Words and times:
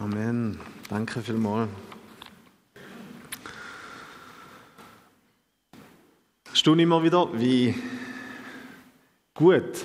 Amen. 0.00 0.58
Danke 0.88 1.20
vielmals. 1.20 1.68
Staune 6.54 6.84
immer 6.84 7.02
wieder, 7.02 7.28
wie 7.38 7.74
gut 9.34 9.84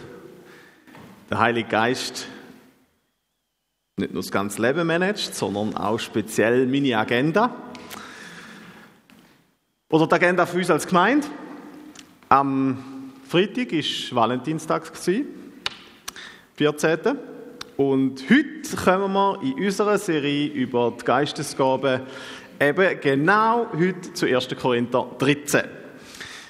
der 1.30 1.40
Heilige 1.40 1.68
Geist 1.68 2.28
nicht 3.98 4.14
nur 4.14 4.24
das 4.24 4.32
ganze 4.32 4.62
Leben 4.62 4.88
managt, 4.88 5.36
sondern 5.36 5.76
auch 5.76 6.00
speziell 6.00 6.66
meine 6.66 6.98
Agenda. 6.98 7.54
Oder 9.90 10.08
die 10.08 10.16
Agenda 10.16 10.46
für 10.46 10.60
uns 10.60 10.70
als 10.70 10.88
Gemeinde. 10.88 11.28
Am 12.30 13.12
Freitag 13.28 13.74
war 13.74 14.16
Valentinstag, 14.16 14.90
14. 16.56 17.35
Und 17.78 18.24
heute 18.30 18.78
kommen 18.78 19.12
wir 19.12 19.42
in 19.42 19.66
unserer 19.66 19.98
Serie 19.98 20.48
über 20.48 20.94
die 20.98 21.04
Geistesgaben 21.04 22.04
eben 22.58 23.02
genau 23.02 23.68
heute 23.78 24.14
zu 24.14 24.26
1. 24.26 24.48
Korinther 24.58 25.06
13. 25.18 25.64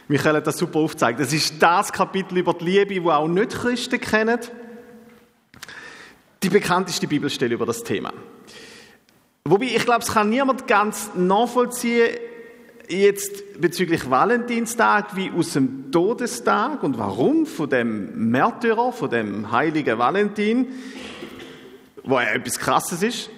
Wir 0.07 0.19
können 0.19 0.43
das 0.43 0.59
super 0.59 0.77
aufzeigen. 0.79 1.19
Das 1.19 1.33
ist 1.33 1.55
das 1.59 1.91
Kapitel 1.91 2.37
über 2.37 2.53
die 2.53 2.65
Liebe, 2.65 3.03
wo 3.03 3.09
auch 3.09 3.27
nicht 3.27 3.53
Christen 3.53 3.99
kennen. 3.99 4.39
Die 6.43 6.49
bekannteste 6.49 7.07
Bibelstelle 7.07 7.55
über 7.55 7.65
das 7.65 7.83
Thema. 7.83 8.13
Wobei, 9.45 9.65
ich 9.65 9.83
glaube, 9.83 10.01
es 10.01 10.13
kann 10.13 10.29
niemand 10.29 10.67
ganz 10.67 11.09
nachvollziehen, 11.15 12.17
jetzt 12.87 13.59
bezüglich 13.59 14.07
Valentinstag 14.07 15.15
wie 15.15 15.31
aus 15.31 15.53
dem 15.53 15.91
Todestag 15.91 16.83
und 16.83 16.99
warum 16.99 17.47
von 17.47 17.67
dem 17.67 18.29
Märtyrer, 18.29 18.91
von 18.91 19.09
dem 19.09 19.51
heiligen 19.51 19.97
Valentin 19.97 20.67
wo 22.05 22.19
etwas 22.19 22.59
Krasses 22.59 23.03
ist. 23.03 23.29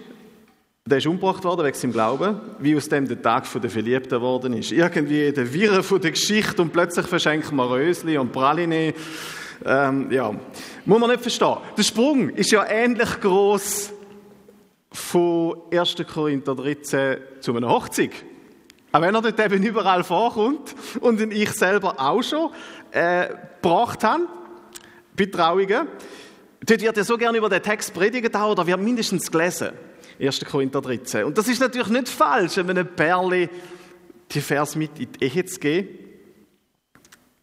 Der 0.86 1.00
ist 1.00 1.08
umgebracht 1.08 1.44
worden 1.44 1.66
wegen 1.66 1.78
seinem 1.78 1.94
Glauben, 1.94 2.40
wie 2.60 2.76
aus 2.76 2.88
dem 2.88 3.08
der 3.08 3.22
Tag 3.22 3.46
der 3.62 3.70
Verliebten 3.70 4.10
geworden 4.10 4.54
ist. 4.54 4.72
Irgendwie 4.72 5.32
der 5.32 5.52
Wirren 5.52 5.84
von 5.84 6.00
der 6.00 6.12
Geschichte 6.12 6.62
und 6.62 6.72
plötzlich 6.72 7.06
verschenken 7.08 7.58
wir 7.58 7.70
Rösli 7.70 8.18
und 8.18 8.32
Praline. 8.32 8.94
Ähm, 9.66 10.12
ja, 10.12 10.34
muss 10.86 11.00
man 11.00 11.10
nicht 11.10 11.22
verstehen. 11.22 11.58
Der 11.78 11.84
Sprung 11.84 12.30
ist 12.30 12.52
ja 12.52 12.66
ähnlich 12.66 13.20
groß 13.20 13.92
von 14.92 15.58
1. 15.72 15.96
Korinther 16.12 16.56
13 16.56 17.18
zu 17.42 17.56
einer 17.56 17.68
Hochzeit. 17.68 18.12
Auch 18.94 19.02
wenn 19.02 19.14
er 19.14 19.22
dort 19.22 19.40
eben 19.40 19.64
überall 19.64 20.04
vorkommt 20.04 20.74
und 21.02 21.20
ich 21.34 21.52
selber 21.52 21.96
auch 22.00 22.22
schon 22.22 22.52
äh, 22.92 23.28
gebracht 23.62 24.04
habe, 24.06 24.24
bei 25.18 25.26
Trauungen. 25.26 25.88
Dort 26.68 26.82
wird 26.82 26.98
ja 26.98 27.04
so 27.04 27.18
gerne 27.18 27.38
über 27.38 27.48
den 27.48 27.64
Text 27.64 27.94
predigt 27.94 28.36
oder 28.36 28.68
wird 28.68 28.80
mindestens 28.82 29.32
gelesen. 29.32 29.70
1. 30.20 30.44
Korinther 30.44 30.82
13. 30.82 31.24
Und 31.24 31.38
das 31.38 31.48
ist 31.48 31.62
natürlich 31.62 31.88
nicht 31.88 32.10
falsch, 32.10 32.58
wenn 32.58 32.70
einem 32.70 32.88
Perle 32.88 33.50
die 34.32 34.42
Vers 34.42 34.76
mit 34.76 35.00
in 35.00 35.12
die 35.14 35.24
Ehe 35.24 35.46
zu 35.46 35.60
geben. 35.62 35.88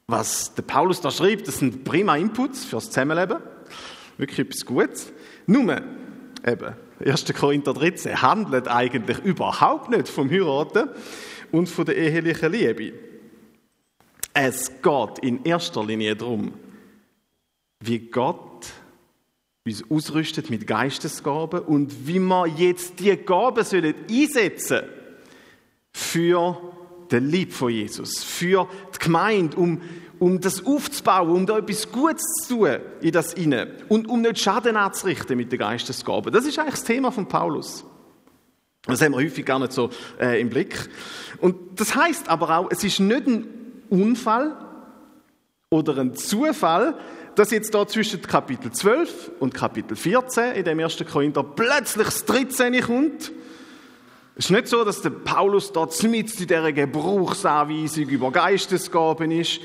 Was 0.07 0.55
der 0.55 0.63
Paulus 0.63 1.01
da 1.01 1.11
schreibt, 1.11 1.49
das 1.49 1.59
sind 1.59 1.85
prima 1.85 2.17
Inputs 2.17 2.67
fürs 2.67 2.91
Zusammenleben. 2.91 3.39
Wirklich 4.19 4.41
etwas 4.41 4.67
Gutes. 4.67 5.13
Nur, 5.47 5.81
eben, 6.47 6.75
1. 7.03 7.25
Korinther 7.35 7.73
13 7.73 8.21
handelt 8.21 8.69
eigentlich 8.69 9.21
überhaupt 9.21 9.89
nicht 9.89 10.09
vom 10.09 10.31
Heiraten 10.31 10.91
und 11.51 11.71
von 11.71 11.87
der 11.87 11.97
ehelichen 11.97 12.53
Liebe. 12.53 12.93
Es 14.35 14.71
geht 14.83 15.19
in 15.23 15.45
erster 15.45 15.83
Linie 15.83 16.15
darum, 16.15 16.53
wie 17.81 18.01
Gott 18.01 18.67
uns 19.67 19.83
ausrüstet 19.91 20.51
mit 20.51 20.67
Geistesgaben 20.67 21.61
und 21.61 22.07
wie 22.07 22.19
wir 22.19 22.47
jetzt 22.47 23.01
die 23.01 23.17
Gaben 23.17 23.65
sollen 23.65 23.95
einsetzen 24.11 24.83
für 25.91 26.61
den 27.11 27.31
Lieb 27.31 27.51
von 27.55 27.71
Jesus, 27.71 28.23
für 28.23 28.69
die 28.95 28.99
Gemeinde, 28.99 29.57
um, 29.57 29.81
um 30.19 30.39
das 30.39 30.67
aufzubauen, 30.67 31.31
um 31.31 31.47
da 31.47 31.57
etwas 31.57 31.91
Gutes 31.91 32.27
zu 32.43 32.57
tun 32.57 32.77
in 33.01 33.13
das 33.13 33.33
inne 33.33 33.69
und 33.89 34.07
um 34.07 34.21
nicht 34.21 34.39
Schaden 34.39 34.77
anzurichten 34.77 35.35
mit 35.35 35.51
den 35.51 35.61
Geistesgaben. 35.61 36.31
Das 36.31 36.45
ist 36.45 36.59
eigentlich 36.59 36.75
das 36.75 36.85
Thema 36.85 37.11
von 37.11 37.27
Paulus. 37.27 37.87
Das 38.83 39.01
haben 39.01 39.13
wir 39.13 39.25
häufig 39.25 39.47
gar 39.47 39.61
nicht 39.61 39.73
so 39.73 39.89
äh, 40.21 40.43
im 40.43 40.51
Blick. 40.51 40.91
Und 41.41 41.81
das 41.81 41.97
heißt 41.97 42.29
aber 42.29 42.59
auch, 42.59 42.71
es 42.71 42.85
ist 42.85 43.01
nicht 43.01 43.27
ein 43.27 43.47
Unfall 43.89 44.59
oder 45.71 45.97
ein 45.97 46.15
Zufall, 46.15 46.99
dass 47.35 47.51
jetzt 47.51 47.75
da 47.75 47.87
zwischen 47.87 48.23
Kapitel 48.23 48.71
12 48.71 49.33
und 49.41 49.55
Kapitel 49.55 49.97
14 49.97 50.53
in 50.53 50.65
dem 50.65 50.79
ersten 50.79 51.07
Korinther 51.07 51.43
plötzlich 51.43 52.07
das 52.07 52.25
13 52.25 52.81
kommt. 52.83 53.33
Es 54.37 54.47
ist 54.47 54.51
nicht 54.51 54.69
so, 54.69 54.85
dass 54.85 55.01
der 55.01 55.11
Paulus 55.11 55.73
dort 55.73 56.01
mit 56.05 56.41
in 56.41 56.47
dieser 56.47 56.73
Gebrauchsanweisung 56.73 58.09
über 58.09 58.33
Geistesgaben 58.33 59.31
ist. 59.31 59.61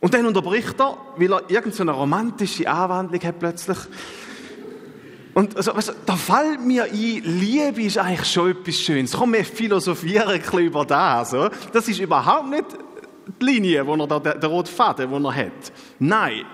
Und 0.00 0.14
dann 0.14 0.26
unterbricht 0.26 0.78
er, 0.80 0.98
weil 1.16 1.32
er 1.32 1.50
irgendeine 1.50 1.92
romantische 1.92 2.68
Anwandlung 2.68 3.22
hat 3.22 3.38
plötzlich. 3.38 3.78
Und 5.34 5.56
also, 5.56 5.72
also, 5.72 5.92
da 6.06 6.14
fällt 6.14 6.64
mir 6.64 6.84
ein, 6.84 6.92
Liebe 6.92 7.82
ist 7.82 7.98
eigentlich 7.98 8.30
schon 8.30 8.52
etwas 8.52 8.76
Schönes. 8.76 9.12
Komm, 9.12 9.32
wir 9.32 9.44
philosophieren 9.44 10.28
ein 10.28 10.40
bisschen 10.40 10.60
über 10.60 10.84
das. 10.84 11.30
So. 11.30 11.48
Das 11.72 11.88
ist 11.88 11.98
überhaupt 11.98 12.50
nicht 12.50 12.66
die 13.40 13.44
Linie, 13.44 13.84
wo 13.84 13.96
er 13.96 14.06
da, 14.06 14.20
der, 14.20 14.34
der 14.36 14.48
rote 14.48 14.70
Faden, 14.70 15.10
den 15.10 15.24
er 15.24 15.34
hat. 15.34 15.72
Nein, 15.98 16.44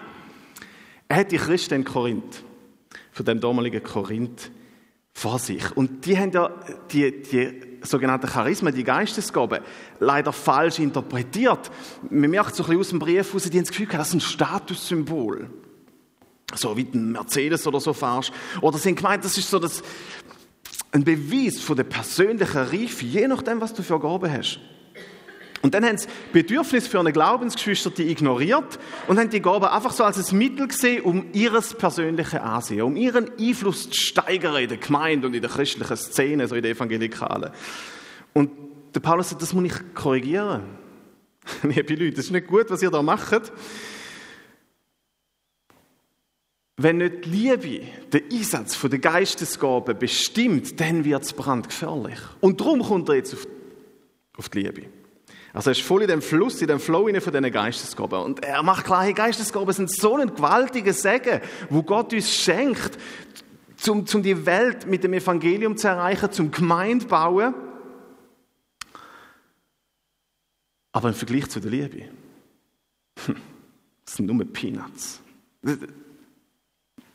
er 1.11 1.17
hat 1.17 1.33
die 1.33 1.39
Christen 1.39 1.75
in 1.75 1.85
Korinth, 1.85 2.45
von 3.11 3.27
dem 3.27 3.41
damaligen 3.41 3.83
Korinth, 3.83 4.53
vor 5.13 5.41
sich. 5.41 5.77
Und 5.77 6.07
die 6.07 6.17
haben 6.17 6.31
ja 6.31 6.51
die, 6.93 7.23
die 7.23 7.63
sogenannten 7.83 8.29
Charismen, 8.29 8.73
die 8.73 8.85
Geistesgaben, 8.85 9.59
leider 9.99 10.33
falsch 10.33 10.79
interpretiert. 10.79 11.69
Man 12.09 12.31
merkt 12.31 12.55
so 12.55 12.63
ein 12.63 12.69
bisschen 12.69 12.81
aus 12.81 12.89
dem 12.91 12.99
Brief 13.01 13.35
raus, 13.35 13.43
die 13.43 13.59
haben 13.59 13.65
das 13.65 13.71
Gefühl, 13.71 13.89
das 13.91 14.09
ist 14.09 14.15
ein 14.15 14.21
Statussymbol. 14.21 15.51
So 16.55 16.77
wie 16.77 16.87
ein 16.95 17.11
Mercedes 17.11 17.67
oder 17.67 17.81
so 17.81 17.93
fahrst. 17.93 18.31
Oder 18.61 18.79
sie 18.79 18.91
haben 18.91 18.97
gemeint, 18.97 19.25
das 19.25 19.37
ist 19.37 19.51
so 19.51 19.59
das, 19.59 19.83
ein 20.93 21.03
Beweis 21.03 21.59
von 21.59 21.75
der 21.75 21.85
persönlichen 21.85 22.57
Reife, 22.57 23.05
je 23.05 23.27
nachdem, 23.27 23.61
was 23.61 23.75
du 23.75 23.83
für 23.83 23.99
Gaben 23.99 24.33
hast. 24.33 24.61
Und 25.63 25.75
dann 25.75 25.85
haben 25.85 25.99
sie 25.99 26.09
Bedürfnis 26.33 26.87
für 26.87 27.01
eine 27.01 27.13
Glaubensgeschwister 27.13 27.99
ignoriert 27.99 28.79
und 29.09 29.19
haben 29.19 29.29
die 29.29 29.43
Gabe 29.43 29.71
einfach 29.73 29.93
so 29.93 30.05
als 30.05 30.33
ein 30.33 30.39
Mittel 30.39 30.69
gesehen, 30.69 31.03
um 31.03 31.27
ihres 31.33 31.75
persönliche 31.75 32.43
Ansehen, 32.43 32.83
um 32.83 32.97
ihren 32.97 33.31
Einfluss 33.39 33.91
zu 33.91 34.01
steigern 34.01 34.57
in 34.57 34.69
der 34.69 34.79
Gemeinde 34.79 35.27
und 35.27 35.35
in 35.35 35.43
der 35.43 35.51
christlichen 35.51 35.97
Szene, 35.97 36.49
so 36.49 36.55
in 36.55 36.63
der 36.63 36.71
evangelikalen. 36.71 37.51
Und 38.33 38.51
der 38.95 39.01
Paulus 39.01 39.31
sagt, 39.31 39.43
das 39.43 39.53
muss 39.53 39.65
ich 39.65 39.95
korrigieren. 39.95 40.63
Liebe 41.63 41.95
Leute, 41.95 42.13
das 42.13 42.27
ist 42.27 42.31
nicht 42.31 42.47
gut, 42.47 42.71
was 42.71 42.83
ihr 42.83 42.91
da 42.91 43.03
macht. 43.03 43.53
Wenn 46.79 46.97
nicht 46.97 47.27
die 47.27 47.29
Liebe 47.29 47.87
der 48.11 48.23
Einsatz 48.33 48.81
der 48.81 48.99
Geistesgabe 48.99 49.95
bestimmt, 49.95 50.81
dann 50.81 51.05
wird 51.05 51.23
es 51.23 51.35
brandgefährlich. 51.35 52.19
Und 52.41 52.63
darum 52.63 52.83
kommt 52.83 53.11
er 53.11 53.17
jetzt 53.17 53.37
auf 54.39 54.49
die 54.49 54.63
Liebe. 54.63 55.00
Also 55.53 55.71
er 55.71 55.73
ist 55.73 55.83
voll 55.83 56.03
in 56.03 56.09
dem 56.09 56.23
Fluss, 56.23 56.61
in 56.63 56.69
dem 56.69 56.79
Flow 56.79 57.09
von 57.21 57.33
diesen 57.33 57.53
Geistesgaben. 57.53 58.21
Und 58.21 58.45
er 58.45 58.63
macht 58.63 58.85
klar, 58.85 59.03
hey, 59.03 59.13
Geistesgaben 59.13 59.73
sind 59.75 59.91
so 59.91 60.17
ein 60.17 60.35
gewaltiger 60.35 60.93
Segen, 60.93 61.41
wo 61.69 61.83
Gott 61.83 62.13
uns 62.13 62.33
schenkt, 62.33 62.99
um, 63.89 64.05
um 64.13 64.23
die 64.23 64.47
Welt 64.47 64.87
mit 64.87 65.03
dem 65.03 65.13
Evangelium 65.15 65.77
zu 65.77 65.89
erreichen, 65.89 66.31
zum 66.31 66.51
Gemeinde 66.51 67.07
bauen. 67.07 67.55
Aber 70.93 71.09
im 71.09 71.15
Vergleich 71.15 71.49
zu 71.49 71.61
der 71.61 71.71
Liebe, 71.71 72.09
das 74.05 74.17
sind 74.17 74.27
nur 74.27 74.45
Peanuts. 74.45 75.21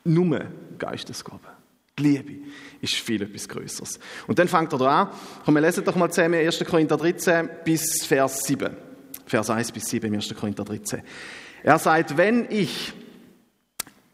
Nur 0.03 0.45
Geistesgaben. 0.77 1.54
Die 1.97 2.03
Liebe 2.03 2.45
ist 2.81 2.95
viel 2.95 3.21
etwas 3.21 3.47
Größeres. 3.47 3.99
Und 4.27 4.37
dann 4.37 4.47
fängt 4.47 4.73
er 4.73 4.79
da 4.79 5.01
an. 5.03 5.09
Komm, 5.45 5.55
wir 5.55 5.61
lesen 5.61 5.83
doch 5.85 5.95
mal 5.95 6.11
zusammen 6.11 6.35
1. 6.35 6.63
Korinther 6.65 6.97
13 6.97 7.49
bis 7.63 8.05
Vers 8.05 8.43
7. 8.43 8.75
Vers 9.25 9.49
1 9.49 9.71
bis 9.71 9.85
7 9.85 10.07
im 10.07 10.15
1. 10.15 10.35
Korinther 10.35 10.65
13. 10.65 11.01
Er 11.63 11.79
sagt, 11.79 12.17
wenn 12.17 12.47
ich 12.51 12.93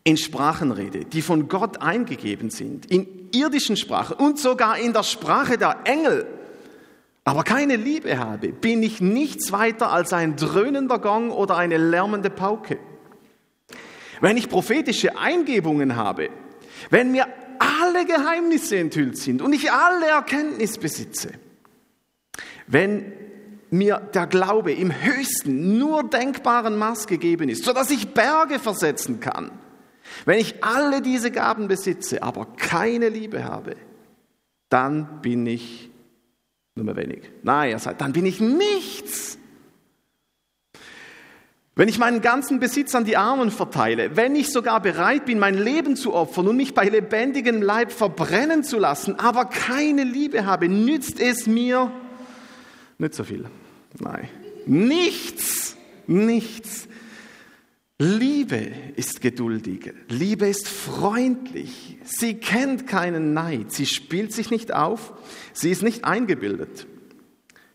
in 0.03 0.17
Sprachen 0.17 0.71
rede, 0.71 1.05
die 1.05 1.21
von 1.21 1.47
Gott 1.47 1.81
eingegeben 1.81 2.49
sind, 2.49 2.85
in 2.85 3.29
irdischen 3.31 3.77
Sprachen 3.77 4.17
und 4.17 4.39
sogar 4.39 4.77
in 4.77 4.93
der 4.93 5.03
Sprache 5.03 5.57
der 5.57 5.79
Engel, 5.83 6.27
aber 7.23 7.43
keine 7.43 7.75
Liebe 7.75 8.17
habe, 8.17 8.49
bin 8.49 8.81
ich 8.81 8.99
nichts 8.99 9.51
weiter 9.51 9.91
als 9.91 10.11
ein 10.13 10.35
dröhnender 10.35 10.99
Gong 10.99 11.29
oder 11.31 11.57
eine 11.57 11.77
lärmende 11.77 12.29
Pauke. 12.29 12.79
Wenn 14.21 14.37
ich 14.37 14.49
prophetische 14.49 15.17
Eingebungen 15.17 15.95
habe, 15.95 16.29
wenn 16.89 17.11
mir 17.11 17.27
alle 17.81 18.05
Geheimnisse 18.05 18.77
enthüllt 18.77 19.17
sind 19.17 19.41
und 19.41 19.53
ich 19.53 19.71
alle 19.71 20.07
Erkenntnis 20.07 20.77
besitze, 20.77 21.31
wenn 22.67 23.13
mir 23.69 24.01
der 24.13 24.27
Glaube 24.27 24.73
im 24.73 24.91
höchsten, 24.91 25.77
nur 25.77 26.03
denkbaren 26.03 26.77
Maß 26.77 27.07
gegeben 27.07 27.49
ist, 27.49 27.63
sodass 27.63 27.89
ich 27.89 28.09
Berge 28.09 28.59
versetzen 28.59 29.19
kann, 29.19 29.51
wenn 30.25 30.39
ich 30.39 30.63
alle 30.63 31.01
diese 31.01 31.31
Gaben 31.31 31.67
besitze, 31.67 32.21
aber 32.21 32.45
keine 32.57 33.09
Liebe 33.09 33.45
habe, 33.45 33.75
dann 34.69 35.21
bin 35.21 35.45
ich 35.47 35.89
nur 36.75 36.95
wenig. 36.95 37.29
Nein, 37.43 37.71
er 37.71 37.79
sagt, 37.79 38.01
dann 38.01 38.13
bin 38.13 38.25
ich 38.25 38.39
nichts. 38.39 39.30
Wenn 41.81 41.89
ich 41.89 41.97
meinen 41.97 42.21
ganzen 42.21 42.59
Besitz 42.59 42.93
an 42.93 43.05
die 43.05 43.17
Armen 43.17 43.49
verteile, 43.49 44.15
wenn 44.15 44.35
ich 44.35 44.51
sogar 44.51 44.83
bereit 44.83 45.25
bin, 45.25 45.39
mein 45.39 45.57
Leben 45.57 45.95
zu 45.95 46.13
opfern 46.13 46.47
und 46.47 46.55
mich 46.55 46.75
bei 46.75 46.87
lebendigem 46.87 47.63
Leib 47.63 47.91
verbrennen 47.91 48.63
zu 48.63 48.77
lassen, 48.77 49.15
aber 49.19 49.45
keine 49.45 50.03
Liebe 50.03 50.45
habe, 50.45 50.69
nützt 50.69 51.19
es 51.19 51.47
mir 51.47 51.91
nicht 52.99 53.15
so 53.15 53.23
viel. 53.23 53.45
Nein, 53.97 54.29
nichts, 54.67 55.75
nichts. 56.05 56.87
Liebe 57.97 58.67
ist 58.95 59.21
geduldig, 59.21 59.91
Liebe 60.07 60.47
ist 60.47 60.67
freundlich, 60.67 61.97
sie 62.03 62.35
kennt 62.35 62.85
keinen 62.85 63.33
Neid, 63.33 63.71
sie 63.71 63.87
spielt 63.87 64.33
sich 64.33 64.51
nicht 64.51 64.71
auf, 64.71 65.13
sie 65.53 65.71
ist 65.71 65.81
nicht 65.81 66.05
eingebildet, 66.05 66.85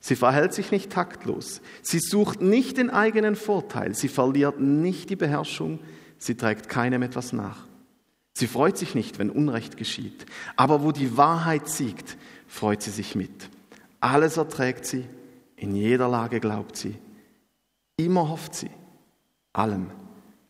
sie 0.07 0.15
verhält 0.15 0.55
sich 0.55 0.71
nicht 0.71 0.91
taktlos, 0.91 1.61
sie 1.83 1.99
sucht 1.99 2.41
nicht 2.41 2.77
den 2.77 2.91
eigenen 2.91 3.35
Vorteil, 3.35 3.97
sie 3.97 4.07
verliert 4.07 4.61
nicht 4.61 5.11
die 5.11 5.17
Beherrschung, 5.17 5.81
sie 6.17 6.37
trägt 6.37 6.69
keinem 6.69 7.03
etwas 7.03 7.33
nach. 7.33 7.67
Sie 8.33 8.47
freut 8.47 8.79
sich 8.79 8.95
nicht, 8.95 9.19
wenn 9.19 9.31
Unrecht 9.31 9.77
geschieht, 9.77 10.25
aber 10.55 10.85
wo 10.85 10.93
die 10.93 11.17
Wahrheit 11.17 11.69
siegt, 11.69 12.17
freut 12.47 12.83
sie 12.83 12.93
sich 12.93 13.17
mit. 13.17 13.51
Alles 13.99 14.37
erträgt 14.37 14.87
sie, 14.87 15.05
in 15.57 15.75
jeder 15.75 16.09
Lage 16.09 16.39
glaubt 16.39 16.77
sie, 16.77 16.95
immer 17.97 18.29
hofft 18.29 18.55
sie, 18.55 18.71
allem 19.55 19.91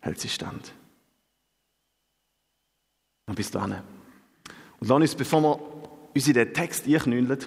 hält 0.01 0.21
sie 0.21 0.29
stand. 0.29 0.75
Dann 3.25 3.37
bist 3.37 3.55
du 3.55 3.59
an. 3.59 3.83
Und 4.81 4.91
uns, 4.91 5.15
bevor 5.15 5.41
wir 5.41 5.59
uns 6.15 6.29
in 6.29 6.35
den 6.35 6.53
Text 6.53 6.87
einknüllen, 6.87 7.39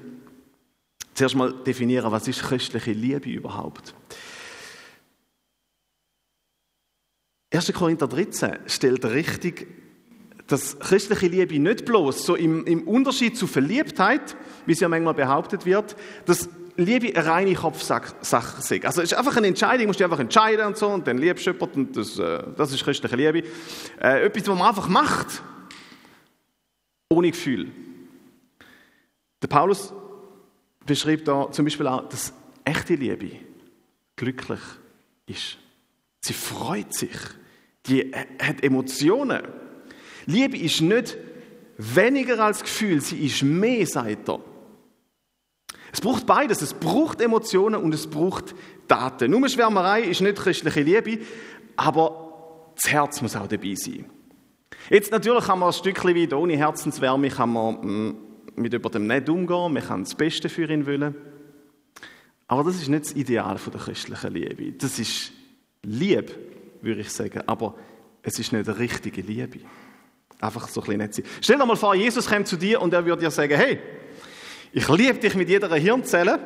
zuerst 1.19 1.36
mal 1.36 1.51
definieren, 1.51 2.10
was 2.13 2.30
ist 2.30 2.42
christliche 2.42 2.94
Liebe 2.94 3.30
überhaupt? 3.30 3.94
1. 7.51 7.74
Korinther 7.74 8.07
13 8.07 8.60
stellt 8.68 9.04
richtig, 9.04 9.68
dass 10.48 10.80
christliche 10.80 11.27
Liebe 11.27 11.60
nicht 11.60 11.83
bloß 11.83 12.25
so 12.25 12.36
im, 12.36 12.66
im 12.66 12.88
Unterschied 12.88 13.36
zu 13.36 13.48
Verliebtheit, 13.48 14.38
wie 14.66 14.71
es 14.71 14.80
ja 14.80 14.88
manchmal 14.88 15.13
behauptet 15.13 15.66
wird, 15.66 15.98
dass 16.25 16.48
Liebe 16.77 17.13
eine 17.13 17.27
reine 17.27 17.54
Kopfsache 17.54 18.16
sei. 18.21 18.81
Also 18.86 19.01
es 19.01 19.12
ist 19.12 19.18
einfach 19.18 19.36
eine 19.36 19.48
Entscheidung, 19.48 19.88
musst 19.88 20.00
du 20.00 20.06
einfach 20.06 20.19
entscheiden 20.19 20.68
und 20.68 20.77
so 20.77 20.88
und 20.88 21.06
dann 21.06 21.18
liebst 21.18 21.45
du 21.45 21.51
jemanden 21.51 21.88
und 21.88 21.98
das, 21.98 22.18
äh, 22.18 22.44
das 22.56 22.71
ist 22.71 22.81
christliche 22.81 23.18
Liebe. 23.18 23.44
Äh, 24.00 24.24
etwas, 24.24 24.48
was 24.48 24.57
man 24.57 24.69
einfach 24.69 24.88
macht, 24.88 25.44
ohne 27.10 27.31
Gefühl. 27.31 27.71
Der 29.42 29.50
Paulus 29.50 29.94
beschreibt 30.89 31.27
da 31.27 31.50
zum 31.51 31.65
Beispiel 31.65 31.88
auch, 31.88 32.09
dass 32.09 32.33
echte 32.65 32.95
Liebe 32.95 33.31
glücklich 34.15 34.59
ist. 35.27 35.57
Sie 36.21 36.33
freut 36.33 36.94
sich, 36.94 37.15
die 37.86 38.12
hat 38.13 38.63
Emotionen. 38.63 39.41
Liebe 40.25 40.57
ist 40.57 40.81
nicht 40.81 41.18
weniger 41.77 42.44
als 42.44 42.62
Gefühl, 42.62 43.00
sie 43.01 43.25
ist 43.25 43.41
mehr, 43.44 43.86
sagt 43.88 44.27
er. 44.27 44.39
Es 45.91 46.01
braucht 46.01 46.25
beides. 46.25 46.62
Es 46.62 46.74
braucht 46.74 47.21
Emotionen 47.21 47.81
und 47.81 47.94
es 47.94 48.07
braucht 48.07 48.53
Daten. 48.88 49.31
Nur 49.31 49.47
Schwärmerei 49.47 50.01
ist 50.01 50.21
nicht 50.21 50.38
christliche 50.38 50.81
Liebe, 50.81 51.19
aber 51.75 52.74
das 52.75 52.92
Herz 52.92 53.21
muss 53.21 53.35
auch 53.35 53.47
dabei 53.47 53.75
sein. 53.75 54.06
Jetzt 54.89 55.12
natürlich 55.12 55.45
kann 55.45 55.59
man 55.59 55.69
ein 55.69 55.74
Stückchen 55.74 56.15
weit 56.15 56.33
ohne 56.33 56.57
Herzenswärme 56.57 57.30
kann 57.30 57.53
man 57.53 57.75
mm, 57.75 58.28
mit 58.59 58.73
jemandem 58.73 59.07
nicht 59.07 59.29
umgehen, 59.29 59.73
man 59.73 59.83
kann 59.83 60.03
das 60.03 60.15
Beste 60.15 60.50
für 60.50 60.71
ihn 60.71 60.85
wollen. 60.85 61.15
Aber 62.47 62.63
das 62.63 62.75
ist 62.75 62.89
nicht 62.89 63.06
das 63.06 63.11
Ideal 63.13 63.57
der 63.71 63.79
christlichen 63.79 64.33
Liebe. 64.33 64.71
Das 64.73 65.00
ist 65.00 65.31
Liebe, 65.83 66.33
würde 66.81 67.01
ich 67.01 67.09
sagen, 67.11 67.41
aber 67.45 67.75
es 68.23 68.39
ist 68.39 68.51
nicht 68.51 68.67
eine 68.67 68.79
richtige 68.79 69.21
Liebe. 69.21 69.59
Einfach 70.41 70.67
so 70.67 70.81
ein 70.81 70.85
bisschen 70.85 70.97
nett 71.00 71.13
sein. 71.15 71.25
Stell 71.41 71.57
dir 71.57 71.65
mal 71.65 71.75
vor, 71.75 71.95
Jesus 71.95 72.27
kommt 72.27 72.47
zu 72.47 72.57
dir 72.57 72.81
und 72.81 72.94
er 72.94 73.06
würde 73.06 73.21
dir 73.21 73.31
sagen, 73.31 73.56
hey, 73.56 73.79
ich 74.71 74.88
liebe 74.89 75.19
dich 75.19 75.35
mit 75.35 75.50
jeder 75.50 75.73
Hirnzelle, 75.75 76.39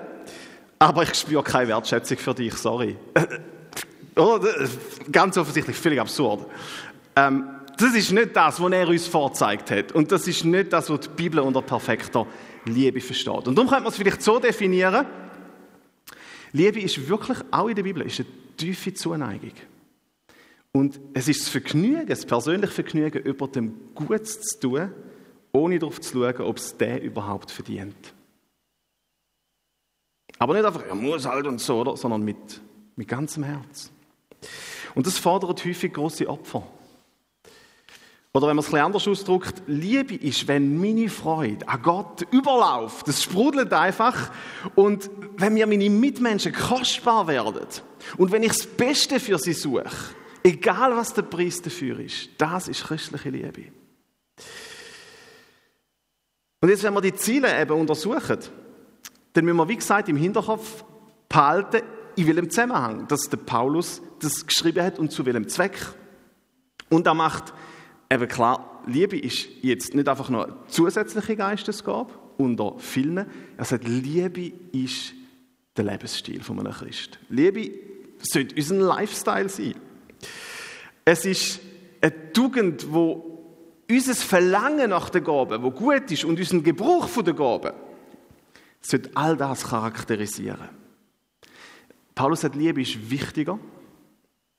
aber 0.80 1.04
ich 1.04 1.13
spüre 1.13 1.44
keine 1.44 1.69
Wertschätzung 1.69 2.18
für 2.18 2.33
dich, 2.33 2.54
sorry. 2.56 2.98
ganz 5.12 5.38
offensichtlich, 5.38 5.77
völlig 5.77 6.00
absurd. 6.00 6.45
Ähm, 7.15 7.48
das 7.78 7.96
ist 7.96 8.12
nicht 8.12 8.36
das, 8.36 8.62
was 8.62 8.72
er 8.72 8.88
uns 8.88 9.08
vorzeigt 9.08 9.72
hat. 9.72 9.92
Und 9.92 10.12
das 10.12 10.28
ist 10.28 10.46
nicht 10.46 10.74
das, 10.74 10.90
was 10.90 11.02
die 11.02 11.10
Bibel 11.10 11.40
unter 11.40 11.62
perfekter 11.62 12.28
Liebe 12.66 13.02
versteht. 13.02 13.48
Und 13.48 13.56
darum 13.56 13.70
könnte 13.70 13.84
man 13.84 13.92
es 13.92 13.98
vielleicht 13.98 14.22
so 14.22 14.40
definieren, 14.40 15.06
Liebe 16.52 16.80
ist 16.81 17.08
wirklich, 17.08 17.40
auch 17.50 17.68
in 17.68 17.75
der 17.75 17.84
Bibel, 17.84 18.04
ist 18.04 18.20
eine 18.20 18.30
tiefe 18.56 18.94
Zuneigung. 18.94 19.54
Und 20.72 21.00
es 21.14 21.28
ist 21.28 21.42
das 21.42 21.50
Vergnügen, 21.50 22.08
das 22.08 22.25
persönliche 22.25 22.74
Vergnügen, 22.74 23.24
über 23.24 23.48
dem 23.48 23.94
Gutes 23.96 24.42
zu 24.42 24.60
tun, 24.60 24.92
ohne 25.52 25.80
darauf 25.80 26.00
zu 26.00 26.20
schauen, 26.20 26.42
ob 26.42 26.58
es 26.58 26.78
der 26.78 27.02
überhaupt 27.02 27.52
verdient. 27.52 28.14
Aber 30.40 30.54
nicht 30.54 30.66
einfach, 30.66 30.84
er 30.86 30.96
muss 30.96 31.25
halt 31.25 31.48
und 31.48 31.60
so, 31.60 31.81
oder? 31.81 31.96
sondern 31.98 32.24
mit, 32.24 32.62
mit 32.96 33.08
ganzem 33.08 33.44
Herz. 33.44 33.92
Und 34.96 35.08
das 35.08 35.18
fordert 35.18 35.64
häufig 35.64 35.94
große 35.94 36.28
Opfer. 36.28 36.68
Oder 38.35 38.47
wenn 38.47 38.56
man 38.56 38.65
es 38.65 38.74
ein 38.74 38.81
anders 38.81 39.07
ausdrückt, 39.07 39.62
Liebe 39.68 40.15
ist, 40.15 40.47
wenn 40.47 40.81
meine 40.81 41.07
Freude 41.07 41.68
an 41.68 41.81
Gott 41.83 42.24
überläuft, 42.31 43.07
das 43.07 43.21
sprudelt 43.21 43.71
einfach. 43.71 44.31
Und 44.74 45.12
wenn 45.38 45.53
mir 45.53 45.68
meine 45.68 45.88
Mitmenschen 45.88 46.51
kostbar 46.51 47.27
werden 47.27 47.68
und 48.18 48.31
wenn 48.31 48.41
ich 48.41 48.53
das 48.53 48.65
Beste 48.65 49.19
für 49.19 49.38
sie 49.38 49.53
suche, 49.53 49.85
egal 50.41 50.95
was 50.95 51.13
der 51.13 51.21
Preis 51.21 51.62
dafür 51.62 52.00
ist, 52.00 52.30
das 52.39 52.68
ist 52.68 52.85
christliche 52.85 53.30
Liebe. 53.30 53.65
Und 56.59 56.69
jetzt, 56.69 56.81
wenn 56.81 56.94
wir 56.94 57.01
die 57.01 57.13
Ziele 57.13 57.62
eben 57.62 57.79
untersuchen, 57.79 58.39
dann 59.33 59.45
müssen 59.45 59.57
wir, 59.57 59.68
wie 59.68 59.75
gesagt, 59.75 60.09
im 60.09 60.18
Hinterkopf 60.18 60.83
behalten, 61.29 61.83
in 62.15 62.25
welchem 62.25 62.50
Zusammenhang, 62.50 63.07
dass 63.07 63.29
der 63.29 63.38
Paulus 63.38 64.01
das 64.19 64.47
geschrieben 64.47 64.83
hat 64.83 64.97
und 64.97 65.12
zu 65.12 65.24
welchem 65.24 65.47
Zweck. 65.50 65.77
Und 66.89 67.06
er 67.06 67.13
macht 67.13 67.53
eben 68.13 68.27
klar, 68.27 68.81
Liebe 68.86 69.18
ist 69.18 69.48
jetzt 69.62 69.94
nicht 69.94 70.07
einfach 70.07 70.30
nur 70.30 70.45
eine 70.45 70.56
zusätzliche 70.68 71.36
Geistesgabe 71.36 72.12
unter 72.38 72.77
vielen. 72.80 73.25
Er 73.57 73.65
sagt, 73.65 73.88
Liebe 73.88 74.51
ist 74.72 75.13
der 75.75 75.86
Lebensstil 75.86 76.43
von 76.43 76.60
einem 76.60 76.74
Christ. 76.74 77.20
Liebe 77.29 77.72
sollte 78.20 78.55
unser 78.55 78.75
Lifestyle 78.75 79.50
sein. 79.50 79.75
Es 81.05 81.25
ist 81.25 81.60
eine 82.01 82.34
Tugend, 82.34 82.91
wo 82.91 83.29
unser 83.89 84.15
Verlangen 84.15 84.89
nach 84.89 85.10
der 85.10 85.22
Gabe, 85.22 85.62
wo 85.62 85.72
gut 85.72 86.12
ist, 86.12 86.24
und 86.24 86.39
unseren 86.39 86.63
Gebrauch 86.63 87.08
von 87.08 87.25
der 87.25 87.34
Gabe, 87.34 87.74
sollte 88.82 89.12
all 89.15 89.38
das 89.38 89.67
charakterisieren. 89.67 90.70
Paulus 92.15 92.41
sagt, 92.41 92.55
Liebe 92.55 92.82
ist 92.82 93.10
wichtiger, 93.10 93.60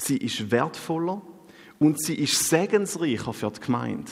sie 0.01 0.17
ist 0.17 0.51
wertvoller 0.51 1.23
und 1.79 2.03
sie 2.03 2.15
ist 2.15 2.49
segensreicher 2.49 3.33
für 3.33 3.51
die 3.51 3.61
Gemeinde 3.61 4.11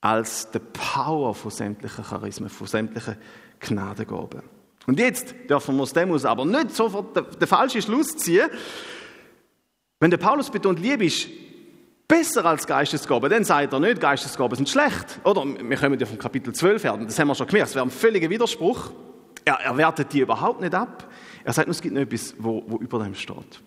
als 0.00 0.50
die 0.50 0.58
Power 0.58 1.34
von 1.34 1.50
sämtlichen 1.50 2.04
Charismen, 2.04 2.48
von 2.48 2.66
sämtlichen 2.66 3.16
Gnadengaben. 3.60 4.42
Und 4.86 4.98
jetzt 4.98 5.34
dürfen 5.48 5.76
wir 5.76 5.82
aus 5.82 5.92
dem 5.92 6.10
aus 6.10 6.24
aber 6.24 6.44
nicht 6.44 6.74
sofort 6.74 7.14
den, 7.14 7.26
den 7.38 7.48
falschen 7.48 7.82
Schluss 7.82 8.16
ziehen. 8.16 8.48
Wenn 9.98 10.10
der 10.10 10.18
Paulus 10.18 10.50
betont, 10.50 10.80
Liebe 10.80 11.04
ist 11.04 11.28
besser 12.08 12.44
als 12.46 12.66
Geistesgabe, 12.66 13.28
dann 13.28 13.44
sagt 13.44 13.72
er 13.72 13.80
nicht, 13.80 14.00
Geistesgaben 14.00 14.56
sind 14.56 14.68
schlecht. 14.68 15.20
Oder 15.24 15.44
wir 15.44 15.76
kommen 15.76 15.98
ja 16.00 16.06
vom 16.06 16.18
Kapitel 16.18 16.54
12 16.54 16.84
her, 16.84 16.96
das 16.96 17.18
haben 17.18 17.28
wir 17.28 17.34
schon 17.34 17.46
gemerkt, 17.46 17.68
es 17.68 17.74
wäre 17.74 17.84
ein 17.84 17.90
völliger 17.90 18.30
Widerspruch. 18.30 18.90
Er, 19.44 19.54
er 19.54 19.76
wertet 19.76 20.12
die 20.12 20.20
überhaupt 20.20 20.60
nicht 20.60 20.74
ab. 20.74 21.08
Er 21.44 21.52
sagt 21.52 21.68
nur, 21.68 21.72
es 21.72 21.80
gibt 21.80 21.94
noch 21.94 22.02
etwas, 22.02 22.34
wo, 22.38 22.64
wo 22.66 22.78
über 22.78 23.02
dem 23.02 23.14
steht. 23.14 23.60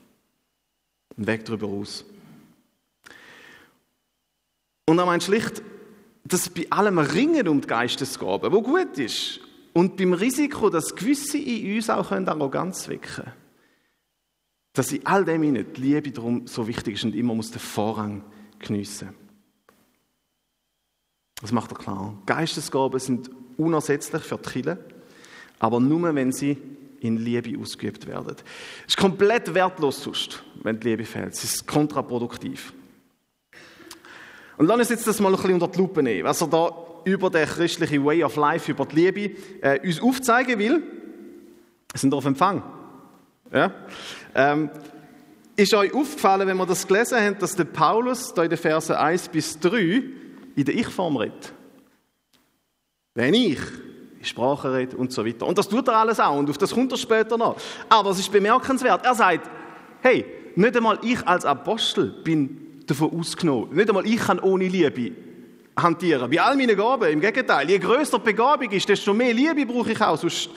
Ein 1.18 1.28
Weg 1.28 1.46
darüber 1.46 1.68
aus. 1.68 2.06
Und 4.86 4.98
er 4.98 5.06
meint 5.06 5.24
schlicht, 5.24 5.62
dass 6.26 6.50
bei 6.50 6.68
allem 6.70 7.00
Ringen 7.00 7.48
um 7.48 7.62
die 7.62 7.68
Geistesgaben, 7.68 8.52
wo 8.52 8.62
gut 8.62 8.98
ist, 8.98 9.40
und 9.74 9.98
beim 9.98 10.14
Risiko, 10.14 10.70
dass 10.70 10.96
gewisse 10.96 11.40
in 11.40 11.76
uns 11.76 11.90
auch 11.90 12.12
Arroganz 12.12 12.88
wecken 12.88 13.24
können, 13.24 13.34
dass 14.74 14.92
in 14.92 15.06
all 15.06 15.26
dem 15.26 15.42
nicht 15.52 15.78
die 15.78 15.82
Liebe 15.82 16.12
darum 16.12 16.48
so 16.48 16.68
wichtig 16.68 16.96
ist 16.96 17.04
und 17.04 17.16
immer 17.16 17.34
muss 17.34 17.52
den 17.52 17.60
Vorrang 17.60 18.24
geniessen. 18.60 19.10
Das 21.42 21.52
macht 21.52 21.72
er 21.72 21.78
klar. 21.78 22.18
Geistesgaben 22.26 23.00
sind 23.00 23.30
unersetzlich 23.58 24.24
für 24.24 24.38
die 24.38 24.50
Kirche, 24.50 24.78
aber 25.60 25.80
nur, 25.80 26.14
wenn 26.14 26.32
sie 26.32 26.58
in 27.00 27.18
Liebe 27.18 27.60
ausgeübt 27.60 28.08
werden. 28.08 28.36
Es 28.88 28.94
ist 28.94 28.98
komplett 28.98 29.54
wertlos 29.54 30.04
sonst, 30.04 30.44
wenn 30.62 30.80
die 30.80 30.90
Liebe 30.90 31.06
fehlt. 31.06 31.34
Es 31.34 31.44
ist 31.44 31.68
kontraproduktiv. 31.68 32.74
Und 34.58 34.68
lass 34.68 34.78
uns 34.80 34.90
jetzt 34.90 35.08
das 35.08 35.20
mal 35.20 35.30
ein 35.30 35.36
bisschen 35.36 35.54
unter 35.54 35.68
die 35.68 35.80
Lupe 35.80 36.04
nehmen, 36.04 36.24
was 36.24 36.42
er 36.42 36.48
da 36.48 36.72
über 37.06 37.30
den 37.30 37.48
christlichen 37.48 38.06
Way 38.06 38.24
of 38.24 38.36
Life, 38.36 38.72
über 38.72 38.86
die 38.86 38.96
Liebe, 38.96 39.36
äh, 39.62 39.80
uns 39.86 40.02
aufzeigen 40.02 40.60
will, 40.60 40.84
sind 41.94 42.14
auf 42.14 42.26
Empfang. 42.26 42.64
Ja? 43.52 43.72
Ähm, 44.36 44.70
ist 45.56 45.74
euch 45.74 45.94
aufgefallen, 45.94 46.48
wenn 46.48 46.58
wir 46.58 46.66
das 46.66 46.88
gelesen 46.88 47.20
haben, 47.20 47.38
dass 47.40 47.56
der 47.56 47.66
Paulus 47.66 48.34
da 48.34 48.44
in 48.44 48.50
den 48.50 48.58
Versen 48.58 48.96
1 48.96 49.30
bis 49.30 49.60
3 49.60 50.04
in 50.56 50.66
der 50.66 50.76
Ich-Form 50.76 51.18
redet? 51.18 51.54
Wenn 53.14 53.34
ich 53.36 53.60
in 54.24 54.26
Sprache 54.26 54.74
rede 54.74 54.96
und 54.96 55.12
so 55.12 55.26
weiter. 55.26 55.46
Und 55.46 55.58
das 55.58 55.68
tut 55.68 55.88
er 55.90 55.98
alles 55.98 56.20
auch 56.20 56.38
und 56.38 56.50
auf 56.50 56.58
das 56.58 56.72
kommt 56.72 56.92
er 56.94 56.98
später 56.98 57.38
noch. 57.38 57.58
Aber 57.90 58.12
es 58.12 58.20
ist 58.20 58.32
bemerkenswert. 58.32 59.06
Er 59.06 59.16
sagt, 59.16 59.50
hey, 60.02 60.26
nicht 60.56 60.78
einmal 60.78 60.98
ich 61.04 61.28
als 61.28 61.46
Apostel 61.46 62.08
bin 62.24 62.73
davon 62.86 63.20
ausgenommen. 63.20 63.76
Nicht 63.76 63.90
einmal 63.90 64.06
ich 64.06 64.18
kann 64.18 64.40
ohne 64.40 64.68
Liebe 64.68 65.12
hantieren. 65.76 66.30
Bei 66.30 66.42
all 66.42 66.56
meinen 66.56 66.76
Gaben, 66.76 67.10
im 67.12 67.20
Gegenteil. 67.20 67.70
Je 67.70 67.80
größer 67.80 68.20
die 68.20 68.26
Begabung 68.26 68.70
ist, 68.72 68.88
desto 68.88 69.14
mehr 69.14 69.34
Liebe 69.34 69.66
brauche 69.66 69.92
ich 69.92 70.02
auch. 70.02 70.18
Sonst 70.18 70.50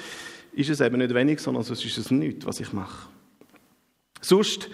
ist 0.52 0.70
es 0.70 0.80
eben 0.80 0.98
nicht 0.98 1.14
wenig, 1.14 1.40
sondern 1.40 1.62
sonst 1.62 1.84
ist 1.84 1.98
es 1.98 2.10
nichts, 2.10 2.46
was 2.46 2.60
ich 2.60 2.72
mache. 2.72 3.08
Sonst 4.20 4.68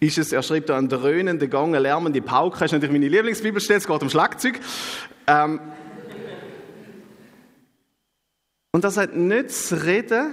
ist 0.00 0.18
es, 0.18 0.32
er 0.32 0.42
schreibt 0.42 0.70
da, 0.70 0.78
ein 0.78 0.88
dröhnender 0.88 1.46
Gang, 1.46 1.68
eine 1.68 1.80
lärmende 1.80 2.22
Pauke. 2.22 2.58
Das 2.58 2.66
ist 2.66 2.72
natürlich 2.72 2.92
meine 2.92 3.08
Lieblingsbibelstelle, 3.08 3.78
es 3.78 3.86
geht 3.86 4.02
um 4.02 4.08
Schlagzeug. 4.08 4.58
Ähm 5.26 5.60
und 8.72 8.84
er 8.84 8.90
sagt, 8.90 9.14
nicht 9.16 9.50
zu 9.50 9.84
reden 9.84 10.32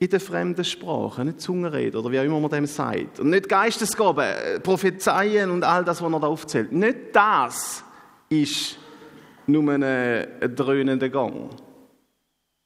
in 0.00 0.08
der 0.08 0.20
fremden 0.20 0.64
Sprache, 0.64 1.24
nicht 1.24 1.40
Zungenrede 1.40 1.98
oder 1.98 2.10
wie 2.10 2.20
auch 2.20 2.24
immer 2.24 2.40
man 2.40 2.50
dem 2.50 2.66
sagt. 2.66 3.18
Und 3.20 3.30
nicht 3.30 3.48
Geistesgaben, 3.48 4.24
äh, 4.24 4.60
Prophezeien 4.60 5.50
und 5.50 5.64
all 5.64 5.84
das, 5.84 6.00
was 6.00 6.12
er 6.12 6.20
da 6.20 6.26
aufzählt. 6.26 6.72
Nicht 6.72 6.98
das 7.12 7.82
ist 8.28 8.78
nur 9.46 9.72
ein, 9.72 9.82
ein 9.82 10.54
dröhnender 10.54 11.08
Gang, 11.08 11.50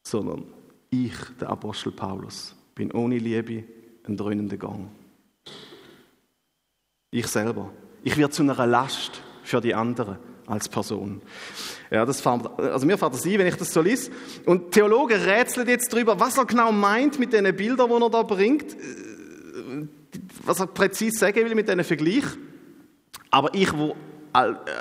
sondern 0.03 0.45
ich, 0.91 1.15
der 1.41 1.49
Apostel 1.49 1.93
Paulus, 1.93 2.55
bin 2.75 2.93
ohne 2.93 3.17
Liebe 3.19 3.65
ein 4.07 4.17
dröhnender 4.17 4.57
Gang. 4.57 4.89
Ich 7.11 7.27
selber. 7.27 7.71
Ich 8.03 8.17
werde 8.17 8.33
zu 8.33 8.43
einer 8.43 8.67
Last 8.67 9.23
für 9.43 9.61
die 9.61 9.75
anderen 9.75 10.19
als 10.47 10.69
Person. 10.69 11.23
Ja, 11.92 12.06
das 12.06 12.22
fand, 12.22 12.49
also 12.58 12.87
mir 12.87 12.96
fällt 12.96 13.12
das 13.12 13.26
ein, 13.26 13.38
wenn 13.38 13.46
ich 13.46 13.56
das 13.56 13.70
so 13.70 13.82
lese. 13.82 14.11
Und 14.46 14.72
Theologen 14.72 15.20
rätseln 15.20 15.68
jetzt 15.68 15.92
darüber, 15.92 16.18
was 16.18 16.38
er 16.38 16.46
genau 16.46 16.72
meint 16.72 17.18
mit 17.18 17.34
den 17.34 17.54
Bildern, 17.54 17.90
die 17.90 18.02
er 18.02 18.11
da 18.11 18.22
bringt, 18.22 18.75
was 20.42 20.61
er 20.61 20.68
präzise 20.68 21.18
sagen 21.18 21.44
will 21.44 21.54
mit 21.54 21.68
diesen 21.68 21.84
Vergleich. 21.84 22.25
Aber 23.30 23.52
ich, 23.52 23.70
wo 23.76 23.94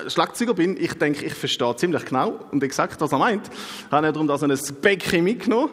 Schlagzeuger 0.07 0.53
bin, 0.53 0.77
ich 0.77 0.93
denke, 0.93 1.25
ich 1.25 1.33
verstehe 1.33 1.75
ziemlich 1.75 2.05
genau 2.05 2.39
und 2.51 2.63
exakt, 2.63 3.01
was 3.01 3.11
er 3.11 3.17
meint. 3.17 3.49
Ich 3.49 3.91
habe 3.91 4.09
darum, 4.13 4.27
dass 4.27 4.41
er 4.41 4.49
ein 4.49 4.59
Becken 4.81 5.25
mitgenommen 5.25 5.71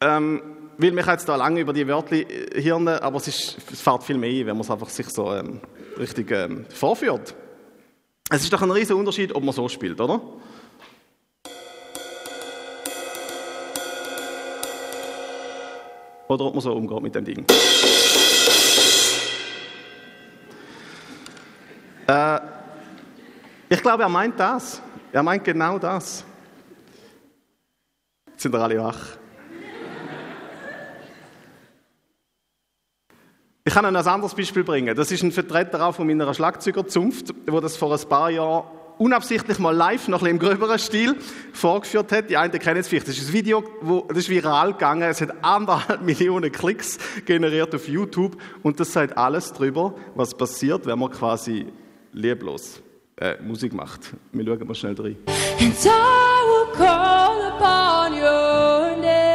ähm, 0.00 0.42
will 0.76 0.90
mich 0.92 1.06
jetzt 1.06 1.28
da 1.28 1.36
lange 1.36 1.60
über 1.60 1.72
die 1.72 1.86
Wörter 1.86 2.16
hirnen, 2.54 2.98
aber 2.98 3.18
es, 3.18 3.28
ist, 3.28 3.58
es 3.72 3.80
fährt 3.80 4.02
viel 4.02 4.18
mehr 4.18 4.30
ein, 4.30 4.46
wenn 4.46 4.56
man 4.56 4.62
es 4.62 4.70
einfach 4.70 4.88
sich 4.88 5.08
so 5.08 5.32
ähm, 5.32 5.60
richtig 5.98 6.32
ähm, 6.32 6.66
vorführt. 6.68 7.34
Es 8.30 8.42
ist 8.42 8.52
doch 8.52 8.62
ein 8.62 8.70
riesiger 8.70 8.96
Unterschied, 8.96 9.34
ob 9.34 9.44
man 9.44 9.54
so 9.54 9.68
spielt, 9.68 10.00
oder? 10.00 10.20
Oder 16.28 16.44
ob 16.46 16.54
man 16.54 16.62
so 16.62 16.72
umgeht 16.72 17.02
mit 17.02 17.14
dem 17.14 17.24
Ding. 17.24 17.44
Äh, 22.06 22.40
ich 23.68 23.82
glaube, 23.82 24.02
er 24.02 24.08
meint 24.08 24.40
das. 24.40 24.80
Er 25.12 25.22
meint 25.22 25.44
genau 25.44 25.78
das. 25.78 26.24
Jetzt 28.30 28.42
sind 28.42 28.52
wir 28.52 28.60
alle 28.60 28.78
wach. 28.78 29.18
Kann 33.74 33.84
Ihnen 33.86 33.96
ein 33.96 34.06
anderes 34.06 34.36
Beispiel 34.36 34.62
bringen. 34.62 34.94
Das 34.94 35.10
ist 35.10 35.24
ein 35.24 35.32
Vertreter 35.32 35.84
auch 35.84 35.96
von 35.96 36.06
meiner 36.06 36.32
Schlagzeugerzunft, 36.32 37.34
der 37.48 37.60
das 37.60 37.76
vor 37.76 37.92
ein 37.92 38.08
paar 38.08 38.30
Jahren 38.30 38.62
unabsichtlich 38.98 39.58
mal 39.58 39.74
live, 39.74 40.06
noch 40.06 40.22
ein 40.22 40.28
im 40.30 40.38
gröberen 40.38 40.78
Stil, 40.78 41.16
vorgeführt 41.52 42.12
hat. 42.12 42.30
Die 42.30 42.36
einen 42.36 42.56
kennen 42.60 42.78
es 42.78 42.86
vielleicht. 42.86 43.08
Das 43.08 43.18
ist 43.18 43.30
ein 43.30 43.32
Video, 43.32 43.64
wo, 43.80 44.02
das 44.02 44.18
ist 44.18 44.28
viral 44.28 44.74
gegangen. 44.74 45.02
Es 45.02 45.20
hat 45.20 45.34
anderthalb 45.42 46.02
Millionen 46.04 46.52
Klicks 46.52 46.98
generiert 47.26 47.74
auf 47.74 47.88
YouTube. 47.88 48.36
Und 48.62 48.78
das 48.78 48.92
sagt 48.92 49.18
alles 49.18 49.52
darüber, 49.52 49.96
was 50.14 50.36
passiert, 50.36 50.86
wenn 50.86 51.00
man 51.00 51.10
quasi 51.10 51.66
leblos 52.12 52.80
äh, 53.16 53.42
Musik 53.42 53.74
macht. 53.74 54.12
Wir 54.30 54.44
schauen 54.44 54.68
mal 54.68 54.74
schnell 54.76 54.94
rein. 54.94 55.16
And 55.58 55.74
I 55.84 56.44
will 56.46 56.72
call 56.76 57.42
upon 57.48 58.12
your 58.12 58.96
name. 59.02 59.34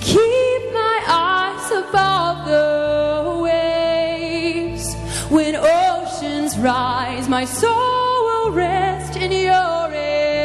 Keep 0.00 0.29
my 7.40 7.46
soul 7.46 8.24
will 8.28 8.50
rest 8.52 9.16
in 9.16 9.32
your 9.32 9.86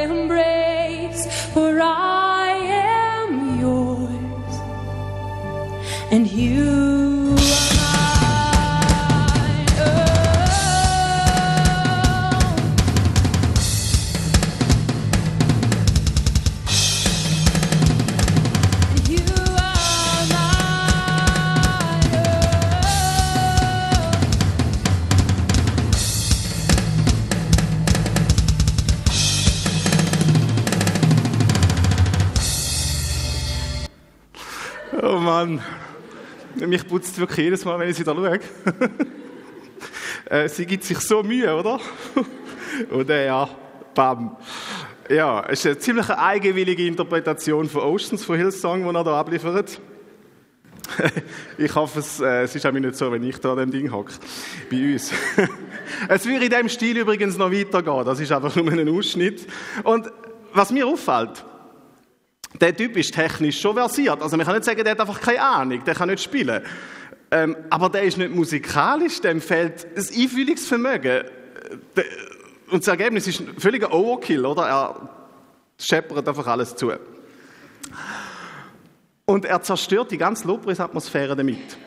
embrace. 0.08 1.28
For 1.54 1.82
I 1.82 2.52
am 2.88 3.60
yours, 3.60 4.54
and 6.10 6.26
you. 6.32 6.85
Mann. 35.46 35.62
Mich 36.56 36.88
putzt 36.88 37.18
wirklich 37.20 37.46
jedes 37.46 37.66
Mal, 37.66 37.78
wenn 37.80 37.90
ich 37.90 37.98
sie 37.98 38.04
da 38.04 38.14
schaue. 38.14 38.40
Äh, 40.28 40.50
sie 40.50 40.66
gibt 40.66 40.84
sich 40.84 40.98
so 41.02 41.22
Mühe, 41.22 41.56
oder? 41.56 41.80
Und 42.90 43.10
äh, 43.12 43.28
ja, 43.28 43.48
bam. 43.94 44.38
Ja, 45.08 45.46
es 45.48 45.60
ist 45.60 45.66
eine 45.68 45.78
ziemlich 45.78 46.10
eigenwillige 46.10 46.88
Interpretation 46.88 47.70
von 47.70 47.84
Oceans, 47.84 48.26
von 48.26 48.36
Hillsong, 48.36 48.90
die 48.90 48.96
er 48.96 49.04
da 49.04 49.20
abliefert. 49.20 49.80
ich 51.60 51.76
hoffe, 51.76 52.00
es, 52.00 52.20
äh, 52.22 52.42
es 52.42 52.56
ist 52.56 52.66
auch 52.66 52.72
nicht 52.72 52.96
so, 52.96 53.12
wenn 53.12 53.22
ich 53.22 53.38
da 53.38 53.52
an 53.52 53.60
dem 53.60 53.72
Ding 53.72 53.92
hocke. 53.92 54.14
Bei 54.72 54.94
uns. 54.94 55.12
es 56.10 56.26
würde 56.26 56.46
in 56.46 56.50
diesem 56.50 56.70
Stil 56.70 56.98
übrigens 56.98 57.38
noch 57.38 57.52
weitergehen. 57.52 58.04
Das 58.04 58.20
ist 58.20 58.32
einfach 58.32 58.56
nur 58.56 58.72
ein 58.72 58.90
Ausschnitt. 58.90 59.46
Und 59.84 60.12
was 60.54 60.72
mir 60.72 60.88
auffällt, 60.88 61.46
der 62.62 62.76
Typ 62.76 62.96
ist 62.98 63.14
technisch 63.14 63.60
schon 63.60 63.76
versiert. 63.76 64.22
Also 64.22 64.38
man 64.38 64.46
kann 64.46 64.56
nicht 64.56 64.66
sagen, 64.66 64.84
der 64.84 64.92
hat 64.92 65.00
einfach 65.00 65.20
keine 65.20 65.42
Ahnung, 65.42 65.84
der 65.84 65.96
kann 65.96 66.10
nicht 66.10 66.24
spielen. 66.24 66.62
Ähm, 67.32 67.56
aber 67.70 67.90
der 67.90 68.04
ist 68.04 68.18
nicht 68.18 68.34
musikalisch, 68.34 69.20
dem 69.22 69.42
fehlt 69.42 69.88
das 69.96 70.16
Einfühlungsvermögen. 70.16 71.24
Und 72.72 72.82
das 72.82 72.88
Ergebnis 72.88 73.28
ist 73.28 73.42
ein 73.42 73.60
völliger 73.60 73.94
Overkill, 73.94 74.46
oder? 74.46 74.68
Er 74.68 75.10
scheppert 75.80 76.28
einfach 76.28 76.48
alles 76.48 76.76
zu. 76.76 76.92
Und 79.26 79.46
er 79.46 79.62
zerstört 79.62 80.12
die 80.12 80.18
ganze 80.18 80.48
Lobpreisatmosphäre 80.48 81.36
damit. 81.36 81.78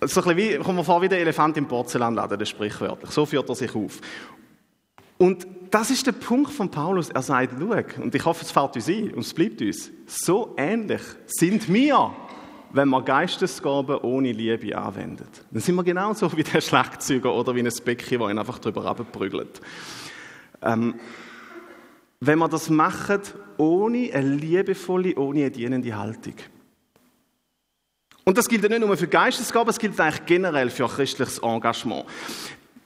So 0.00 0.20
ein 0.20 0.34
bisschen 0.34 0.36
wie, 0.36 0.56
kommen 0.58 0.78
wir 0.78 0.84
vor, 0.84 1.00
wie 1.00 1.08
der 1.08 1.20
Elefant 1.20 1.56
im 1.56 1.68
Porzellanladen, 1.68 2.38
das 2.38 2.48
sprichwörtlich. 2.48 3.10
So 3.12 3.24
führt 3.24 3.48
er 3.48 3.54
sich 3.54 3.74
auf. 3.74 4.00
Und 5.16 5.46
das 5.72 5.90
ist 5.90 6.06
der 6.06 6.12
Punkt 6.12 6.52
von 6.52 6.70
Paulus. 6.70 7.08
Er 7.08 7.22
sagt, 7.22 7.54
schau, 7.58 8.02
und 8.02 8.14
ich 8.14 8.24
hoffe, 8.24 8.44
es 8.44 8.50
fällt 8.50 8.76
uns 8.76 8.88
ein 8.88 9.10
und 9.14 9.20
es 9.20 9.32
bleibt 9.32 9.62
uns, 9.62 9.90
so 10.06 10.54
ähnlich 10.58 11.00
sind 11.26 11.72
wir, 11.72 12.14
wenn 12.72 12.88
man 12.88 13.04
Geistesgaben 13.04 13.96
ohne 13.98 14.32
Liebe 14.32 14.76
anwendet. 14.76 15.44
Dann 15.50 15.62
sind 15.62 15.74
wir 15.74 15.82
genauso 15.82 16.36
wie 16.36 16.42
der 16.42 16.60
Schlagzeuger 16.60 17.34
oder 17.34 17.54
wie 17.54 17.60
ein 17.60 17.72
Becken, 17.84 18.18
der 18.18 18.28
ihn 18.28 18.38
einfach 18.38 18.58
drüber 18.58 18.84
abprügelt. 18.84 19.62
Ähm, 20.60 20.94
wenn 22.20 22.38
wir 22.38 22.48
das 22.48 22.68
machen 22.68 23.20
ohne 23.56 24.10
eine 24.12 24.36
liebevolle, 24.36 25.14
ohne 25.16 25.40
eine 25.40 25.50
dienende 25.50 25.96
Haltung. 25.96 26.34
Und 28.24 28.36
das 28.36 28.46
gilt 28.46 28.68
nicht 28.68 28.78
nur 28.78 28.96
für 28.96 29.08
Geistesgaben, 29.08 29.70
es 29.70 29.78
gilt 29.78 29.98
eigentlich 29.98 30.26
generell 30.26 30.68
für 30.68 30.86
christliches 30.86 31.38
Engagement. 31.38 32.04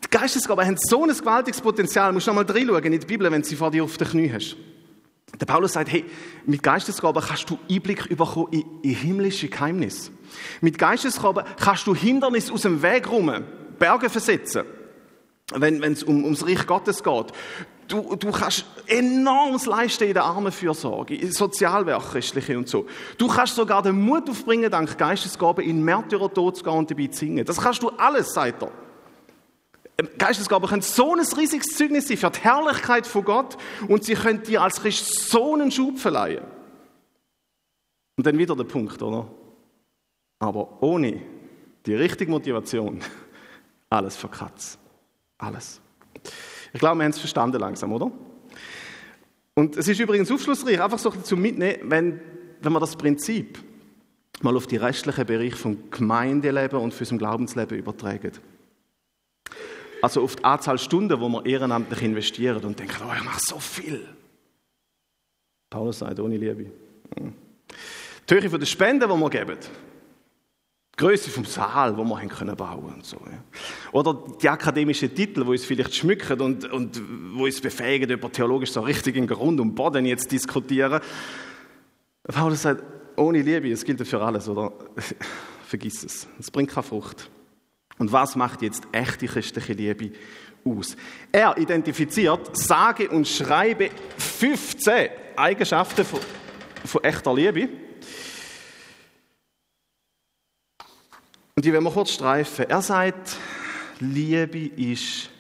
Die 0.05 0.11
Geistesgaben 0.11 0.65
haben 0.65 0.77
so 0.79 1.05
ein 1.05 1.11
gewaltiges 1.11 1.61
Potenzial. 1.61 2.11
Du 2.11 2.15
musst 2.15 2.27
noch 2.27 2.35
mal 2.35 2.45
reinschauen 2.45 2.85
in 2.85 3.01
die 3.01 3.07
Bibel, 3.07 3.31
wenn 3.31 3.43
du 3.43 3.49
sie 3.49 3.57
vor 3.57 3.71
dir 3.71 3.85
auf 3.85 3.97
den 3.97 4.09
Knie 4.09 4.33
hast. 4.33 4.57
Der 5.41 5.47
Paulus 5.47 5.73
sagt, 5.73 5.91
hey, 5.91 6.05
mit 6.47 6.63
Geistesgaben 6.63 7.23
kannst 7.23 7.51
du 7.51 7.59
Einblick 7.71 8.09
bekommen 8.09 8.47
in, 8.53 8.65
in 8.83 8.95
himmlische 8.95 9.49
Geheimnisse. 9.49 10.11
Mit 10.61 10.79
Geistesgaben 10.79 11.45
kannst 11.59 11.87
du 11.87 11.95
Hindernisse 11.95 12.53
aus 12.53 12.63
dem 12.63 12.83
Weg 12.83 13.11
räumen, 13.11 13.45
Berge 13.79 14.09
versetzen. 14.09 14.65
wenn 15.53 15.83
es 15.83 16.03
um, 16.03 16.25
ums 16.25 16.47
Reich 16.47 16.67
Gottes 16.67 17.03
geht. 17.03 17.33
Du, 17.89 18.17
du 18.17 18.33
kannst 18.33 18.65
enormes 18.87 19.67
leisten 19.67 20.05
in 20.05 20.15
der 20.15 20.25
Armenfürsorge, 20.25 21.15
in 21.15 21.31
sozialwerkrechtliche 21.31 22.59
und 22.59 22.69
so. 22.69 22.87
Du 23.17 23.29
kannst 23.29 23.55
sogar 23.55 23.83
den 23.83 24.01
Mut 24.01 24.29
aufbringen, 24.29 24.71
dank 24.71 24.99
Geistesgabe 24.99 25.63
in 25.63 25.85
Märtyrertod 25.85 26.57
zu 26.57 26.65
gehen 26.65 26.73
und 26.73 26.91
dabei 26.91 27.07
zu 27.07 27.21
singen. 27.21 27.45
Das 27.45 27.59
kannst 27.59 27.83
du 27.83 27.91
alles, 27.91 28.33
sagt 28.33 28.63
er. 28.63 28.73
Geistesgaben 30.19 30.69
können 30.69 30.83
so 30.83 31.15
ein 31.15 31.21
riesiges 31.21 31.69
Zeugnis 31.77 32.09
sein 32.09 32.19
für 32.19 32.31
die 32.31 32.41
Herrlichkeit 32.41 33.07
von 33.07 33.25
Gott 33.25 33.57
und 33.89 34.05
sie 34.05 34.15
können 34.15 34.43
dir 34.43 34.63
als 34.63 34.81
Christ 34.81 35.31
so 35.31 35.55
einen 35.55 35.71
Schub 35.71 35.99
verleihen. 35.99 36.45
Und 38.17 38.27
dann 38.27 38.37
wieder 38.37 38.55
der 38.55 38.65
Punkt, 38.65 39.01
oder? 39.03 39.31
Aber 40.39 40.83
ohne 40.83 41.23
die 41.87 41.95
richtige 41.95 42.31
Motivation, 42.31 43.01
alles 43.91 44.17
für 44.17 44.29
Katz. 44.29 44.79
Alles. 45.39 45.81
Ich 46.73 46.81
glaube, 46.81 46.99
wir 46.99 47.05
haben 47.05 47.13
es 47.13 47.19
verstanden 47.19 47.61
langsam, 47.61 47.93
oder? 47.93 48.11
Und 49.55 49.77
es 49.77 49.89
ist 49.89 49.99
übrigens 49.99 50.31
aufschlussreich, 50.31 50.81
einfach 50.81 50.99
so 50.99 51.11
zu 51.11 51.37
mitnehmen, 51.37 51.79
wenn, 51.85 52.21
wenn 52.61 52.73
man 52.73 52.81
das 52.81 52.97
Prinzip 52.97 53.59
mal 54.43 54.57
auf 54.57 54.67
die 54.67 54.77
restlichen 54.77 55.25
Bereiche 55.25 55.57
vom 55.57 55.91
Gemeindeleben 55.91 56.79
und 56.79 56.93
für 56.93 57.05
unser 57.05 57.17
Glaubensleben 57.17 57.79
übertragen. 57.79 58.33
Also 60.03 60.23
auf 60.23 60.37
die 60.37 60.45
Anzahl 60.45 60.79
Stunden, 60.79 61.21
wo 61.21 61.29
wir 61.29 61.47
ehrenamtlich 61.47 62.03
investieren 62.03 62.63
und 62.65 62.79
denken, 62.79 63.03
oh, 63.09 63.13
ich 63.17 63.25
mache 63.25 63.41
so 63.41 63.59
viel. 63.59 64.07
Paulus 65.71 65.99
sagt, 65.99 66.21
ohne 66.21 66.37
Liebe. 66.37 66.71
Die 68.29 68.35
Höhe 68.35 68.41
den 68.49 68.67
Spenden, 68.67 69.09
die 69.09 69.17
wir 69.17 69.31
geben. 69.31 69.59
Die 69.59 70.97
Größe 70.97 71.31
vom 71.31 71.45
Saal, 71.45 71.97
wo 71.97 72.05
wir 72.05 72.19
haben 72.19 72.29
können 72.29 72.57
bauen 72.57 72.95
und 72.95 73.05
so. 73.05 73.19
Oder 73.93 74.23
die 74.41 74.49
akademischen 74.49 75.15
Titel, 75.15 75.45
wo 75.47 75.51
uns 75.51 75.65
vielleicht 75.65 75.95
schmücken 75.95 76.41
und, 76.41 76.73
und 76.73 77.01
wo 77.35 77.45
uns 77.45 77.61
befähigen, 77.61 78.11
über 78.11 78.31
theologisch 78.33 78.73
so 78.73 78.81
richtig 78.81 79.17
in 79.17 79.27
Grund 79.27 79.61
und 79.61 79.75
Boden 79.75 80.07
jetzt 80.07 80.31
diskutieren. 80.33 81.01
Paulus 82.25 82.63
sagt, 82.63 82.83
ohne 83.17 83.43
Liebe, 83.43 83.71
das 83.71 83.85
gilt 83.85 84.07
für 84.07 84.21
alles, 84.21 84.49
oder? 84.49 84.73
Vergiss 85.67 86.05
es. 86.05 86.27
Es 86.39 86.51
bringt 86.51 86.71
keine 86.71 86.85
Frucht. 86.85 87.31
Und 87.99 88.13
was 88.13 88.37
macht 88.37 88.63
jetzt 88.63 88.87
echte 88.93 89.27
christliche 89.27 89.73
Liebe 89.73 90.13
aus? 90.65 90.97
Er 91.33 91.57
identifiziert, 91.57 92.57
sage 92.57 93.09
und 93.09 93.27
schreibe 93.27 93.91
15 94.19 95.09
Eigenschaften 95.37 96.05
von, 96.05 96.21
von 96.85 97.05
echter 97.05 97.35
Liebe. 97.35 97.69
Und 101.55 101.65
die 101.65 101.73
werden 101.73 101.85
wir 101.85 101.91
kurz 101.91 102.11
streifen. 102.11 102.67
Er 102.69 102.83
sagt, 102.83 103.37
Liebe 104.01 104.67
ist 104.77 105.31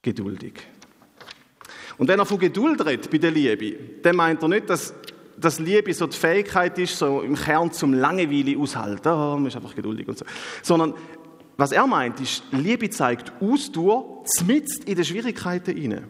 geduldig. 0.00 0.54
Und 1.98 2.08
wenn 2.08 2.18
er 2.18 2.26
von 2.26 2.38
Geduld 2.38 2.84
redet 2.84 3.10
bei 3.10 3.18
der 3.18 3.30
Liebe, 3.30 3.78
dann 4.02 4.16
meint 4.16 4.42
er 4.42 4.48
nicht, 4.48 4.70
dass, 4.70 4.94
dass 5.36 5.58
Liebe 5.58 5.92
so 5.92 6.06
die 6.06 6.16
Fähigkeit 6.16 6.78
ist, 6.78 6.96
so 6.96 7.20
im 7.20 7.36
Kern 7.36 7.70
zum 7.72 7.92
Langeweile 7.92 8.58
aushalten. 8.58 9.08
Oh, 9.08 9.36
man 9.36 9.46
ist 9.46 9.56
einfach 9.56 9.74
geduldig 9.74 10.08
und 10.08 10.18
so. 10.18 10.24
Sondern 10.62 10.94
was 11.62 11.70
er 11.70 11.86
meint, 11.86 12.18
ist, 12.20 12.42
Liebe 12.50 12.90
zeigt 12.90 13.32
Ausdauer 13.40 14.24
zmitzt 14.24 14.82
in 14.82 14.96
den 14.96 15.04
Schwierigkeiten 15.04 15.76
hinein. 15.76 16.08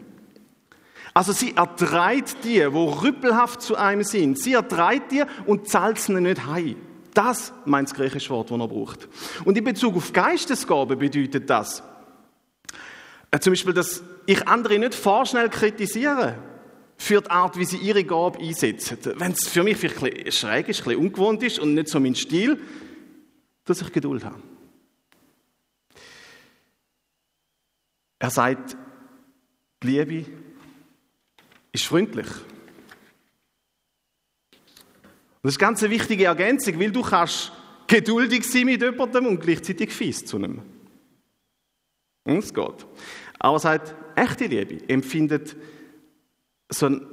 Also 1.13 1.31
sie 1.31 1.55
ertreibt 1.55 2.43
die, 2.43 2.73
wo 2.73 2.85
rüppelhaft 2.85 3.61
zu 3.61 3.75
einem 3.75 4.03
sind. 4.03 4.39
Sie 4.39 4.53
ertreibt 4.53 5.11
die 5.11 5.21
und 5.45 5.67
zahlt 5.67 5.99
sie 5.99 6.19
nicht 6.19 6.47
heim. 6.47 6.77
Das 7.13 7.53
meint 7.65 7.87
das 7.87 7.95
griechische 7.95 8.31
Wort, 8.31 8.49
das 8.49 8.59
er 8.59 8.67
braucht. 8.67 9.07
Und 9.45 9.55
in 9.55 9.63
Bezug 9.63 9.95
auf 9.95 10.11
Geistesgabe 10.11 10.95
bedeutet 10.95 11.47
das, 11.47 11.83
äh, 13.29 13.37
zum 13.37 13.53
Beispiel, 13.53 13.73
dass 13.73 14.01
ich 14.25 14.47
andere 14.47 14.79
nicht 14.79 14.95
vorschnell 14.95 15.49
kritisiere 15.49 16.33
für 16.97 17.21
die 17.21 17.29
Art, 17.29 17.59
wie 17.59 17.65
sie 17.65 17.77
ihre 17.77 18.03
Gabe 18.03 18.39
einsetzen. 18.39 18.97
Wenn 19.17 19.33
es 19.33 19.47
für 19.47 19.61
mich 19.61 19.77
vielleicht 19.77 20.01
ein 20.01 20.23
bisschen 20.23 20.31
schräg 20.31 20.67
ist, 20.67 20.79
ein 20.79 20.85
bisschen 20.85 20.99
ungewohnt 20.99 21.43
ist 21.43 21.59
und 21.59 21.75
nicht 21.75 21.89
so 21.89 21.99
mein 21.99 22.15
Stil, 22.15 22.59
dass 23.65 23.83
ich 23.83 23.91
Geduld 23.91 24.25
habe. 24.25 24.41
Er 28.23 28.29
sagt, 28.29 28.77
die 29.83 29.87
Liebe 29.87 30.31
ist 31.73 31.83
freundlich. 31.83 32.27
das 35.41 35.51
ist 35.51 35.59
ganz 35.59 35.83
eine 35.83 35.91
wichtige 35.91 36.23
Ergänzung, 36.23 36.79
weil 36.79 36.93
du 36.93 37.01
kannst 37.01 37.51
geduldig 37.85 38.49
sein 38.49 38.67
mit 38.67 38.81
jemandem 38.81 39.25
und 39.25 39.41
gleichzeitig 39.41 39.91
fies 39.91 40.23
zu 40.23 40.37
einem. 40.37 40.61
Und 42.23 42.37
es 42.37 42.53
geht. 42.53 42.85
Aber 43.39 43.57
er 43.57 43.59
sagt, 43.59 43.93
echte 44.15 44.45
Liebe 44.45 44.87
empfindet 44.87 45.57
so 46.69 46.85
ein 46.85 47.05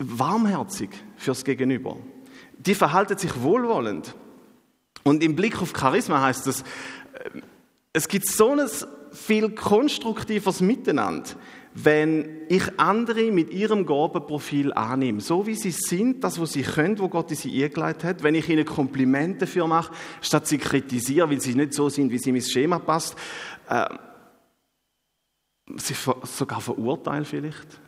warmherzig 0.00 0.90
fürs 1.18 1.44
Gegenüber. 1.44 1.98
Die 2.58 2.74
verhalten 2.74 3.16
sich 3.16 3.40
wohlwollend. 3.40 4.16
Und 5.04 5.22
im 5.22 5.36
Blick 5.36 5.62
auf 5.62 5.72
Charisma 5.72 6.20
heißt 6.20 6.48
es, 6.48 6.62
äh, 6.62 7.42
es 7.92 8.08
gibt 8.08 8.26
so 8.26 8.50
ein 8.50 8.68
viel 9.12 9.50
konstruktiveres 9.50 10.60
Miteinander, 10.60 11.30
wenn 11.74 12.42
ich 12.48 12.78
andere 12.78 13.30
mit 13.30 13.50
ihrem 13.50 13.86
Gabenprofil 13.86 14.72
annehme, 14.74 15.20
so 15.20 15.46
wie 15.46 15.54
sie 15.54 15.70
sind, 15.70 16.22
das, 16.22 16.40
was 16.40 16.52
sie 16.52 16.62
können, 16.62 16.98
wo 16.98 17.08
Gott 17.08 17.30
sie 17.30 17.64
eingeleitet 17.64 18.04
hat, 18.04 18.22
wenn 18.22 18.34
ich 18.34 18.48
ihnen 18.48 18.64
Komplimente 18.64 19.40
dafür 19.40 19.66
mache, 19.66 19.92
statt 20.20 20.46
sie 20.46 20.58
kritisiere, 20.58 21.30
weil 21.30 21.40
sie 21.40 21.54
nicht 21.54 21.72
so 21.72 21.88
sind, 21.88 22.10
wie 22.10 22.18
sie 22.18 22.30
in 22.30 22.36
mein 22.36 22.42
Schema 22.42 22.78
passt, 22.78 23.16
äh, 23.68 23.88
sie 25.76 25.94
sogar 25.94 26.60
verurteilen 26.60 27.24
vielleicht. 27.24 27.80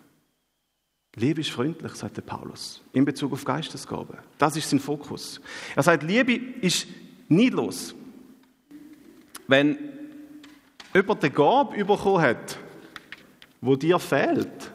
Liebe 1.16 1.42
ist 1.42 1.50
freundlich, 1.50 1.94
sagt 1.94 2.24
Paulus, 2.26 2.82
in 2.92 3.04
Bezug 3.04 3.32
auf 3.32 3.44
Geistesgabe. 3.44 4.18
Das 4.38 4.56
ist 4.56 4.68
sein 4.68 4.80
Fokus. 4.80 5.40
Er 5.76 5.82
sagt, 5.82 6.02
Liebe 6.02 6.34
ist 6.34 6.88
niedlos. 7.28 7.94
Wenn 9.46 9.93
jemand 10.94 11.24
eine 11.24 11.32
Gabe 11.32 11.84
bekommen 11.84 12.22
hat, 12.22 12.58
wo 13.60 13.76
dir 13.76 13.98
fehlt. 13.98 14.70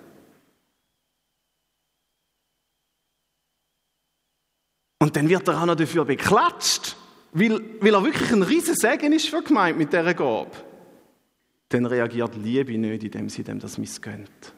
Und 5.02 5.16
dann 5.16 5.30
wird 5.30 5.48
er 5.48 5.62
auch 5.62 5.66
noch 5.66 5.76
dafür 5.76 6.04
beklatscht, 6.04 6.98
weil, 7.32 7.62
weil 7.80 7.94
er 7.94 8.04
wirklich 8.04 8.32
ein 8.32 8.44
riesen 8.44 8.76
Segen 8.76 9.14
ist 9.14 9.30
für 9.30 9.42
gemeint 9.42 9.78
mit 9.78 9.94
dieser 9.94 10.14
Gabe. 10.14 10.52
Dann 11.70 11.86
reagiert 11.86 12.36
Liebe 12.36 12.78
nicht, 12.78 13.04
indem 13.04 13.30
sie 13.30 13.44
dem 13.44 13.60
das 13.60 13.78
missgönnt. 13.78 14.54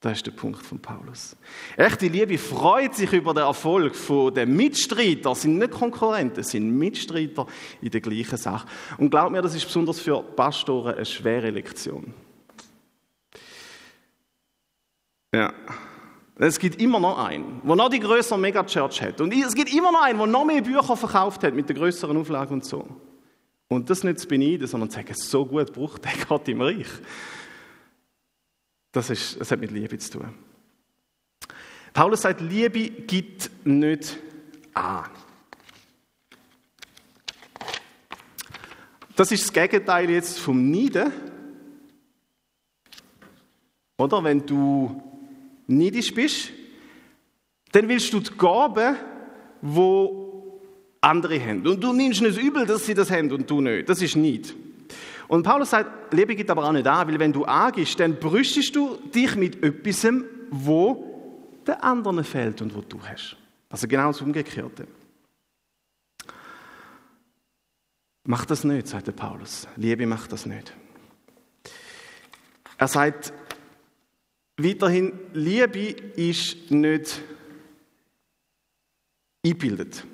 Das 0.00 0.18
ist 0.18 0.26
der 0.26 0.32
Punkt 0.32 0.64
von 0.64 0.78
Paulus. 0.78 1.36
Echte 1.76 2.08
Liebe 2.08 2.36
freut 2.36 2.94
sich 2.94 3.12
über 3.12 3.32
den 3.32 3.44
Erfolg 3.44 3.94
der 4.34 4.46
Mitstreiter, 4.46 5.30
das 5.30 5.42
sind 5.42 5.58
nicht 5.58 5.70
Konkurrenten, 5.70 6.36
das 6.36 6.50
sind 6.50 6.70
Mitstreiter 6.70 7.46
in 7.80 7.90
der 7.90 8.00
gleichen 8.02 8.36
Sache. 8.36 8.68
Und 8.98 9.10
glaub 9.10 9.32
mir, 9.32 9.40
das 9.40 9.54
ist 9.54 9.64
besonders 9.64 9.98
für 9.98 10.22
Pastoren 10.22 10.94
eine 10.94 11.06
schwere 11.06 11.50
Lektion. 11.50 12.12
Ja. 15.34 15.52
Es 16.38 16.58
gibt 16.58 16.82
immer 16.82 17.00
noch 17.00 17.16
einen, 17.16 17.62
der 17.66 17.76
noch 17.76 17.88
die 17.88 17.98
größere 17.98 18.38
Megachurch 18.38 19.00
hat. 19.00 19.22
Und 19.22 19.32
es 19.32 19.54
gibt 19.54 19.72
immer 19.72 19.90
noch 19.90 20.02
einen, 20.02 20.18
der 20.18 20.26
noch 20.26 20.44
mehr 20.44 20.60
Bücher 20.60 20.94
verkauft 20.94 21.42
hat 21.42 21.54
mit 21.54 21.66
der 21.70 21.76
größeren 21.76 22.14
Auflage 22.14 22.52
und 22.52 22.62
so. 22.62 22.86
Und 23.68 23.88
das 23.88 24.04
nicht 24.04 24.20
zu 24.20 24.28
beneiden, 24.28 24.66
sondern 24.66 24.90
zu 24.90 24.96
sagen, 24.96 25.14
so 25.14 25.46
gut 25.46 25.72
braucht 25.72 26.04
der 26.04 26.12
Gott 26.28 26.46
im 26.48 26.60
Reich. 26.60 26.86
Das, 28.96 29.10
ist, 29.10 29.38
das 29.38 29.50
hat 29.50 29.60
mit 29.60 29.72
Liebe 29.72 29.98
zu 29.98 30.12
tun. 30.12 30.34
Paulus 31.92 32.22
sagt, 32.22 32.40
Liebe 32.40 32.88
gibt 32.88 33.50
nicht 33.66 34.16
an. 34.72 35.04
Das 39.14 39.30
ist 39.32 39.44
das 39.44 39.52
Gegenteil 39.52 40.08
jetzt 40.08 40.38
vom 40.38 40.70
Neiden. 40.70 41.12
Oder 43.98 44.24
wenn 44.24 44.46
du 44.46 45.02
neidisch 45.66 46.14
bist, 46.14 46.52
dann 47.72 47.90
willst 47.90 48.10
du 48.14 48.20
die 48.20 48.34
Gaben, 48.38 48.96
wo 49.60 50.62
andere 51.02 51.38
haben. 51.38 51.66
Und 51.66 51.84
du 51.84 51.92
nimmst 51.92 52.22
nicht 52.22 52.38
übel, 52.38 52.64
dass 52.64 52.86
sie 52.86 52.94
das 52.94 53.10
haben 53.10 53.30
und 53.30 53.50
du 53.50 53.60
nicht. 53.60 53.90
Das 53.90 54.00
ist 54.00 54.16
nicht. 54.16 54.54
Und 55.28 55.42
Paulus 55.42 55.70
sagt, 55.70 56.12
Liebe 56.12 56.36
gibt 56.36 56.50
aber 56.50 56.64
auch 56.64 56.72
nicht 56.72 56.86
an, 56.86 57.08
weil 57.08 57.18
wenn 57.18 57.32
du 57.32 57.44
angehst, 57.44 57.98
dann 57.98 58.18
brüstest 58.18 58.74
du 58.76 58.96
dich 59.14 59.34
mit 59.36 59.62
etwas, 59.62 60.06
wo 60.50 61.60
den 61.66 61.74
anderen 61.74 62.22
fehlt 62.24 62.62
und 62.62 62.74
wo 62.74 62.80
du 62.80 63.00
hast. 63.02 63.36
Also 63.68 63.88
genau 63.88 64.08
das 64.08 64.20
Umgekehrte. 64.20 64.86
Mach 68.24 68.44
das 68.44 68.64
nicht, 68.64 68.88
sagt 68.88 69.06
der 69.06 69.12
Paulus. 69.12 69.66
Liebe 69.76 70.06
macht 70.06 70.32
das 70.32 70.46
nicht. 70.46 70.72
Er 72.78 72.88
sagt, 72.88 73.32
Weiterhin, 74.58 75.12
Liebe 75.34 75.90
ist 76.16 76.70
nicht 76.70 77.20
eingebildet. 79.44 80.06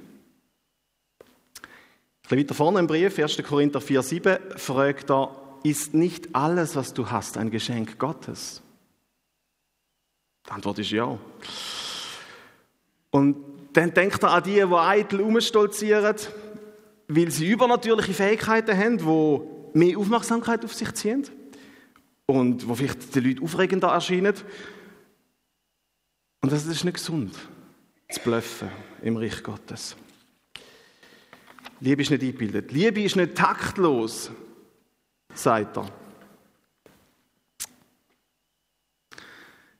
Ein 2.33 2.39
weiter 2.39 2.55
vorne 2.55 2.79
im 2.79 2.87
Brief, 2.87 3.19
1. 3.19 3.43
Korinther 3.43 3.79
4,7, 3.79 4.57
fragt 4.57 5.11
er, 5.11 5.37
ist 5.65 5.93
nicht 5.93 6.35
alles, 6.35 6.75
was 6.77 6.95
du 6.95 7.11
hast, 7.11 7.37
ein 7.37 7.51
Geschenk 7.51 7.99
Gottes? 7.99 8.63
Die 10.47 10.51
Antwort 10.51 10.79
ist 10.79 10.91
ja. 10.93 11.19
Und 13.11 13.37
dann 13.75 13.93
denkt 13.93 14.23
er 14.23 14.31
an 14.31 14.43
die, 14.45 14.55
die 14.55 14.63
eitel 14.63 15.21
umstolzieren, 15.21 16.17
weil 17.07 17.31
sie 17.31 17.51
übernatürliche 17.51 18.15
Fähigkeiten 18.15 18.79
haben, 18.79 18.97
die 18.97 19.79
mehr 19.79 19.99
Aufmerksamkeit 19.99 20.65
auf 20.65 20.73
sich 20.73 20.91
ziehen 20.95 21.29
und 22.25 22.67
wo 22.67 22.75
vielleicht 22.75 23.15
den 23.15 23.25
Leuten 23.25 23.45
aufregender 23.45 23.89
erscheinen. 23.89 24.37
Und 26.41 26.51
das 26.51 26.65
ist 26.65 26.83
nicht 26.83 26.95
gesund, 26.95 27.35
zu 28.09 28.21
bluffen 28.21 28.71
im 29.03 29.19
Reich 29.19 29.43
Gottes. 29.43 29.97
Liebe 31.83 32.03
ist 32.03 32.13
nicht 32.13 32.23
eingebildet. 32.23 32.71
Liebe 32.71 33.03
ist 33.03 33.17
nicht 33.17 33.35
taktlos, 33.35 34.31
sagt 35.35 35.77
er. 35.77 35.87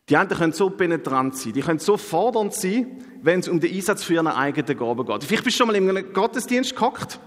Die 0.09 0.17
anderen 0.17 0.41
können 0.41 0.53
so 0.53 0.69
penetrant 0.69 1.37
sein, 1.37 1.53
die 1.53 1.61
können 1.61 1.79
so 1.79 1.97
fordernd 1.97 2.55
sein, 2.55 2.99
wenn 3.23 3.39
es 3.39 3.49
um 3.49 3.61
den 3.61 3.73
Einsatz 3.73 4.03
für 4.03 4.15
ihre 4.15 4.35
eigenen 4.35 4.77
Gaben 4.77 5.07
geht. 5.07 5.23
Vielleicht 5.23 5.45
bist 5.45 5.55
du 5.55 5.59
schon 5.59 5.69
mal 5.69 5.77
in 5.77 5.89
einem 5.89 6.13
Gottesdienst 6.13 6.75
gehockt, 6.75 7.21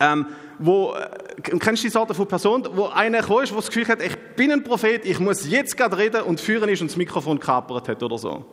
ähm, 0.00 0.26
wo, 0.58 0.94
äh, 0.94 1.40
kennst 1.40 1.84
du 1.84 1.86
die 1.86 1.92
Sorte 1.92 2.12
von 2.12 2.26
Person, 2.26 2.68
wo 2.72 2.86
einer 2.86 3.20
gekommen 3.20 3.44
ist, 3.44 3.50
der 3.50 3.56
das 3.56 3.68
Gefühl 3.68 3.86
hat, 3.86 4.02
ich 4.02 4.16
bin 4.34 4.50
ein 4.50 4.64
Prophet, 4.64 5.04
ich 5.04 5.20
muss 5.20 5.48
jetzt 5.48 5.76
gerade 5.76 5.96
reden 5.96 6.22
und 6.22 6.40
führen 6.40 6.68
ist 6.68 6.80
und 6.80 6.90
das 6.90 6.96
Mikrofon 6.96 7.38
kapert 7.38 7.88
hat 7.88 8.02
oder 8.02 8.18
so. 8.18 8.44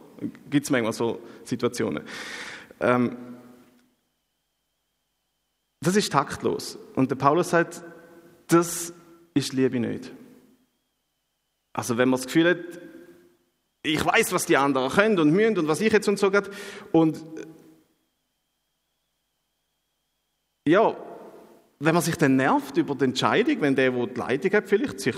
Gibt 0.47 0.65
es 0.65 0.69
manchmal 0.69 0.93
so 0.93 1.19
Situationen. 1.43 2.03
Ähm, 2.79 3.17
das 5.81 5.95
ist 5.95 6.11
taktlos. 6.11 6.77
Und 6.95 7.11
der 7.11 7.15
Paulus 7.15 7.51
sagt, 7.51 7.83
das 8.47 8.93
ist 9.33 9.53
Liebe 9.53 9.79
nicht. 9.79 10.11
Also 11.73 11.97
wenn 11.97 12.09
man 12.09 12.17
das 12.17 12.25
Gefühl 12.25 12.49
hat, 12.49 12.57
ich 13.83 14.03
weiß, 14.03 14.33
was 14.33 14.45
die 14.45 14.57
anderen 14.57 14.89
können 14.89 15.19
und 15.19 15.31
müssen 15.31 15.57
und 15.59 15.67
was 15.67 15.79
ich 15.81 15.93
jetzt 15.93 16.07
und 16.07 16.19
so 16.19 16.31
geht. 16.31 16.49
Und 16.91 17.23
ja, 20.67 20.97
wenn 21.79 21.93
man 21.93 22.03
sich 22.03 22.17
dann 22.17 22.35
nervt 22.35 22.75
über 22.77 22.95
die 22.95 23.05
Entscheidung, 23.05 23.61
wenn 23.61 23.75
der, 23.75 23.91
der 23.91 24.07
die 24.07 24.19
Leitung 24.19 24.51
hat, 24.51 24.67
vielleicht 24.67 24.99
sich 24.99 25.15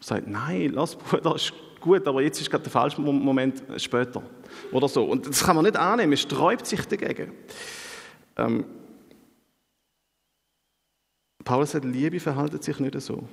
sagt, 0.00 0.28
nein, 0.28 0.72
lass 0.74 0.96
Bruder, 0.96 1.34
ist 1.34 1.52
gut, 1.80 2.06
aber 2.06 2.22
jetzt 2.22 2.40
ist 2.40 2.50
gerade 2.50 2.64
der 2.64 2.72
falsche 2.72 3.00
Moment 3.00 3.62
später 3.78 4.22
oder 4.70 4.88
so. 4.88 5.04
Und 5.04 5.26
das 5.26 5.42
kann 5.42 5.56
man 5.56 5.64
nicht 5.64 5.76
annehmen, 5.76 6.10
man 6.10 6.16
sträubt 6.18 6.66
sich 6.66 6.84
dagegen. 6.86 7.32
Ähm, 8.36 8.64
Paulus 11.44 11.72
sagt, 11.72 11.84
Liebe 11.84 12.20
verhaltet 12.20 12.62
sich 12.64 12.78
nicht 12.78 13.00
so. 13.00 13.26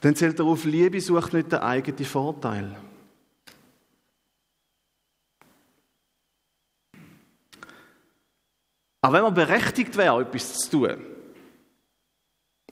Dann 0.00 0.14
zählt 0.14 0.38
er 0.38 0.44
auf, 0.44 0.64
Liebe 0.64 1.00
sucht 1.00 1.32
nicht 1.32 1.50
den 1.50 1.58
eigenen 1.60 2.04
Vorteil. 2.04 2.76
Aber 9.00 9.14
wenn 9.14 9.22
man 9.22 9.34
berechtigt 9.34 9.96
wäre, 9.96 10.20
etwas 10.20 10.58
zu 10.58 10.70
tun, 10.70 10.96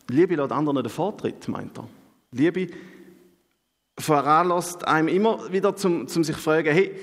Liebe 0.08 0.34
lässt 0.36 0.52
anderen 0.52 0.82
den 0.82 0.90
Vortritt, 0.90 1.48
meint 1.48 1.78
er. 1.78 1.88
Liebe 2.32 2.68
veranlasst 3.98 4.86
einem 4.86 5.08
immer 5.08 5.52
wieder 5.52 5.76
zum, 5.76 6.08
zum 6.08 6.24
sich 6.24 6.36
fragen, 6.36 6.72
hey, 6.72 6.94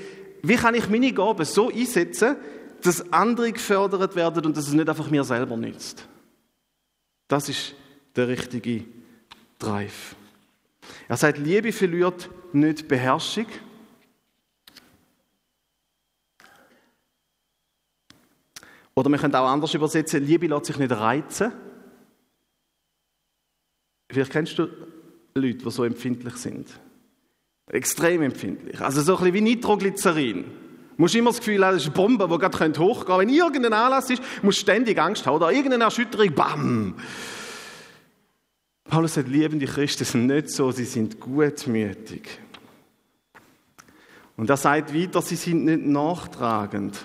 wie 0.43 0.55
kann 0.55 0.75
ich 0.75 0.89
meine 0.89 1.13
Gaben 1.13 1.45
so 1.45 1.69
einsetzen, 1.69 2.35
dass 2.81 3.11
andere 3.13 3.51
gefördert 3.51 4.15
werden 4.15 4.45
und 4.45 4.57
dass 4.57 4.67
es 4.67 4.73
nicht 4.73 4.89
einfach 4.89 5.09
mir 5.09 5.23
selber 5.23 5.57
nützt. 5.57 6.07
Das 7.27 7.49
ist 7.49 7.75
der 8.15 8.27
richtige 8.27 8.85
Drive. 9.59 10.15
Er 11.07 11.17
sagt, 11.17 11.37
Liebe 11.37 11.71
verliert 11.71 12.29
nicht 12.53 12.87
Beherrschung. 12.87 13.47
Oder 18.93 19.09
wir 19.09 19.17
können 19.17 19.35
auch 19.35 19.47
anders 19.47 19.73
übersetzen, 19.73 20.25
Liebe 20.25 20.47
lässt 20.47 20.65
sich 20.65 20.77
nicht 20.77 20.91
reizen. 20.91 21.53
Vielleicht 24.09 24.31
kennst 24.31 24.59
du 24.59 24.67
Leute, 25.33 25.59
die 25.59 25.71
so 25.71 25.85
empfindlich 25.85 26.35
sind. 26.35 26.67
Extrem 27.67 28.21
empfindlich. 28.21 28.81
Also 28.81 29.01
so 29.01 29.13
ein 29.13 29.19
bisschen 29.19 29.33
wie 29.33 29.41
Nitroglycerin. 29.41 30.45
Musst 31.01 31.15
immer 31.15 31.31
das 31.31 31.39
Gefühl 31.39 31.65
haben, 31.65 31.73
das 31.73 31.81
ist 31.81 31.87
eine 31.87 31.95
Bombe, 31.95 32.27
die 32.27 32.37
gerade 32.37 32.79
hochgehen 32.79 33.05
könnte. 33.07 33.17
Wenn 33.17 33.29
irgendein 33.29 33.73
Anlass 33.73 34.11
ist, 34.11 34.21
musst 34.43 34.59
du 34.59 34.61
ständig 34.61 35.01
Angst 35.01 35.25
haben. 35.25 35.37
Oder 35.37 35.51
irgendeine 35.51 35.85
Erschütterung, 35.85 36.31
bam! 36.35 36.95
Paulus 38.83 39.15
sagt, 39.15 39.27
liebende 39.27 39.65
Christen 39.65 40.05
sind 40.05 40.27
nicht 40.27 40.51
so, 40.51 40.69
sie 40.69 40.85
sind 40.85 41.19
gutmütig. 41.19 42.39
Und 44.37 44.47
er 44.47 44.57
sagt 44.57 44.93
weiter, 44.93 45.23
sie 45.23 45.37
sind 45.37 45.65
nicht 45.65 45.87
nachtragend. 45.87 47.03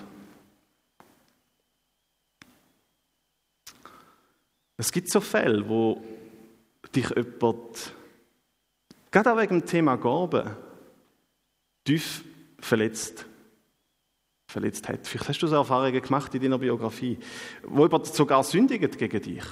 Es 4.77 4.91
gibt 4.91 5.11
so 5.11 5.21
Fälle, 5.21 5.67
wo 5.67 6.03
dich 6.95 7.09
jemand, 7.09 7.93
gerade 9.09 9.33
auch 9.33 9.37
wegen 9.39 9.61
dem 9.61 9.65
Thema 9.65 9.95
Gaben, 9.95 10.51
tief 11.83 12.23
verletzt 12.59 13.25
verletzt 14.57 14.89
hat. 14.89 15.05
Vielleicht 15.05 15.29
hast 15.29 15.39
du 15.39 15.47
so 15.47 15.55
Erfahrungen 15.55 16.01
gemacht 16.01 16.33
in 16.33 16.41
deiner 16.41 16.57
Biografie, 16.57 17.17
wo 17.63 17.83
jemand 17.83 18.07
sogar 18.07 18.43
sündigt 18.43 18.97
gegen 18.97 19.21
dich. 19.21 19.43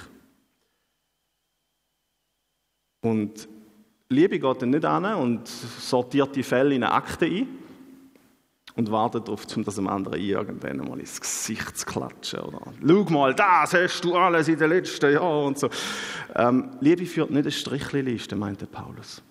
Und 3.02 3.48
Liebe 4.08 4.40
geht 4.40 4.62
dann 4.62 4.70
nicht 4.70 4.84
an 4.84 5.04
und 5.14 5.46
sortiert 5.46 6.34
die 6.34 6.42
Fälle 6.42 6.74
in 6.74 6.82
eine 6.82 6.92
Akte 6.92 7.26
ein 7.26 7.46
und 8.74 8.90
wartet 8.90 9.28
darauf, 9.28 9.44
um 9.56 9.64
das 9.64 9.76
dem 9.76 9.86
anderen 9.86 10.20
irgendwann 10.20 10.78
mal 10.78 10.98
ins 10.98 11.20
Gesicht 11.20 11.78
zu 11.78 11.86
klatschen. 11.86 12.40
Oder, 12.40 12.72
Schau 12.84 13.04
mal, 13.10 13.32
das 13.32 13.74
hast 13.74 14.00
du 14.02 14.16
alles 14.16 14.48
in 14.48 14.58
den 14.58 14.70
letzten 14.70 15.12
Jahren 15.12 15.46
und 15.46 15.58
so. 15.58 15.70
Ähm, 16.34 16.70
Liebe 16.80 17.06
führt 17.06 17.30
nicht 17.30 17.42
eine 17.42 17.52
Strichliste, 17.52 18.34
meinte 18.34 18.66
Paulus. 18.66 19.22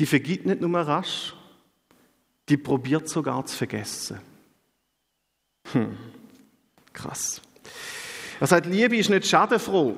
Die 0.00 0.06
vergibt 0.06 0.46
nicht 0.46 0.62
nur 0.62 0.80
rasch, 0.80 1.34
die 2.48 2.56
probiert 2.56 3.08
sogar 3.08 3.44
zu 3.46 3.56
vergessen. 3.56 4.20
Hm. 5.72 5.96
Krass. 6.92 7.42
Er 8.40 8.46
sagt, 8.46 8.66
Liebe 8.66 8.96
ist 8.96 9.10
nicht 9.10 9.26
schadenfroh. 9.26 9.96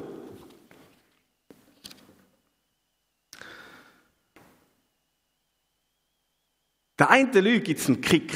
Der 6.99 7.09
eine 7.09 7.41
Lüge 7.41 7.61
gibt 7.61 7.81
es 7.81 7.87
einen 7.87 8.01
Kick. 8.01 8.33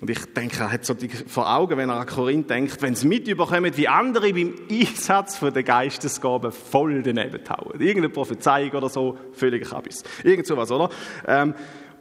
Und 0.00 0.08
ich 0.10 0.24
denke, 0.32 0.60
er 0.60 0.70
hat 0.70 0.84
so 0.84 0.94
vor 1.26 1.52
Augen, 1.52 1.76
wenn 1.76 1.88
er 1.88 1.96
an 1.96 2.06
Korinth 2.06 2.48
denkt, 2.48 2.80
wenn 2.82 2.94
sie 2.94 3.08
mitbekommen, 3.08 3.76
wie 3.76 3.88
andere 3.88 4.32
beim 4.32 4.54
Einsatz 4.70 5.36
von 5.36 5.52
der 5.52 5.64
Geistesgaben 5.64 6.52
voll 6.52 7.02
daneben 7.02 7.42
hauen. 7.48 7.80
Irgendeine 7.80 8.08
Prophezeiung 8.08 8.70
oder 8.70 8.88
so, 8.88 9.18
völlig 9.32 9.68
Kabis. 9.68 10.04
Irgend 10.22 10.46
sowas, 10.46 10.70
oder? 10.70 10.90
Ähm, 11.26 11.54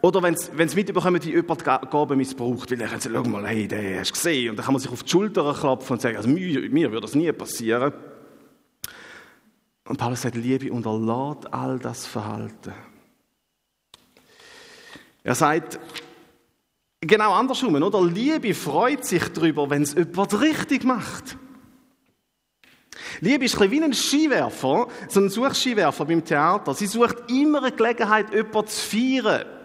oder 0.08 0.24
wenn 0.24 0.38
sie 0.38 0.76
mitbekommen, 0.76 1.22
wie 1.22 1.32
jemand 1.32 1.66
Gaben 1.66 2.18
missbraucht, 2.18 2.72
weil 2.72 2.80
er 2.80 2.88
sagen, 2.88 3.14
schau 3.14 3.30
mal, 3.30 3.46
hey, 3.46 3.68
den 3.68 4.00
hast 4.00 4.12
du 4.12 4.14
gesehen. 4.14 4.52
Und 4.52 4.56
dann 4.56 4.66
kann 4.66 4.74
man 4.74 4.82
sich 4.82 4.90
auf 4.90 5.04
die 5.04 5.10
Schulter 5.10 5.54
klopfen 5.54 5.94
und 5.94 6.02
sagen, 6.02 6.16
also 6.16 6.30
mir, 6.30 6.70
mir 6.70 6.92
würde 6.92 7.02
das 7.02 7.14
nie 7.14 7.30
passieren. 7.34 7.92
Und 9.86 9.98
Paulus 9.98 10.22
sagt, 10.22 10.36
Liebe 10.36 10.72
unterlässt 10.72 11.54
all 11.54 11.78
das 11.80 12.06
Verhalten. 12.06 12.74
Er 15.24 15.36
sagt, 15.36 15.78
genau 17.02 17.34
andersrum, 17.34 17.76
oder? 17.76 18.02
Liebe 18.02 18.54
freut 18.54 19.04
sich 19.04 19.28
darüber, 19.34 19.70
wenn 19.70 19.82
es 19.82 19.94
jemand 19.94 20.40
richtig 20.40 20.86
macht. 20.86 21.38
Liebe 23.20 23.44
ist 23.44 23.62
ein 23.62 23.72
wie 23.72 23.84
ein 23.84 23.94
Skiwerfer, 23.94 24.88
so 25.10 25.20
ein 25.20 25.30
Suchskiwerfer 25.30 26.06
beim 26.06 26.24
Theater. 26.24 26.74
Sie 26.74 26.88
sucht 26.88 27.30
immer 27.30 27.64
eine 27.64 27.76
Gelegenheit, 27.76 28.34
jemanden 28.34 28.68
zu 28.68 28.90
feiern 28.90 29.57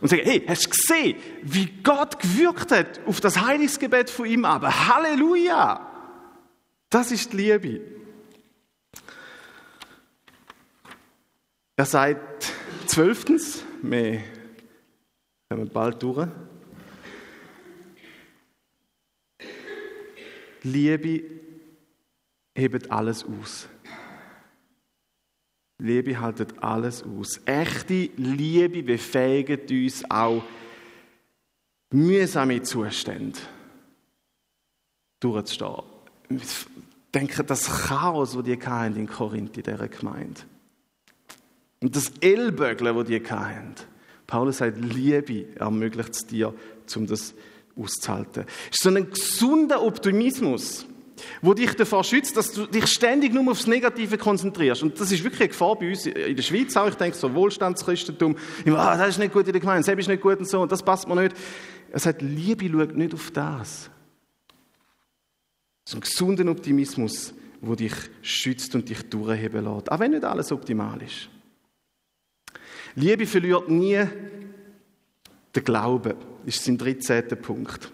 und 0.00 0.08
sagen, 0.08 0.22
hey, 0.24 0.44
hast 0.46 0.66
du 0.66 0.70
gesehen, 0.70 1.16
wie 1.42 1.66
Gott 1.82 2.20
gewirkt 2.20 2.70
hat 2.72 3.00
auf 3.06 3.20
das 3.20 3.40
Heilungsgebet 3.40 4.10
von 4.10 4.26
ihm 4.26 4.44
aber 4.44 4.88
Halleluja! 4.88 5.92
Das 6.90 7.10
ist 7.10 7.32
die 7.32 7.36
Liebe. 7.36 7.80
Er 11.76 11.84
sagt 11.84 12.52
zwölftens, 12.86 13.62
wir 13.82 14.22
kommen 15.48 15.68
bald 15.68 16.02
durch. 16.02 16.28
Liebe 20.62 21.22
hebt 22.54 22.90
alles 22.90 23.24
aus. 23.24 23.68
Liebe 25.78 26.18
haltet 26.20 26.62
alles 26.62 27.02
aus. 27.02 27.40
Echte 27.44 28.10
Liebe 28.16 28.82
befähigt 28.82 29.70
uns 29.70 30.10
auch, 30.10 30.42
mühsame 31.90 32.62
Zustände 32.62 33.38
durchzustehen. 35.20 35.82
denken, 37.14 37.46
das 37.46 37.88
Chaos, 37.88 38.32
das 38.32 38.42
die 38.42 38.52
in 38.52 39.06
Korinth, 39.06 39.56
in 39.56 39.62
dieser 39.62 39.88
Gemeinde. 39.88 40.40
Und 41.80 41.94
das 41.94 42.10
Ellbögeln, 42.20 42.96
das 42.96 43.06
die 43.06 43.20
hatten. 43.20 43.74
Paulus 44.26 44.58
sagt, 44.58 44.78
Liebe 44.78 45.56
ermöglicht 45.56 46.14
es 46.14 46.26
dir, 46.26 46.54
um 46.96 47.06
das 47.06 47.34
auszuhalten. 47.76 48.44
Es 48.70 48.78
ist 48.78 48.82
so 48.82 48.90
ein 48.90 49.10
gesunder 49.10 49.82
Optimismus, 49.82 50.86
wo 51.42 51.54
dich 51.54 51.74
davor 51.74 52.04
schützt, 52.04 52.36
dass 52.36 52.52
du 52.52 52.66
dich 52.66 52.86
ständig 52.86 53.32
nur 53.32 53.50
aufs 53.50 53.66
Negative 53.66 54.18
konzentrierst. 54.18 54.82
Und 54.82 55.00
das 55.00 55.12
ist 55.12 55.24
wirklich 55.24 55.40
eine 55.40 55.48
Gefahr 55.48 55.76
bei 55.76 55.90
uns 55.90 56.06
in 56.06 56.36
der 56.36 56.42
Schweiz 56.42 56.76
auch. 56.76 56.88
Ich 56.88 56.94
denke, 56.94 57.16
so 57.16 57.34
Wohlstandschristentum, 57.34 58.36
ah, 58.68 58.96
das 58.96 59.10
ist 59.10 59.18
nicht 59.18 59.32
gut 59.32 59.46
in 59.46 59.52
der 59.52 59.60
Gemeinde, 59.60 59.86
das 59.86 59.98
ist 59.98 60.08
nicht 60.08 60.22
gut 60.22 60.38
und 60.38 60.48
so, 60.48 60.60
und 60.60 60.72
das 60.72 60.82
passt 60.82 61.08
mir 61.08 61.16
nicht. 61.22 61.36
Er 61.90 62.00
sagt, 62.00 62.22
Liebe 62.22 62.68
schaut 62.68 62.96
nicht 62.96 63.14
auf 63.14 63.30
das. 63.30 63.90
So 65.88 65.98
ein 65.98 66.00
gesunder 66.00 66.50
Optimismus, 66.50 67.32
wo 67.60 67.74
dich 67.74 67.94
schützt 68.22 68.74
und 68.74 68.88
dich 68.88 69.02
durchheben 69.08 69.64
lässt. 69.64 69.90
Auch 69.90 70.00
wenn 70.00 70.10
nicht 70.10 70.24
alles 70.24 70.50
optimal 70.52 71.00
ist. 71.02 71.28
Liebe 72.96 73.26
verliert 73.26 73.68
nie 73.68 74.04
den 75.54 75.64
Glauben, 75.64 76.14
ist 76.44 76.64
sein 76.64 76.76
13. 76.76 77.28
Punkt. 77.40 77.92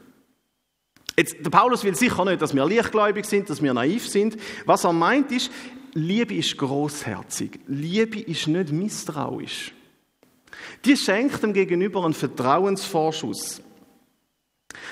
Jetzt, 1.16 1.36
der 1.44 1.50
Paulus 1.50 1.84
will 1.84 1.94
sicher 1.94 2.24
nicht, 2.24 2.40
dass 2.40 2.54
wir 2.54 2.64
lichtgläubig 2.66 3.26
sind, 3.26 3.50
dass 3.50 3.62
wir 3.62 3.74
naiv 3.74 4.08
sind. 4.08 4.36
Was 4.64 4.84
er 4.84 4.92
meint 4.92 5.30
ist, 5.30 5.50
Liebe 5.94 6.34
ist 6.34 6.56
großherzig. 6.56 7.60
Liebe 7.66 8.20
ist 8.20 8.48
nicht 8.48 8.72
misstrauisch. 8.72 9.72
Die 10.84 10.96
schenkt 10.96 11.42
dem 11.42 11.52
Gegenüber 11.52 12.04
einen 12.04 12.14
Vertrauensvorschuss. 12.14 13.60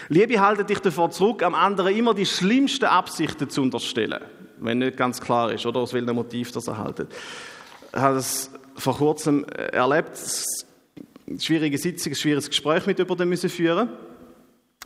Liebe 0.08 0.40
haltet 0.40 0.68
dich 0.68 0.80
davor 0.80 1.10
zurück, 1.10 1.42
am 1.42 1.54
anderen 1.54 1.96
immer 1.96 2.12
die 2.12 2.26
schlimmsten 2.26 2.84
Absichten 2.84 3.48
zu 3.48 3.62
unterstellen, 3.62 4.22
wenn 4.58 4.78
nicht 4.78 4.96
ganz 4.96 5.20
klar 5.20 5.52
ist, 5.52 5.64
oder 5.64 5.80
aus 5.80 5.94
welchem 5.94 6.14
Motiv 6.14 6.52
das 6.52 6.68
er 6.68 6.76
haltet. 6.76 7.10
Ich 7.92 7.98
habe 7.98 8.18
es 8.18 8.50
vor 8.76 8.96
kurzem 8.96 9.44
erlebt, 9.44 10.18
eine 11.26 11.40
schwierige 11.40 11.78
Sitzung, 11.78 12.12
ein 12.12 12.16
schwieriges 12.16 12.48
Gespräch 12.50 12.86
mit 12.86 12.98
jemandem 12.98 13.28
müssen 13.30 13.48
führen 13.48 13.88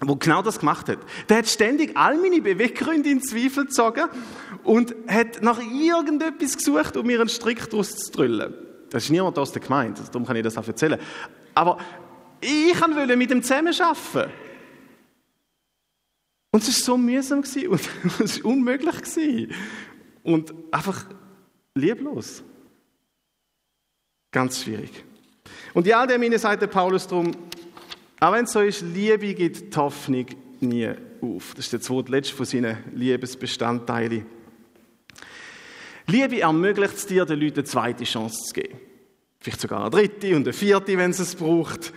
wo 0.09 0.17
genau 0.17 0.43
das 0.43 0.59
gemacht 0.59 0.89
hat. 0.89 0.99
Der 1.29 1.39
hat 1.39 1.49
ständig 1.49 1.97
all 1.97 2.17
meine 2.19 2.41
Beweggründe 2.41 3.11
in 3.11 3.23
Zweifel 3.23 3.65
gezogen 3.65 4.05
und 4.63 4.95
hat 5.07 5.43
nach 5.43 5.61
irgendetwas 5.61 6.57
gesucht, 6.57 6.97
um 6.97 7.07
mir 7.07 7.21
einen 7.21 7.29
Strick 7.29 7.69
daraus 7.71 7.97
zu 7.97 8.13
drüllen. 8.13 8.55
Das 8.91 9.05
ist 9.05 9.11
niemand 9.11 9.39
aus 9.39 9.53
der 9.53 9.63
Gemeinde, 9.63 10.03
darum 10.11 10.27
kann 10.27 10.37
ich 10.37 10.43
das 10.43 10.57
auch 10.57 10.67
erzählen. 10.67 10.99
Aber 11.55 11.79
ich 12.41 12.81
wollte 12.81 13.17
mit 13.17 13.31
ihm 13.31 13.43
zusammenarbeiten. 13.43 14.31
Und 16.51 16.63
es 16.63 16.69
war 16.69 16.95
so 16.95 16.97
mühsam 16.97 17.39
und 17.39 17.47
es 18.21 18.45
war 18.45 18.51
unmöglich. 18.53 19.49
Und 20.23 20.55
einfach 20.71 21.07
lieblos. 21.75 22.45
Ganz 24.31 24.63
schwierig. 24.63 25.05
Und 25.75 25.87
in 25.87 25.95
all 25.95 26.07
dem 26.07 26.39
sagt 26.39 26.71
Paulus 26.71 27.07
darum, 27.07 27.33
auch 28.21 28.33
wenn 28.33 28.45
es 28.45 28.53
so 28.53 28.61
ist, 28.61 28.83
Liebe 28.83 29.35
gibt 29.35 29.75
die 29.75 29.79
Hoffnung 29.79 30.27
nie 30.61 30.89
auf. 31.21 31.55
Das 31.55 31.67
ist 31.67 31.73
der 31.73 31.81
zweitletzte 31.81 32.35
von 32.35 32.47
seinen 32.47 32.79
Liebesbestandteilen. 32.95 34.27
Liebe 36.07 36.41
ermöglicht 36.41 36.95
es 36.95 37.07
dir, 37.07 37.25
den 37.25 37.41
Leuten 37.41 37.61
eine 37.61 37.65
zweite 37.65 38.05
Chance 38.05 38.45
zu 38.47 38.53
geben. 38.53 38.79
Vielleicht 39.41 39.61
sogar 39.61 39.81
eine 39.81 39.91
dritte 39.91 40.37
und 40.37 40.43
eine 40.43 40.53
vierte, 40.53 40.97
wenn 40.97 41.11
es 41.11 41.19
es 41.19 41.35
braucht. 41.35 41.93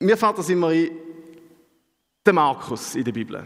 Mir 0.00 0.16
fällt 0.16 0.38
das 0.38 0.48
immer 0.48 0.68
ein, 0.68 0.90
der 2.24 2.32
Markus 2.32 2.94
in 2.94 3.04
der 3.04 3.12
Bibel, 3.12 3.44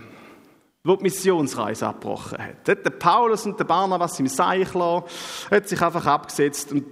der 0.85 0.97
die 0.97 1.03
Missionsreise 1.03 1.87
abgebrochen 1.87 2.39
hat. 2.39 2.69
Der 2.69 2.75
Paulus 2.91 3.47
und 3.47 3.59
der 3.59 3.65
Barnabas 3.65 4.19
im 4.21 4.27
Seich 4.27 4.69
hat 4.75 5.69
sich 5.69 5.81
einfach 5.81 6.07
abgesetzt 6.07 6.73
und 6.73 6.85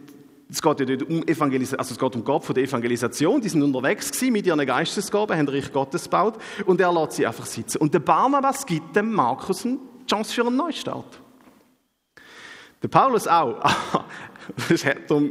es 0.51 0.61
geht 0.61 0.81
ja 0.81 0.87
nicht 0.87 1.03
um 1.03 1.23
Evangelisation, 1.27 1.79
also 1.79 1.95
es 1.95 1.99
geht 1.99 2.17
um 2.17 2.25
Gott 2.25 2.45
von 2.45 2.55
der 2.55 2.65
Evangelisation. 2.65 3.41
Die 3.41 3.49
sind 3.49 3.63
unterwegs 3.63 4.11
gewesen 4.11 4.33
mit 4.33 4.47
ihren 4.47 4.65
Geistesgaben, 4.65 5.37
haben 5.37 5.49
Reich 5.49 5.73
Gottes 5.73 6.05
gebaut 6.05 6.39
und 6.67 6.81
er 6.81 6.93
lässt 6.93 7.13
sie 7.13 7.27
einfach 7.27 7.47
sitzen. 7.47 7.79
Und 7.79 7.95
der 7.95 8.01
Barnabas 8.01 8.67
gibt 8.67 8.95
dem 8.95 9.13
Markus 9.13 9.65
eine 9.65 9.79
Chance 10.09 10.35
für 10.35 10.47
einen 10.47 10.57
Neustart. 10.57 11.21
Der 12.83 12.89
Paulus 12.89 13.27
auch. 13.27 13.61
Es 14.59 14.71
ist 14.71 14.87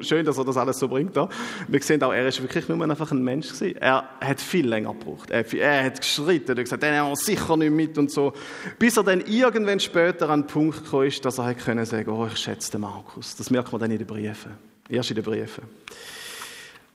schön, 0.07 0.25
dass 0.25 0.39
er 0.39 0.43
das 0.43 0.57
alles 0.57 0.79
so 0.79 0.87
bringt. 0.87 1.15
Wir 1.15 1.81
sehen 1.83 2.01
auch, 2.01 2.11
er 2.11 2.27
ist 2.27 2.41
wirklich 2.41 2.67
nur 2.67 2.81
einfach 2.81 3.11
ein 3.11 3.23
Mensch 3.23 3.49
gewesen. 3.49 3.77
Er 3.79 4.09
hat 4.19 4.41
viel 4.41 4.67
länger 4.67 4.91
gebraucht. 4.93 5.29
Er, 5.29 5.43
hat 5.85 6.01
geschritten, 6.01 6.47
er 6.47 6.55
hat 6.55 6.63
gesagt, 6.63 6.81
den 6.81 6.95
haben 6.95 7.09
wir 7.09 7.15
sicher 7.15 7.55
nicht 7.55 7.71
mit 7.71 7.95
und 7.99 8.09
so. 8.09 8.33
Bis 8.79 8.97
er 8.97 9.03
dann 9.03 9.21
irgendwann 9.21 9.79
später 9.79 10.31
an 10.31 10.41
den 10.41 10.47
Punkt 10.47 10.89
kam, 10.89 11.07
dass 11.21 11.37
er 11.37 11.53
können 11.53 11.85
sagen, 11.85 12.09
oh, 12.09 12.25
ich 12.25 12.39
schätze 12.39 12.71
den 12.71 12.81
Markus. 12.81 13.35
Das 13.35 13.51
merkt 13.51 13.71
man 13.71 13.81
dann 13.81 13.91
in 13.91 13.99
den 13.99 14.07
Briefen. 14.07 14.72
Erst 14.89 15.11
in 15.11 15.15
den 15.15 15.23
Briefen. 15.23 15.63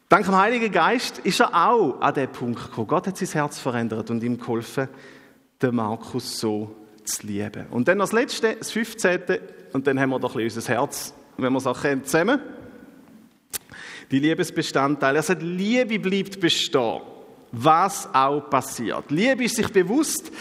Dank 0.09 0.25
dem 0.25 0.37
Heiligen 0.37 0.73
Geist 0.73 1.19
ist 1.19 1.41
er 1.41 1.55
auch 1.55 2.01
an 2.01 2.15
den 2.15 2.31
Punkt 2.33 2.63
gekommen. 2.63 2.87
Gott 2.87 3.07
hat 3.07 3.19
sein 3.19 3.29
Herz 3.29 3.59
verändert 3.59 4.11
und 4.11 4.23
ihm 4.23 4.39
geholfen, 4.39 4.89
den 5.61 5.75
Markus 5.75 6.39
so 6.39 6.75
zu 7.05 7.27
lieben. 7.27 7.67
Und 7.71 7.89
dann 7.89 7.99
das 7.99 8.13
Letzte, 8.13 8.57
das 8.57 8.71
15. 8.71 9.21
Und 9.73 9.87
dann 9.87 10.01
haben 10.01 10.11
wir 10.11 10.19
doch 10.19 10.35
ein 10.35 10.45
bisschen 10.45 10.61
unser 10.61 10.73
Herz, 10.73 11.13
wenn 11.37 11.53
wir 11.53 11.59
es 11.59 11.67
auch 11.67 11.81
kennen, 11.81 12.05
zusammen. 12.05 12.41
Die 14.11 14.19
Liebesbestandteile. 14.19 15.19
Er 15.19 15.23
sagt, 15.23 15.43
Liebe 15.43 15.99
bleibt 15.99 16.41
bestehen, 16.41 17.03
was 17.53 18.09
auch 18.15 18.49
passiert. 18.49 19.11
Liebe 19.11 19.45
ist 19.45 19.57
sich 19.57 19.69
bewusst, 19.69 20.33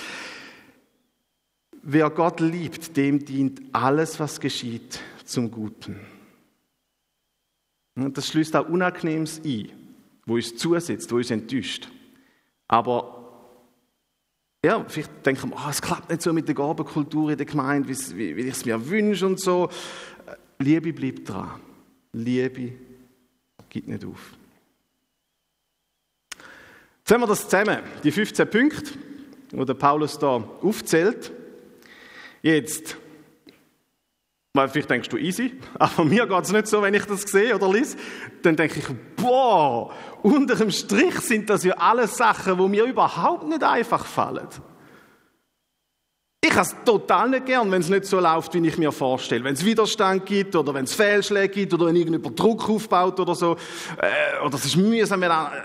wer 1.81 2.09
Gott 2.09 2.39
liebt, 2.39 2.95
dem 2.95 3.25
dient 3.25 3.61
alles, 3.73 4.17
was 4.17 4.39
geschieht, 4.39 5.01
zum 5.25 5.51
Guten. 5.51 6.16
Das 7.97 8.27
schließt 8.27 8.55
auch 8.55 8.69
Unangenehmes 8.69 9.41
ein, 9.43 9.71
wo 10.25 10.35
uns 10.35 10.55
zusetzt, 10.55 11.11
wo 11.11 11.15
uns 11.15 11.31
enttäuscht. 11.31 11.89
Aber 12.67 13.17
ja, 14.63 14.85
vielleicht 14.87 15.25
denken 15.25 15.49
wir, 15.49 15.57
oh, 15.57 15.69
es 15.69 15.81
klappt 15.81 16.09
nicht 16.09 16.21
so 16.21 16.31
mit 16.31 16.47
der 16.47 16.53
Gabenkultur 16.53 17.31
in 17.31 17.37
der 17.37 17.45
Gemeinde, 17.45 17.89
wie, 17.89 18.35
wie 18.35 18.41
ich 18.41 18.49
es 18.49 18.65
mir 18.65 18.87
wünsche 18.87 19.25
und 19.25 19.39
so. 19.39 19.69
Liebe 20.59 20.93
bleibt 20.93 21.27
dran. 21.27 21.59
Liebe 22.13 22.73
gibt 23.69 23.87
nicht 23.87 24.05
auf. 24.05 24.33
Jetzt 26.99 27.11
haben 27.11 27.21
wir 27.21 27.27
das 27.27 27.47
zusammen, 27.47 27.79
die 28.03 28.11
15 28.11 28.49
Punkte, 28.49 28.91
die 29.51 29.65
der 29.65 29.73
Paulus 29.73 30.19
da 30.19 30.35
aufzählt. 30.61 31.31
Jetzt 32.41 32.97
weil 34.57 34.67
vielleicht 34.67 34.89
denkst 34.89 35.09
du, 35.09 35.17
easy, 35.17 35.57
aber 35.79 36.03
mir 36.03 36.27
geht 36.27 36.43
es 36.43 36.51
nicht 36.51 36.67
so, 36.67 36.81
wenn 36.81 36.93
ich 36.93 37.05
das 37.05 37.21
sehe 37.21 37.55
oder 37.55 37.71
lese. 37.71 37.95
Dann 38.41 38.55
denke 38.55 38.79
ich, 38.79 38.87
boah, 39.15 39.93
unter 40.21 40.55
dem 40.55 40.71
Strich 40.71 41.19
sind 41.21 41.49
das 41.49 41.63
ja 41.63 41.75
alles 41.75 42.17
Sachen, 42.17 42.57
wo 42.57 42.67
mir 42.67 42.83
überhaupt 42.83 43.47
nicht 43.47 43.63
einfach 43.63 44.05
fallen. 44.05 44.47
Ich 46.47 46.51
habe 46.51 46.61
es 46.61 46.75
total 46.85 47.29
nicht 47.29 47.45
gern, 47.45 47.71
wenn 47.71 47.81
es 47.81 47.89
nicht 47.89 48.05
so 48.05 48.19
läuft, 48.19 48.53
wie 48.53 48.65
ich 48.65 48.77
mir 48.77 48.91
vorstelle. 48.91 49.43
Wenn 49.43 49.55
es 49.55 49.65
Widerstand 49.65 50.25
gibt 50.25 50.55
oder 50.55 50.73
wenn 50.73 50.85
es 50.85 50.93
Fehlschläge 50.93 51.49
gibt 51.49 51.73
oder 51.73 51.87
wenn 51.87 51.95
irgendjemand 51.95 52.39
Druck 52.39 52.69
aufbaut 52.69 53.19
oder 53.19 53.35
so. 53.35 53.57
Äh, 53.97 54.45
oder 54.45 54.55
es 54.55 54.65
ist 54.65 54.77
mühsam. 54.77 55.21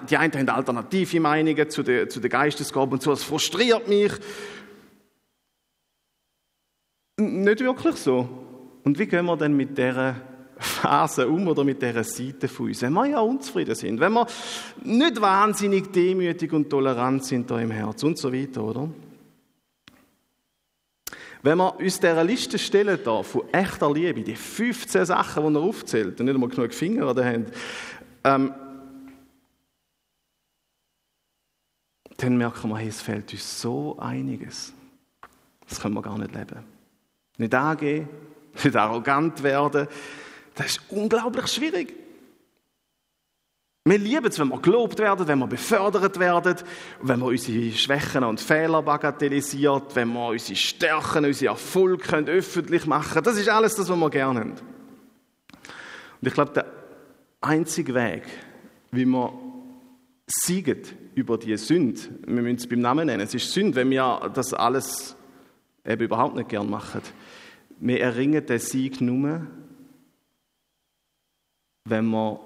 Die 0.08 0.16
einen 0.16 0.32
haben 0.32 0.48
alternative 0.48 1.20
Meinungen 1.20 1.70
zu 1.70 1.82
den, 1.82 2.10
zu 2.10 2.20
den 2.20 2.30
Geistesgaben 2.30 2.94
und 2.94 3.02
so. 3.02 3.12
Es 3.12 3.22
frustriert 3.22 3.86
mich. 3.86 4.12
Nicht 7.18 7.60
wirklich 7.60 7.96
so. 7.96 8.28
Und 8.84 8.98
wie 8.98 9.06
gehen 9.06 9.26
wir 9.26 9.36
denn 9.36 9.56
mit 9.56 9.76
dieser 9.76 10.16
Phase 10.56 11.28
um 11.28 11.46
oder 11.48 11.64
mit 11.64 11.80
dieser 11.80 12.04
Seite 12.04 12.48
von 12.48 12.66
uns? 12.66 12.82
Wenn 12.82 12.92
wir 12.92 13.06
ja 13.06 13.20
unzufrieden 13.20 13.74
sind, 13.74 14.00
wenn 14.00 14.12
wir 14.12 14.26
nicht 14.82 15.20
wahnsinnig 15.20 15.92
demütig 15.92 16.52
und 16.52 16.68
tolerant 16.68 17.24
sind 17.24 17.50
da 17.50 17.60
im 17.60 17.70
Herz 17.70 18.02
und 18.02 18.18
so 18.18 18.32
weiter, 18.32 18.62
oder? 18.62 18.88
Wenn 21.42 21.58
wir 21.58 21.76
uns 21.76 21.98
dieser 21.98 22.22
Liste 22.22 22.58
stellen 22.58 22.98
da 23.04 23.22
von 23.22 23.42
echter 23.52 23.92
Liebe, 23.92 24.22
die 24.22 24.36
15 24.36 25.06
Sachen, 25.06 25.52
die 25.52 25.58
er 25.58 25.62
aufzählt 25.62 26.20
und 26.20 26.26
nicht 26.26 26.34
einmal 26.34 26.48
genug 26.48 26.72
Finger 26.72 27.08
an 27.08 27.16
der 27.16 27.24
Hand, 27.24 27.48
ähm, 28.22 28.54
dann 32.16 32.36
merken 32.36 32.68
wir, 32.70 32.76
hey, 32.78 32.88
es 32.88 33.02
fehlt 33.02 33.32
uns 33.32 33.60
so 33.60 33.98
einiges. 33.98 34.72
Das 35.68 35.80
können 35.80 35.94
wir 35.94 36.02
gar 36.02 36.16
nicht 36.16 36.32
leben. 36.32 36.64
Nicht 37.38 37.54
angehen, 37.54 38.08
nicht 38.64 38.76
arrogant 38.76 39.42
werden. 39.42 39.88
Das 40.54 40.66
ist 40.66 40.80
unglaublich 40.88 41.46
schwierig. 41.48 41.94
Wir 43.84 43.98
lieben 43.98 44.26
es, 44.26 44.38
wenn 44.38 44.48
wir 44.48 44.60
gelobt 44.60 45.00
werden, 45.00 45.26
wenn 45.26 45.40
wir 45.40 45.48
befördert 45.48 46.20
werden, 46.20 46.54
wenn 47.02 47.18
wir 47.18 47.26
unsere 47.26 47.72
Schwächen 47.72 48.22
und 48.22 48.40
Fehler 48.40 48.80
bagatellisiert, 48.80 49.96
wenn 49.96 50.12
wir 50.12 50.28
unsere 50.28 50.54
Stärken, 50.54 51.24
unsere 51.24 51.50
Erfolge 51.50 52.04
können 52.04 52.28
öffentlich 52.28 52.86
machen 52.86 53.24
Das 53.24 53.36
ist 53.36 53.48
alles 53.48 53.74
das, 53.74 53.88
was 53.88 53.96
wir 53.98 54.10
gerne 54.10 54.40
haben. 54.40 54.50
Und 54.52 56.28
ich 56.28 56.32
glaube, 56.32 56.52
der 56.52 56.66
einzige 57.40 57.92
Weg, 57.92 58.22
wie 58.92 59.04
wir 59.04 59.32
siegen 60.28 60.82
über 61.16 61.36
die 61.36 61.56
Sünde, 61.56 62.00
wir 62.24 62.40
müssen 62.40 62.58
es 62.58 62.68
beim 62.68 62.78
Namen 62.78 63.06
nennen, 63.06 63.22
es 63.22 63.34
ist 63.34 63.52
Sünde, 63.52 63.74
wenn 63.74 63.90
wir 63.90 64.30
das 64.32 64.54
alles 64.54 65.16
eben 65.84 66.04
überhaupt 66.04 66.36
nicht 66.36 66.48
gern 66.48 66.70
machen. 66.70 67.02
Wir 67.84 68.00
erringen 68.00 68.46
den 68.46 68.60
Sieg 68.60 69.00
nur, 69.00 69.44
wenn 71.84 72.06
wir 72.10 72.40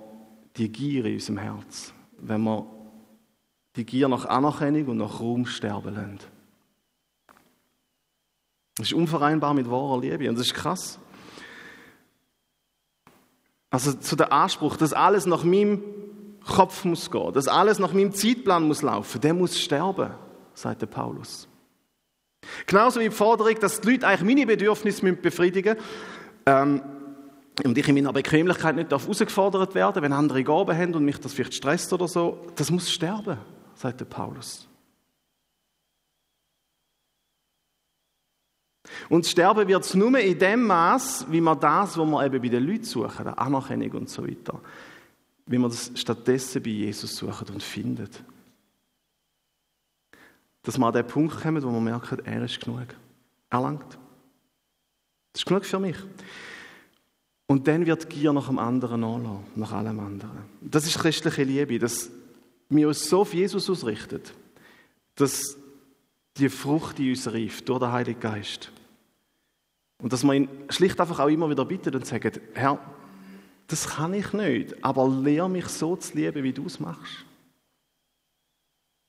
die 0.57 0.73
Gier 0.73 1.05
in 1.05 1.13
unserem 1.13 1.37
Herz, 1.37 1.93
wenn 2.17 2.41
wir 2.41 2.67
die 3.77 3.85
Gier 3.85 4.09
nach 4.09 4.25
Anerkennung 4.25 4.87
und 4.87 4.97
nach 4.97 5.21
Ruhm 5.21 5.45
sterben 5.45 5.95
lassen. 5.95 6.21
Das 8.77 8.87
ist 8.87 8.95
unvereinbar 8.95 9.53
mit 9.53 9.71
wahrer 9.71 10.01
Liebe 10.01 10.27
und 10.27 10.39
das 10.39 10.47
ist 10.47 10.55
krass. 10.55 10.99
Also 13.69 13.93
zu 13.93 14.17
der 14.17 14.33
Anspruch, 14.33 14.79
dass 14.79 14.95
alles 14.95 15.27
nach 15.27 15.45
meinem 15.45 15.83
Kopf 16.47 16.87
muss 16.87 17.11
gehen, 17.11 17.35
dass 17.35 17.47
alles 17.47 17.79
nach 17.79 17.93
meinem 17.93 18.15
Zeitplan 18.15 18.67
muss 18.67 18.81
laufen, 18.81 19.21
der 19.21 19.35
muss 19.35 19.61
sterben, 19.61 20.15
sagt 20.55 20.91
Paulus. 20.91 21.47
Genauso 22.67 23.01
wie 23.01 23.05
die 23.05 23.11
Forderung, 23.11 23.59
dass 23.61 23.81
die 23.81 23.91
Leute 23.93 24.07
eigentlich 24.07 24.37
meine 24.37 24.47
Bedürfnisse 24.47 25.13
befriedigen 25.13 25.77
müssen. 25.77 25.87
Ähm, 26.47 26.83
und 27.65 27.79
ich 27.79 27.89
in 27.89 27.95
meiner 27.95 28.13
Bequemlichkeit 28.13 28.77
nicht 28.77 28.91
herausgefordert 28.91 29.75
werden 29.75 30.03
wenn 30.03 30.13
andere 30.13 30.45
Gaben 30.45 30.77
haben 30.77 30.95
und 30.95 31.05
mich 31.05 31.19
das 31.19 31.33
vielleicht 31.33 31.55
stresst 31.55 31.93
oder 31.93 32.07
so. 32.07 32.47
Das 32.55 32.71
muss 32.71 32.91
sterben, 32.91 33.39
sagt 33.75 34.01
der 34.01 34.05
Paulus. 34.05 34.69
Und 39.09 39.27
sterben 39.27 39.67
wird 39.69 39.85
es 39.85 39.95
nur 39.95 40.19
in 40.19 40.39
dem 40.39 40.65
Maß, 40.67 41.27
wie 41.31 41.41
man 41.41 41.59
das, 41.59 41.97
was 41.97 42.07
wir 42.07 42.25
eben 42.27 42.43
bei 42.43 42.49
den 42.49 42.67
Leuten 42.67 42.85
suchen, 42.85 43.27
Anerkennung 43.27 43.91
und 43.93 44.11
so 44.11 44.27
weiter, 44.27 44.61
wie 45.47 45.59
man 45.59 45.71
das 45.71 45.91
stattdessen 45.95 46.63
bei 46.63 46.71
Jesus 46.71 47.17
sucht 47.17 47.51
und 47.51 47.63
findet. 47.63 48.23
Dass 50.67 50.79
wir 50.79 50.87
an 50.87 50.93
den 50.93 51.07
Punkt 51.07 51.41
kommen, 51.41 51.63
wo 51.63 51.71
man 51.71 51.85
merkt, 51.85 52.27
er 52.27 52.45
ist 52.45 52.61
genug. 52.61 52.89
Erlangt. 53.51 53.97
Das 55.33 55.43
ist 55.43 55.47
genug 55.47 55.65
für 55.65 55.79
mich. 55.79 55.97
Und 57.47 57.69
dann 57.69 57.87
wird 57.87 58.11
Gier 58.11 58.33
nach 58.33 58.49
dem 58.49 58.59
anderen 58.59 59.05
anlassen, 59.05 59.45
nach 59.55 59.71
allem 59.71 60.01
anderen. 60.01 60.43
Das 60.61 60.85
ist 60.85 60.99
christliche 60.99 61.45
Liebe, 61.45 61.79
dass 61.79 62.11
wir 62.69 62.89
uns 62.89 63.09
so 63.09 63.21
auf 63.21 63.33
Jesus 63.33 63.71
ausrichten, 63.71 64.23
dass 65.15 65.57
die 66.37 66.49
Frucht 66.49 66.99
in 66.99 67.11
uns 67.11 67.33
reift 67.33 67.69
durch 67.69 67.79
den 67.79 67.93
Heiligen 67.93 68.19
Geist. 68.19 68.73
Und 70.03 70.13
dass 70.13 70.25
man 70.25 70.35
ihn 70.37 70.49
schlicht 70.69 71.01
einfach 71.01 71.21
auch 71.21 71.29
immer 71.29 71.49
wieder 71.49 71.65
bittet 71.65 71.95
und 71.95 72.05
sagt, 72.05 72.41
Herr, 72.55 72.81
das 73.69 73.87
kann 73.87 74.15
ich 74.15 74.33
nicht, 74.33 74.85
aber 74.85 75.09
lehre 75.09 75.49
mich 75.49 75.67
so 75.67 75.95
zu 75.95 76.17
lieben, 76.17 76.43
wie 76.43 76.53
du 76.53 76.67
es 76.67 76.81
machst. 76.81 77.25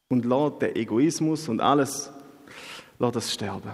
Und 0.09 0.25
lass 0.25 0.59
den 0.59 0.75
Egoismus 0.75 1.49
und 1.49 1.59
alles, 1.59 2.11
lass 2.99 3.11
das 3.11 3.33
sterben. 3.33 3.71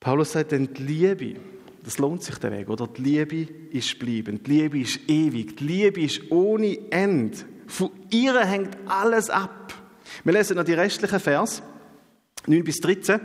Paulus 0.00 0.32
sagt 0.32 0.52
dann, 0.52 0.72
die 0.72 0.82
Liebe, 0.82 1.40
das 1.82 1.98
lohnt 1.98 2.22
sich 2.22 2.38
der 2.38 2.52
Weg, 2.52 2.68
oder? 2.68 2.86
Die 2.86 3.02
Liebe 3.02 3.52
ist 3.70 3.98
bleiben, 3.98 4.42
die 4.42 4.50
Liebe 4.50 4.78
ist 4.80 5.00
ewig, 5.08 5.56
die 5.56 5.64
Liebe 5.64 6.00
ist 6.00 6.30
ohne 6.30 6.78
Ende. 6.90 7.38
Von 7.66 7.90
ihr 8.10 8.38
hängt 8.40 8.76
alles 8.86 9.30
ab. 9.30 9.74
Wir 10.24 10.32
lesen 10.32 10.56
noch 10.56 10.64
die 10.64 10.74
restlichen 10.74 11.20
Vers, 11.20 11.62
9 12.46 12.64
bis 12.64 12.80
13. 12.80 13.20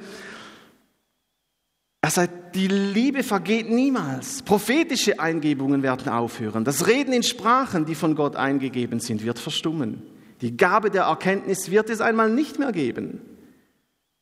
Er 2.04 2.10
sagt, 2.10 2.56
die 2.56 2.68
Liebe 2.68 3.22
vergeht 3.22 3.70
niemals. 3.70 4.42
Prophetische 4.42 5.20
Eingebungen 5.20 5.84
werden 5.84 6.10
aufhören. 6.10 6.66
Das 6.66 6.88
Reden 6.88 7.14
in 7.14 7.24
Sprachen, 7.24 7.86
die 7.86 7.96
von 7.96 8.16
Gott 8.16 8.36
eingegeben 8.36 9.00
sind, 9.00 9.24
wird 9.24 9.38
verstummen. 9.38 10.02
Die 10.42 10.58
Gabe 10.58 10.90
der 10.90 11.04
Erkenntnis 11.04 11.72
wird 11.72 11.90
es 11.90 12.02
einmal 12.02 12.30
nicht 12.30 12.60
mehr 12.60 12.72
geben. 12.72 13.22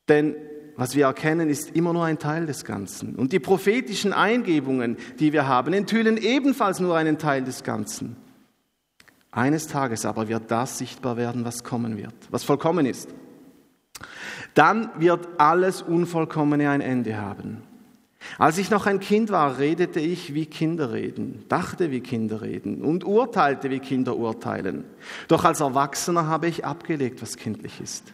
Denn 0.08 0.36
was 0.76 0.96
wir 0.96 1.06
erkennen, 1.06 1.50
ist 1.50 1.76
immer 1.76 1.92
nur 1.92 2.06
ein 2.06 2.20
Teil 2.20 2.46
des 2.46 2.64
Ganzen. 2.64 3.16
Und 3.16 3.34
die 3.34 3.40
prophetischen 3.40 4.14
Eingebungen, 4.14 4.96
die 5.20 5.34
wir 5.34 5.48
haben, 5.48 5.74
enthüllen 5.74 6.16
ebenfalls 6.16 6.80
nur 6.80 6.96
einen 6.96 7.18
Teil 7.18 7.44
des 7.44 7.64
Ganzen. 7.64 8.16
Eines 9.32 9.68
Tages 9.68 10.06
aber 10.06 10.28
wird 10.30 10.50
das 10.50 10.78
sichtbar 10.78 11.18
werden, 11.18 11.46
was 11.46 11.64
kommen 11.64 11.98
wird, 11.98 12.14
was 12.32 12.44
vollkommen 12.44 12.86
ist. 12.86 13.10
Dann 14.54 14.90
wird 14.98 15.28
alles 15.38 15.82
Unvollkommene 15.82 16.70
ein 16.70 16.82
Ende 16.82 17.18
haben. 17.18 17.64
Als 18.38 18.58
ich 18.58 18.70
noch 18.70 18.86
ein 18.86 19.00
Kind 19.00 19.30
war, 19.30 19.60
redete 19.60 20.00
ich, 20.00 20.34
wie 20.34 20.46
Kinder 20.46 20.92
reden, 20.92 21.46
dachte, 21.48 21.90
wie 21.90 22.02
Kinder 22.02 22.42
reden 22.42 22.82
und 22.82 23.06
urteilte, 23.06 23.70
wie 23.70 23.80
Kinder 23.80 24.18
urteilen. 24.18 24.84
Doch 25.28 25.46
als 25.46 25.62
Erwachsener 25.62 26.28
habe 26.28 26.48
ich 26.48 26.66
abgelegt, 26.66 27.22
was 27.22 27.38
kindlich 27.38 27.80
ist. 27.82 28.14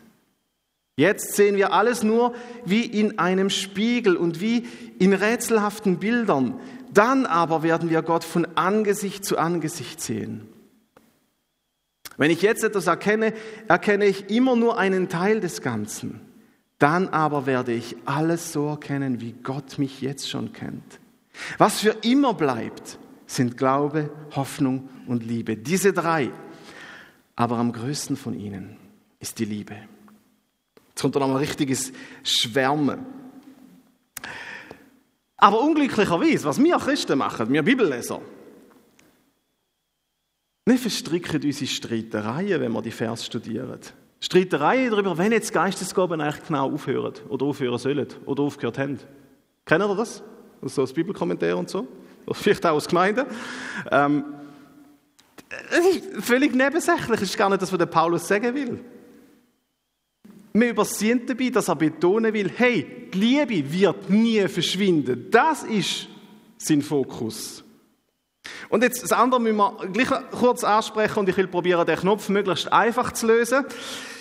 Jetzt 0.97 1.35
sehen 1.35 1.57
wir 1.57 1.73
alles 1.73 2.03
nur 2.03 2.33
wie 2.63 2.85
in 2.85 3.19
einem 3.19 3.49
Spiegel 3.49 4.15
und 4.15 4.39
wie 4.39 4.65
in 4.99 5.13
rätselhaften 5.13 5.97
Bildern. 5.97 6.59
Dann 6.93 7.25
aber 7.25 7.63
werden 7.63 7.89
wir 7.89 8.01
Gott 8.01 8.23
von 8.23 8.47
Angesicht 8.55 9.25
zu 9.25 9.37
Angesicht 9.37 9.99
sehen. 9.99 10.47
Wenn 12.17 12.31
ich 12.31 12.41
jetzt 12.41 12.63
etwas 12.63 12.87
erkenne, 12.87 13.33
erkenne 13.67 14.05
ich 14.05 14.29
immer 14.29 14.55
nur 14.55 14.77
einen 14.77 15.09
Teil 15.09 15.41
des 15.41 15.61
Ganzen. 15.61 16.21
Dann 16.79 17.09
aber 17.09 17.45
werde 17.45 17.73
ich 17.73 17.95
alles 18.05 18.51
so 18.51 18.67
erkennen, 18.67 19.21
wie 19.21 19.31
Gott 19.31 19.77
mich 19.77 20.01
jetzt 20.01 20.29
schon 20.29 20.51
kennt. 20.51 20.99
Was 21.57 21.79
für 21.79 21.97
immer 22.01 22.33
bleibt, 22.33 22.99
sind 23.27 23.57
Glaube, 23.57 24.09
Hoffnung 24.35 24.89
und 25.07 25.25
Liebe. 25.25 25.57
Diese 25.57 25.93
drei. 25.93 26.31
Aber 27.35 27.57
am 27.57 27.71
größten 27.71 28.15
von 28.15 28.33
ihnen 28.33 28.77
ist 29.19 29.39
die 29.39 29.45
Liebe. 29.45 29.75
Jetzt 30.89 31.01
kommt 31.01 31.15
noch 31.15 31.29
ein 31.29 31.35
richtiges 31.35 31.91
Schwärmen. 32.23 33.05
Aber 35.37 35.61
unglücklicherweise, 35.61 36.45
was 36.45 36.63
wir 36.63 36.77
Christen 36.77 37.17
machen, 37.17 37.51
wir 37.51 37.63
Bibelleser, 37.63 38.21
wir 40.65 40.77
verstricken 40.77 41.43
unsere 41.43 41.67
Streitereien, 41.67 42.61
wenn 42.61 42.71
wir 42.71 42.81
die 42.81 42.91
Vers 42.91 43.25
studieren. 43.25 43.79
Streitereien 44.25 44.89
darüber, 44.89 45.19
wenn 45.19 45.31
jetzt 45.31 45.53
Geistesgaben 45.53 46.19
eigentlich 46.19 46.43
genau 46.47 46.71
aufhören 46.71 47.13
oder 47.29 47.45
aufhören 47.45 47.77
sollen 47.77 48.07
oder 48.25 48.41
aufgehört 48.41 48.79
haben. 48.79 48.99
Kennen 49.65 49.87
ihr 49.87 49.95
das? 49.95 50.23
So 50.63 50.81
aus 50.81 50.93
Bibelkommentaren 50.93 51.59
und 51.59 51.69
so? 51.69 51.87
Oder 52.25 52.33
vielleicht 52.33 52.65
auch 52.65 52.71
aus 52.71 52.87
Gemeinden. 52.87 53.27
Ähm, 53.91 54.23
völlig 56.21 56.55
nebensächlich. 56.55 57.19
Das 57.19 57.21
ist 57.21 57.37
gar 57.37 57.49
nicht 57.49 57.61
das, 57.61 57.71
was 57.71 57.77
der 57.77 57.85
Paulus 57.85 58.27
sagen 58.27 58.55
will. 58.55 58.83
Wir 60.53 60.69
übersehen 60.71 61.21
dabei, 61.27 61.49
dass 61.51 61.67
er 61.67 61.75
betonen 61.75 62.33
will, 62.33 62.49
hey, 62.49 63.09
die 63.13 63.19
Liebe 63.19 63.71
wird 63.71 64.09
nie 64.09 64.47
verschwinden. 64.47 65.27
Das 65.29 65.61
ist 65.61 66.07
sein 66.57 66.81
Fokus. 66.81 67.63
Und 68.69 68.81
jetzt 68.81 69.03
das 69.03 69.11
andere 69.11 69.39
müssen 69.39 69.57
wir 69.57 69.87
gleich 69.93 70.09
kurz 70.31 70.63
ansprechen 70.63 71.19
und 71.19 71.29
ich 71.29 71.37
will 71.37 71.47
probieren, 71.47 71.85
den 71.85 71.99
Knopf 71.99 72.27
möglichst 72.29 72.73
einfach 72.73 73.11
zu 73.11 73.27
lösen. 73.27 73.65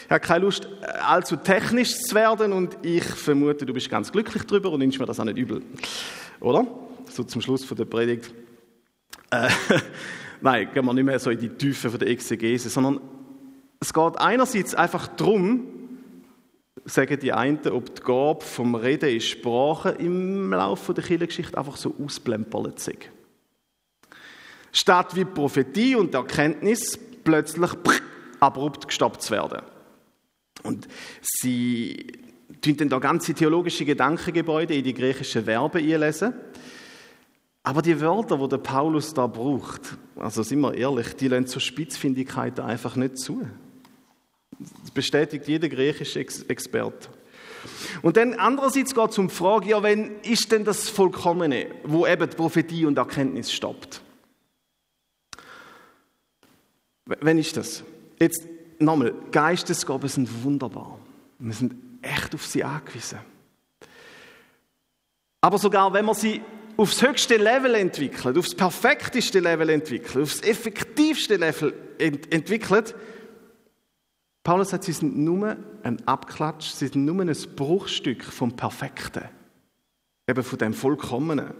Ich 0.04 0.10
habe 0.10 0.20
keine 0.20 0.44
Lust, 0.44 0.68
allzu 1.06 1.36
technisch 1.36 1.98
zu 1.98 2.14
werden 2.14 2.52
und 2.52 2.76
ich 2.82 3.04
vermute, 3.04 3.64
du 3.64 3.72
bist 3.72 3.88
ganz 3.88 4.12
glücklich 4.12 4.44
darüber 4.44 4.70
und 4.70 4.80
nimmst 4.80 4.98
mir 4.98 5.06
das 5.06 5.18
auch 5.18 5.24
nicht 5.24 5.38
übel. 5.38 5.62
Oder? 6.40 6.66
So 7.10 7.24
zum 7.24 7.40
Schluss 7.40 7.64
von 7.64 7.76
der 7.76 7.86
Predigt. 7.86 8.32
Äh, 9.30 9.48
nein, 10.40 10.68
gehen 10.74 10.84
wir 10.84 10.92
nicht 10.92 11.04
mehr 11.04 11.18
so 11.18 11.30
in 11.30 11.38
die 11.38 11.48
Tiefe 11.48 11.88
von 11.88 11.98
der 11.98 12.08
Exegese, 12.08 12.68
sondern 12.68 13.00
es 13.80 13.92
geht 13.92 14.18
einerseits 14.18 14.74
einfach 14.74 15.06
darum, 15.08 15.66
sagen 16.84 17.18
die 17.18 17.32
einen, 17.32 17.66
ob 17.68 17.94
die 17.94 18.02
Gabe 18.02 18.44
vom 18.44 18.74
Reden 18.74 19.08
in 19.08 19.20
Sprache 19.20 19.90
im 19.90 20.52
Laufe 20.52 20.92
der 20.92 21.04
Kirchengeschichte 21.04 21.56
einfach 21.56 21.76
so 21.76 21.94
ausblempert 22.02 22.78
sind. 22.78 23.10
Statt 24.70 25.16
wie 25.16 25.24
Prophetie 25.24 25.94
und 25.94 26.14
Erkenntnis 26.14 26.98
plötzlich 27.22 27.70
abrupt 28.40 28.88
gestoppt 28.88 29.22
zu 29.22 29.32
werden. 29.32 29.62
Und 30.64 30.88
sie 31.22 32.18
tun 32.60 32.76
dann 32.76 32.88
da 32.88 32.98
ganze 32.98 33.34
theologische 33.34 33.84
Gedankengebäude 33.84 34.74
in 34.74 34.84
die 34.84 34.94
griechischen 34.94 35.44
Verben 35.44 35.82
einlesen. 35.82 36.34
Aber 37.62 37.80
die 37.80 38.00
Wörter, 38.00 38.38
die 38.38 38.48
der 38.48 38.58
Paulus 38.58 39.14
da 39.14 39.26
braucht, 39.26 39.96
also 40.16 40.42
sind 40.42 40.60
wir 40.60 40.74
ehrlich, 40.74 41.14
die 41.14 41.28
lassen 41.28 41.46
zur 41.46 41.62
Spitzfindigkeit 41.62 42.60
einfach 42.60 42.96
nicht 42.96 43.18
zu. 43.18 43.46
Das 44.58 44.90
bestätigt 44.90 45.48
jeder 45.48 45.68
griechische 45.68 46.20
Experte. 46.20 47.08
Und 48.02 48.16
dann 48.16 48.34
andererseits 48.34 48.94
geht 48.94 49.10
es 49.10 49.18
um 49.18 49.28
die 49.28 49.34
Frage, 49.34 49.70
ja, 49.70 49.82
wenn 49.82 50.20
ist 50.20 50.52
denn 50.52 50.64
das 50.64 50.88
Vollkommene, 50.88 51.68
wo 51.84 52.06
eben 52.06 52.28
die 52.28 52.36
Prophetie 52.36 52.84
und 52.84 52.98
Erkenntnis 52.98 53.52
stoppt? 53.52 54.02
Wenn 57.06 57.38
ist 57.38 57.56
das? 57.56 57.82
Jetzt 58.18 58.46
nochmal, 58.84 59.14
Geistesgaben 59.32 60.08
sind 60.08 60.44
wunderbar. 60.44 60.98
Wir 61.38 61.52
sind 61.52 61.74
echt 62.02 62.34
auf 62.34 62.46
sie 62.46 62.62
angewiesen. 62.62 63.18
Aber 65.40 65.58
sogar 65.58 65.92
wenn 65.92 66.04
man 66.04 66.14
sie 66.14 66.40
aufs 66.76 67.02
höchste 67.02 67.36
Level 67.36 67.74
entwickelt, 67.74 68.36
aufs 68.38 68.54
perfekteste 68.54 69.40
Level 69.40 69.68
entwickelt, 69.68 70.22
aufs 70.22 70.40
effektivste 70.40 71.36
Level 71.36 71.74
ent 71.98 72.32
entwickelt, 72.32 72.94
Paulus 74.42 74.70
sagt, 74.70 74.84
sie 74.84 74.92
sind 74.92 75.16
nur 75.16 75.56
ein 75.82 76.06
Abklatsch, 76.06 76.70
sie 76.70 76.88
sind 76.88 77.04
nur 77.04 77.22
ein 77.22 77.36
Bruchstück 77.56 78.24
vom 78.24 78.54
Perfekten. 78.54 79.24
Eben 80.28 80.42
von 80.42 80.58
dem 80.58 80.74
Vollkommenen. 80.74 81.54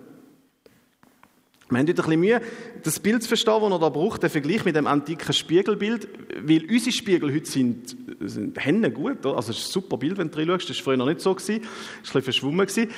Wir 1.71 1.79
haben 1.79 1.89
heute 1.89 2.03
ein 2.03 2.05
bisschen 2.05 2.21
Mühe, 2.21 2.41
das 2.83 3.01
Bild 3.01 3.23
zu 3.23 3.29
verstehen, 3.29 3.61
das 3.63 3.71
er 3.71 3.79
da 3.79 3.89
braucht, 3.89 4.23
den 4.23 4.29
Vergleich 4.29 4.65
mit 4.67 4.77
dem 4.77 4.87
antiken 4.87 5.33
Spiegelbild, 5.33 6.09
weil 6.43 6.65
unsere 6.71 6.93
Spiegel 6.93 7.35
heute 7.35 7.47
sind, 7.47 7.97
sind 8.21 8.63
Hände 8.63 8.91
gut, 8.91 9.25
also 9.25 9.51
es 9.51 9.59
ist 9.59 9.69
ein 9.69 9.73
super 9.73 9.97
Bild, 9.97 10.19
wenn 10.19 10.31
du 10.31 10.39
reinschaust, 10.39 10.69
das 10.69 10.77
war 10.79 10.85
früher 10.85 10.97
noch 10.99 11.07
nicht 11.07 11.23
so, 11.23 11.35
gewesen. 11.35 11.63
das 11.63 11.65
war 11.65 11.81
ein 11.81 12.03
bisschen 12.03 12.23
verschwommen. 12.23 12.67
Gewesen. 12.67 12.91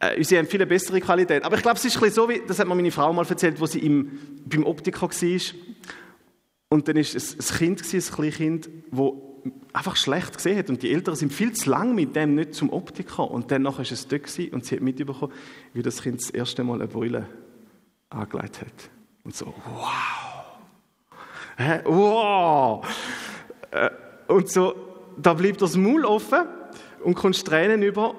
Äh, 0.00 0.16
unsere 0.16 0.40
haben 0.40 0.48
viel 0.48 0.64
bessere 0.64 1.00
Qualität. 1.00 1.44
Aber 1.44 1.56
ich 1.56 1.62
glaube, 1.62 1.76
es 1.76 1.84
ist 1.84 1.96
ein 1.96 2.00
bisschen 2.00 2.14
so, 2.14 2.28
wie, 2.28 2.40
das 2.46 2.58
hat 2.58 2.66
mir 2.66 2.74
meine 2.74 2.90
Frau 2.90 3.12
mal 3.12 3.26
erzählt, 3.26 3.60
wo 3.60 3.66
sie 3.66 3.80
im, 3.80 4.18
beim 4.46 4.64
Optiker 4.64 5.02
war. 5.02 5.40
Und 6.70 6.88
dann 6.88 6.96
war 6.96 7.02
es 7.02 7.52
ein 7.52 7.58
Kind, 7.58 7.82
ein 7.92 8.00
Kleinkind, 8.00 8.68
das 8.90 9.12
einfach 9.72 9.96
schlecht 9.96 10.36
gesehen 10.36 10.58
hat. 10.58 10.70
Und 10.70 10.82
die 10.82 10.92
Eltern 10.92 11.14
sind 11.14 11.32
viel 11.32 11.52
zu 11.52 11.68
lang 11.68 11.94
mit 11.94 12.16
dem 12.16 12.36
nicht 12.36 12.54
zum 12.54 12.72
Optiker. 12.72 13.30
Und 13.30 13.50
dann 13.50 13.64
war 13.64 13.80
es 13.80 14.08
dort 14.08 14.38
und 14.52 14.64
sie 14.64 14.76
hat 14.76 14.82
mitbekommen, 14.82 15.32
wie 15.74 15.82
das 15.82 16.02
Kind 16.02 16.20
das 16.20 16.30
erste 16.30 16.64
Mal 16.64 16.74
eine 16.74 16.88
Brille 16.88 17.26
angelegt 18.10 18.60
hat. 18.60 18.90
Und 19.24 19.36
so, 19.36 19.46
wow! 19.46 20.28
Hä? 21.56 21.80
Wow! 21.84 22.86
Äh, 23.70 23.90
und 24.28 24.50
so, 24.50 24.74
da 25.16 25.34
bleibt 25.34 25.60
das 25.60 25.76
Maul 25.76 26.04
offen 26.04 26.46
und 27.02 27.14
kommt 27.14 27.44
Tränen 27.44 27.82
über. 27.82 28.14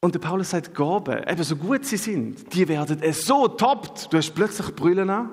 Und 0.00 0.14
der 0.14 0.20
Paulus 0.20 0.50
sagt, 0.50 0.74
Gaben, 0.74 1.22
eben 1.28 1.42
so 1.42 1.56
gut 1.56 1.84
sie 1.84 1.98
sind, 1.98 2.52
die 2.54 2.66
werden 2.66 3.00
so 3.12 3.48
toppt. 3.48 4.10
Du 4.10 4.16
hast 4.16 4.34
plötzlich 4.34 4.74
Brüllen 4.74 5.10
an 5.10 5.30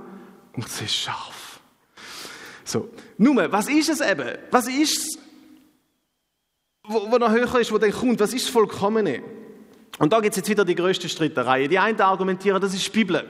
und 0.54 0.66
es 0.66 0.82
ist 0.82 0.94
scharf. 0.94 1.62
So, 2.66 2.90
nun, 3.18 3.38
was 3.50 3.70
ist 3.70 3.88
es 3.88 4.02
eben? 4.02 4.38
Was 4.52 4.68
ist 4.68 4.98
es, 4.98 5.20
wo, 6.84 7.10
wo 7.10 7.18
noch 7.18 7.32
höher 7.32 7.60
ist, 7.60 7.72
wo 7.72 7.78
dann 7.78 7.92
kommt? 7.92 8.20
Was 8.20 8.34
ist 8.34 8.46
das 8.46 8.52
Vollkommene? 8.52 9.24
Und 10.00 10.14
da 10.14 10.20
gibt 10.20 10.34
es 10.34 10.38
jetzt 10.38 10.50
wieder 10.50 10.66
die 10.66 10.76
größte 10.76 11.10
Streiterei. 11.10 11.68
Die 11.68 11.80
einen 11.80 12.00
argumentieren, 12.00 12.62
das 12.62 12.74
ist 12.74 12.86
die 12.86 12.92
Bibel. 12.92 13.24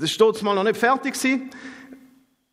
Das 0.00 0.10
steht 0.10 0.42
mal 0.42 0.54
noch 0.54 0.64
nicht 0.64 0.76
fertig 0.76 1.14
gewesen. 1.14 1.50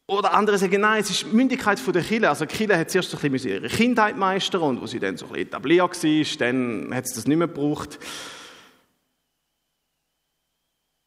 Oder 0.07 0.33
andere 0.33 0.57
sagen, 0.57 0.81
nein, 0.81 1.01
es 1.01 1.09
ist 1.09 1.21
die 1.23 1.35
Mündigkeit 1.35 1.79
der 1.95 2.01
Kille. 2.01 2.27
Also 2.27 2.45
die 2.45 2.53
Kille 2.53 2.77
hat 2.77 2.91
zuerst 2.91 3.13
ein 3.13 3.31
bisschen 3.31 3.51
ihre 3.51 3.67
Kindheit 3.69 4.17
meistern 4.17 4.61
und 4.61 4.81
wo 4.81 4.85
sie 4.85 4.99
dann 4.99 5.15
so 5.15 5.27
ein 5.27 5.35
etabliert 5.35 6.03
war, 6.03 6.37
dann 6.39 6.93
hat 6.93 7.07
sie 7.07 7.15
das 7.15 7.27
nicht 7.27 7.37
mehr 7.37 7.47
gebraucht. 7.47 7.97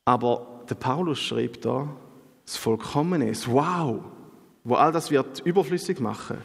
Aber 0.07 0.65
der 0.71 0.77
Paulus 0.77 1.21
schreibt 1.21 1.65
da, 1.65 1.89
das 2.47 2.57
Vollkommene, 2.57 3.29
das 3.29 3.47
Wow, 3.47 4.05
wo 4.65 4.75
all 4.77 4.93
das 4.93 5.11
wird 5.11 5.41
überflüssig 5.41 6.01
machen, 6.01 6.39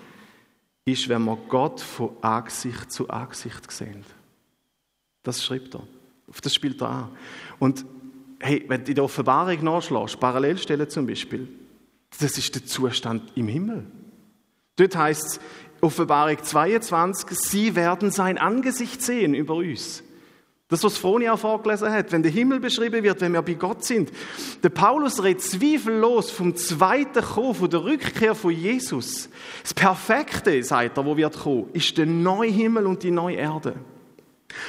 ist, 0.85 1.07
wenn 1.07 1.23
wir 1.23 1.37
Gott 1.47 1.79
von 1.79 2.11
Angesicht 2.21 2.91
zu 2.91 3.09
Angesicht 3.09 3.71
sehen. 3.71 4.03
Das 5.23 5.43
schreibt 5.43 5.75
er. 5.75 5.83
Auf 6.29 6.41
das 6.41 6.53
spielt 6.53 6.81
er 6.81 6.89
an. 6.89 7.09
Und 7.59 7.85
hey, 8.39 8.63
wenn 8.67 8.83
du 8.83 8.91
in 8.91 8.95
der 8.95 9.03
Offenbarung 9.03 9.63
nachschlägst, 9.63 10.19
Parallelstellen 10.19 10.89
zum 10.89 11.07
Beispiel, 11.07 11.47
das 12.19 12.37
ist 12.37 12.55
der 12.55 12.65
Zustand 12.65 13.31
im 13.35 13.47
Himmel. 13.47 13.85
Dort 14.75 14.95
heißt 14.95 15.23
es, 15.25 15.39
Offenbarung 15.81 16.41
22, 16.41 17.37
sie 17.37 17.75
werden 17.75 18.11
sein 18.11 18.37
Angesicht 18.37 19.01
sehen 19.01 19.33
über 19.33 19.55
uns. 19.55 20.03
Das, 20.67 20.83
was 20.83 20.97
Froni 20.97 21.27
auch 21.29 21.39
vorgelesen 21.39 21.91
hat, 21.91 22.11
wenn 22.11 22.21
der 22.21 22.31
Himmel 22.31 22.59
beschrieben 22.59 23.03
wird, 23.03 23.21
wenn 23.21 23.33
wir 23.33 23.41
bei 23.41 23.55
Gott 23.55 23.83
sind. 23.83 24.11
Der 24.61 24.69
Paulus 24.69 25.23
redet 25.23 25.41
zweifellos 25.41 26.29
vom 26.29 26.55
zweiten 26.55 27.23
Kommen, 27.23 27.55
von 27.55 27.69
der 27.71 27.83
Rückkehr 27.83 28.35
von 28.35 28.51
Jesus. 28.51 29.29
Das 29.63 29.73
Perfekte, 29.73 30.63
sagt 30.63 30.97
er, 30.97 31.05
wo 31.05 31.17
wird 31.17 31.39
kommen, 31.39 31.69
ist 31.73 31.97
der 31.97 32.05
neue 32.05 32.51
Himmel 32.51 32.85
und 32.85 33.01
die 33.01 33.09
neue 33.09 33.37
Erde. 33.37 33.77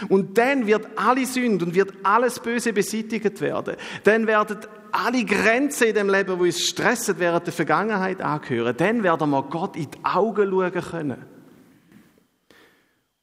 Und 0.09 0.37
dann 0.37 0.67
wird 0.67 0.87
alle 0.97 1.27
Sünde 1.27 1.65
und 1.65 1.75
wird 1.75 1.93
alles 2.03 2.39
Böse 2.39 2.73
beseitigt 2.73 3.41
werden. 3.41 3.77
Dann 4.05 4.27
werden 4.27 4.59
alle 4.93 5.25
Grenzen 5.25 5.89
in 5.89 5.95
dem 5.95 6.11
Leben, 6.11 6.39
wo 6.39 6.43
uns 6.43 6.61
stressen, 6.61 7.19
während 7.19 7.47
der 7.47 7.53
Vergangenheit 7.53 8.21
angehören. 8.21 8.77
Dann 8.77 9.03
werden 9.03 9.31
wir 9.31 9.43
Gott 9.43 9.77
in 9.77 9.91
die 9.91 10.05
Augen 10.05 10.51
schauen 10.51 10.73
können. 10.73 11.25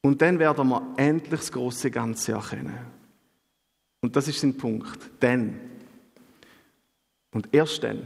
Und 0.02 0.22
dann 0.22 0.38
werden 0.38 0.68
wir 0.68 0.94
endlich 0.96 1.40
das 1.40 1.52
große 1.52 1.90
Ganze 1.90 2.32
erkennen. 2.32 2.78
Und 4.00 4.14
das 4.14 4.28
ist 4.28 4.40
sein 4.40 4.56
Punkt. 4.56 4.98
Denn. 5.20 5.58
Und 7.32 7.48
erst 7.52 7.82
dann 7.82 8.02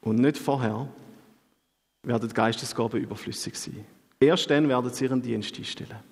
und 0.00 0.18
nicht 0.18 0.38
vorher 0.38 0.88
werden 2.02 2.32
Geistesgaben 2.32 3.00
überflüssig 3.00 3.56
sein. 3.56 3.84
Erst 4.18 4.50
dann 4.50 4.68
werden 4.68 4.92
sie 4.92 5.04
ihren 5.04 5.22
Dienst 5.22 5.56
einstellen. 5.56 6.11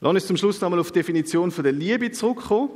Lass 0.00 0.14
uns 0.14 0.26
zum 0.26 0.36
Schluss 0.36 0.60
nochmal 0.60 0.78
auf 0.78 0.92
die 0.92 1.00
Definition 1.00 1.50
von 1.50 1.64
der 1.64 1.72
Liebe 1.72 2.10
zurückkommen. 2.10 2.70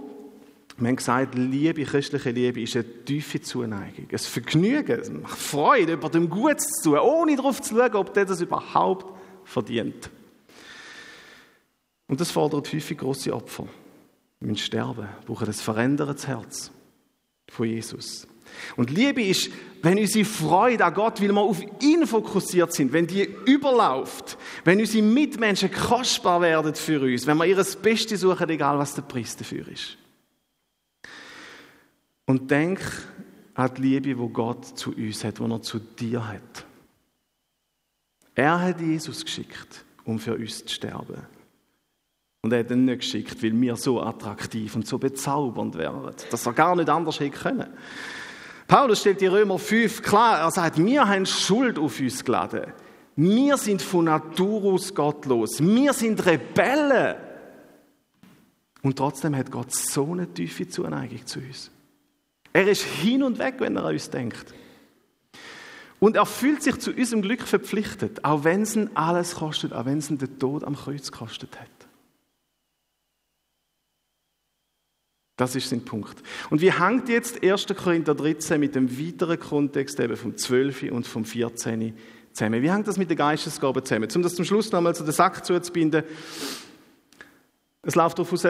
Wir 0.78 0.88
haben 0.88 0.96
gesagt, 0.96 1.34
Liebe, 1.34 1.84
christliche 1.84 2.30
Liebe 2.30 2.62
ist 2.62 2.74
eine 2.74 3.04
tiefe 3.04 3.40
Zuneigung. 3.42 4.06
Ein 4.10 4.18
Vergnügen, 4.18 4.98
es 4.98 5.10
macht 5.10 5.38
Freude, 5.38 5.92
jemandem 5.92 6.30
Gutes 6.30 6.66
zu 6.82 6.90
tun, 6.90 6.98
ohne 7.00 7.36
darauf 7.36 7.60
zu 7.60 7.76
schauen, 7.76 7.94
ob 7.96 8.14
der 8.14 8.24
das 8.24 8.40
überhaupt 8.40 9.14
verdient. 9.44 10.08
Und 12.06 12.20
das 12.20 12.30
fordert 12.30 12.72
häufig 12.72 12.96
große 12.96 13.32
Opfer. 13.34 13.66
Wir 14.40 14.48
müssen 14.48 14.64
sterben, 14.64 15.08
brauchen 15.26 15.46
ein 15.46 15.52
verändertes 15.52 16.26
Herz 16.26 16.70
von 17.50 17.66
Jesus. 17.66 18.26
Und 18.76 18.90
Liebe 18.90 19.22
ist, 19.22 19.50
wenn 19.82 19.98
unsere 19.98 20.24
Freude 20.24 20.84
an 20.84 20.94
Gott, 20.94 21.20
weil 21.20 21.32
wir 21.32 21.40
auf 21.40 21.60
ihn 21.80 22.06
fokussiert 22.06 22.72
sind, 22.72 22.92
wenn 22.92 23.06
die 23.06 23.28
überläuft, 23.46 24.36
wenn 24.64 24.78
unsere 24.78 25.02
Mitmenschen 25.02 25.70
kostbar 25.70 26.40
werden 26.40 26.74
für 26.74 27.00
uns, 27.00 27.26
wenn 27.26 27.38
wir 27.38 27.46
ihr 27.46 27.56
das 27.56 27.76
Beste 27.76 28.16
suchen, 28.16 28.48
egal 28.50 28.78
was 28.78 28.94
der 28.94 29.02
Preis 29.02 29.36
dafür 29.36 29.66
ist. 29.68 29.96
Und 32.26 32.50
denk 32.50 32.80
an 33.54 33.74
die 33.74 33.82
Liebe, 33.82 34.18
wo 34.18 34.28
Gott 34.28 34.78
zu 34.78 34.94
uns 34.94 35.24
hat, 35.24 35.40
wo 35.40 35.46
er 35.46 35.62
zu 35.62 35.78
dir 35.78 36.26
hat. 36.26 36.64
Er 38.34 38.60
hat 38.60 38.80
Jesus 38.80 39.24
geschickt, 39.24 39.84
um 40.04 40.18
für 40.18 40.34
uns 40.34 40.64
zu 40.64 40.74
sterben. 40.74 41.26
Und 42.42 42.52
er 42.52 42.60
hat 42.60 42.70
ihn 42.70 42.86
nicht 42.86 43.00
geschickt, 43.00 43.42
weil 43.42 43.60
wir 43.60 43.76
so 43.76 44.00
attraktiv 44.00 44.74
und 44.74 44.86
so 44.86 44.98
bezaubernd 44.98 45.76
wären, 45.76 46.14
dass 46.30 46.46
er 46.46 46.52
gar 46.52 46.74
nicht 46.74 46.88
anders 46.88 47.20
hätte 47.20 47.36
können. 47.36 47.66
Paulus 48.70 49.00
stellt 49.00 49.20
die 49.20 49.26
Römer 49.26 49.58
5 49.58 50.00
klar, 50.00 50.38
er 50.38 50.50
sagt, 50.52 50.78
wir 50.78 51.08
haben 51.08 51.26
Schuld 51.26 51.76
auf 51.76 51.98
uns 51.98 52.24
geladen. 52.24 52.72
Wir 53.16 53.56
sind 53.56 53.82
von 53.82 54.04
Natur 54.04 54.74
aus 54.74 54.94
gottlos. 54.94 55.60
Wir 55.60 55.92
sind 55.92 56.24
Rebellen. 56.24 57.16
Und 58.82 58.96
trotzdem 58.96 59.34
hat 59.34 59.50
Gott 59.50 59.74
so 59.74 60.12
eine 60.12 60.32
tiefe 60.32 60.68
Zuneigung 60.68 61.26
zu 61.26 61.40
uns. 61.40 61.72
Er 62.52 62.68
ist 62.68 62.84
hin 62.84 63.24
und 63.24 63.40
weg, 63.40 63.56
wenn 63.58 63.74
er 63.74 63.86
an 63.86 63.92
uns 63.92 64.08
denkt. 64.08 64.54
Und 65.98 66.14
er 66.14 66.24
fühlt 66.24 66.62
sich 66.62 66.78
zu 66.78 66.92
unserem 66.92 67.22
Glück 67.22 67.42
verpflichtet, 67.42 68.24
auch 68.24 68.44
wenn 68.44 68.62
es 68.62 68.76
ihn 68.76 68.90
alles 68.94 69.34
kostet, 69.34 69.72
auch 69.72 69.84
wenn 69.84 69.98
es 69.98 70.10
ihn 70.10 70.18
den 70.18 70.38
Tod 70.38 70.62
am 70.62 70.76
Kreuz 70.76 71.10
gekostet 71.10 71.58
hat. 71.58 71.79
Das 75.40 75.56
ist 75.56 75.70
sein 75.70 75.86
Punkt. 75.86 76.22
Und 76.50 76.60
wie 76.60 76.70
hängt 76.70 77.08
jetzt 77.08 77.42
1. 77.42 77.68
Korinther 77.74 78.14
13 78.14 78.60
mit 78.60 78.74
dem 78.74 78.98
weiteren 78.98 79.40
Kontext 79.40 79.98
eben 79.98 80.14
vom 80.14 80.36
12. 80.36 80.92
und 80.92 81.06
vom 81.06 81.24
14. 81.24 81.94
zusammen? 82.34 82.60
Wie 82.62 82.70
hängt 82.70 82.86
das 82.86 82.98
mit 82.98 83.08
der 83.08 83.16
Geistesgabe 83.16 83.82
zusammen? 83.82 84.10
Um 84.14 84.20
das 84.20 84.34
zum 84.34 84.44
Schluss 84.44 84.70
nochmal 84.70 84.94
zu 84.94 85.02
den 85.02 85.14
Sack 85.14 85.46
zuzubinden. 85.46 86.02
Es 87.80 87.94
läuft 87.94 88.18
darauf 88.18 88.34
aus, 88.34 88.46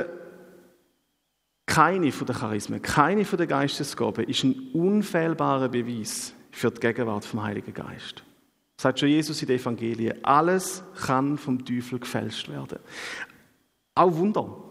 keine 1.64 2.10
von 2.10 2.26
den 2.26 2.34
Charismen, 2.34 2.82
keine 2.82 3.24
von 3.24 3.38
den 3.38 3.46
Geistesgaben 3.46 4.24
ist 4.24 4.42
ein 4.42 4.70
unfehlbarer 4.72 5.68
Beweis 5.68 6.34
für 6.50 6.72
die 6.72 6.80
Gegenwart 6.80 7.24
vom 7.24 7.44
Heiligen 7.44 7.72
Geist. 7.72 8.24
Das 8.76 8.82
sagt 8.82 8.98
schon 8.98 9.10
Jesus 9.10 9.40
in 9.42 9.46
den 9.46 9.60
Evangelien. 9.60 10.24
Alles 10.24 10.82
kann 11.06 11.38
vom 11.38 11.64
Teufel 11.64 12.00
gefälscht 12.00 12.48
werden. 12.48 12.80
Auch 13.94 14.12
Wunder. 14.16 14.64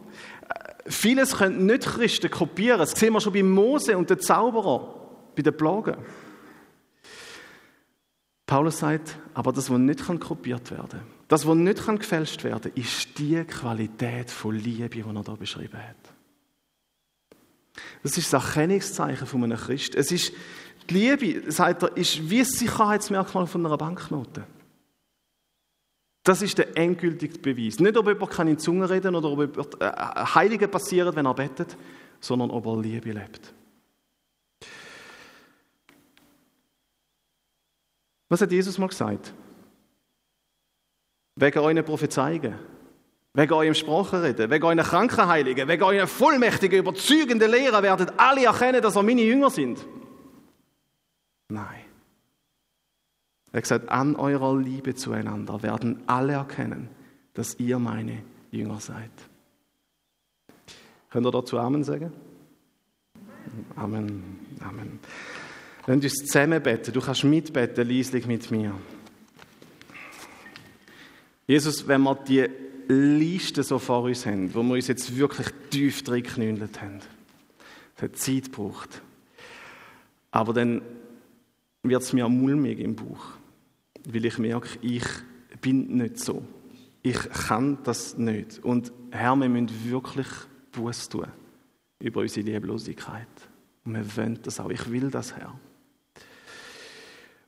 Vieles 0.86 1.38
können 1.38 1.65
nicht 1.65 1.86
Christen 1.86 2.30
kopieren. 2.30 2.80
Das 2.80 2.91
sehen 2.91 3.13
wir 3.13 3.21
schon 3.21 3.34
bei 3.34 3.43
Mose 3.43 3.97
und 3.97 4.09
den 4.09 4.19
Zauberer, 4.19 4.95
bei 5.36 5.41
den 5.41 5.55
Plagen. 5.55 5.97
Paulus 8.45 8.80
sagt, 8.80 9.15
aber 9.36 9.53
das, 9.53 9.69
was 9.69 9.77
nicht 9.77 10.03
kopiert 10.19 10.71
werden 10.71 10.89
kann, 10.89 11.01
das, 11.27 11.45
was 11.45 11.55
nicht 11.55 11.86
gefälscht 11.86 12.43
werden 12.43 12.73
kann, 12.73 12.82
ist 12.84 13.17
die 13.19 13.43
Qualität 13.43 14.32
von 14.32 14.55
Liebe, 14.55 14.89
die 14.89 15.01
er 15.01 15.23
hier 15.23 15.36
beschrieben 15.36 15.77
hat. 15.77 15.95
Das 18.01 18.17
ist 18.17 18.34
das 18.34 18.43
Erkennungszeichen 18.43 19.27
von 19.27 19.43
einem 19.43 19.57
Christ. 19.57 19.93
Es 19.93 20.11
ist, 20.11 20.34
die 20.89 20.93
Liebe, 20.95 21.51
sagt 21.51 21.84
er, 21.84 21.95
ist 21.95 22.30
wie 22.30 22.39
ein 22.39 22.45
Sicherheitsmerkmal 22.45 23.45
von 23.45 23.65
einer 23.65 23.77
Banknote. 23.77 24.45
Das 26.30 26.43
ist 26.43 26.59
der 26.59 26.77
endgültige 26.77 27.39
Beweis. 27.39 27.80
Nicht, 27.80 27.97
ob 27.97 28.07
jemand 28.07 28.30
kann 28.30 28.47
in 28.47 28.59
Zungen 28.59 28.84
reden 28.84 29.15
oder 29.15 29.32
ob 29.32 29.39
jemand, 29.39 29.82
äh, 29.82 29.88
äh, 29.88 30.25
Heilige 30.36 30.67
passiert, 30.67 31.15
wenn 31.15 31.25
er 31.25 31.34
betet, 31.34 31.75
sondern 32.19 32.51
ob 32.51 32.67
er 32.67 32.80
Liebe 32.80 33.13
lebt. 33.13 33.51
Was 38.30 38.41
hat 38.41 38.51
Jesus 38.51 38.77
mal 38.77 38.89
gesagt? 38.89 39.34
Wegen 41.36 41.57
euren 41.57 41.84
Prophezeiungen, 41.84 42.59
wegen 43.34 43.53
eurem 43.53 43.73
Sprachenreden, 43.73 44.51
wegen 44.51 44.65
euren 44.65 44.84
Krankenheiligen, 44.84 45.67
wegen 45.67 45.82
euren 45.82 46.07
vollmächtigen, 46.07 46.77
überzeugenden 46.77 47.49
Lehren 47.49 47.82
werdet 47.82 48.13
alle 48.17 48.45
erkennen, 48.45 48.84
dass 48.84 48.95
ihr 48.95 49.01
meine 49.01 49.23
Jünger 49.23 49.49
sind. 49.49 49.84
Nein. 51.47 51.89
Er 53.52 53.58
hat 53.58 53.64
gesagt, 53.64 53.89
an 53.89 54.16
eurer 54.16 54.58
Liebe 54.58 54.95
zueinander 54.95 55.64
werden 55.64 56.02
alle 56.08 56.34
erkennen, 56.34 56.89
dass 57.34 57.60
ihr 57.60 57.80
meine 57.80 58.22
Jünger 58.52 58.80
seid. 58.80 59.12
Könnt 61.10 61.26
ihr 61.26 61.32
dazu 61.32 61.58
Amen 61.58 61.84
sagen? 61.84 62.12
Amen. 63.76 64.39
Amen. 64.60 65.00
Lasst 65.88 66.04
uns 66.04 66.16
zusammen 66.18 66.62
beten. 66.62 66.93
Du 66.93 67.02
kannst 67.02 67.24
mitbeten, 67.24 67.88
leislich 67.88 68.28
mit 68.28 68.52
mir. 68.52 68.76
Jesus, 71.47 71.88
wenn 71.88 72.02
wir 72.04 72.14
die 72.14 72.47
Liste 72.88 73.64
so 73.64 73.80
vor 73.80 74.04
uns 74.04 74.26
haben, 74.26 74.54
wo 74.54 74.62
wir 74.62 74.76
uns 74.76 74.88
jetzt 74.88 75.16
wirklich 75.18 75.47
tief 75.72 76.04
drin 76.04 76.22
geknüllt 76.22 76.80
haben, 76.80 77.00
das 77.95 78.04
hat 78.04 78.18
Zeit 78.18 78.45
gebraucht. 78.45 79.02
Aber 80.30 80.54
dann 80.54 80.84
wird 81.82 82.04
es 82.04 82.14
mir 82.14 82.30
mulmig 82.30 82.78
im 82.80 82.95
Bauch, 82.95 83.39
weil 84.08 84.26
ich 84.26 84.38
merke, 84.38 84.80
ich 84.82 85.06
bin 85.62 85.97
nicht 85.97 86.20
so. 86.20 86.43
Ich 87.02 87.18
kann 87.30 87.80
das 87.84 88.18
nicht. 88.18 88.60
Und 88.60 88.91
Herr, 89.12 89.36
wir 89.36 89.50
müssen 89.50 89.89
wirklich 89.89 90.28
Buß 90.72 91.10
tun 91.10 91.28
über 92.00 92.22
unsere 92.22 92.45
Lieblosigkeit. 92.45 93.28
Und 93.86 93.95
wir 93.95 94.18
wollen 94.18 94.39
das 94.41 94.60
auch. 94.60 94.70
Ich 94.70 94.89
will 94.91 95.10
das, 95.10 95.36
Herr. 95.36 95.58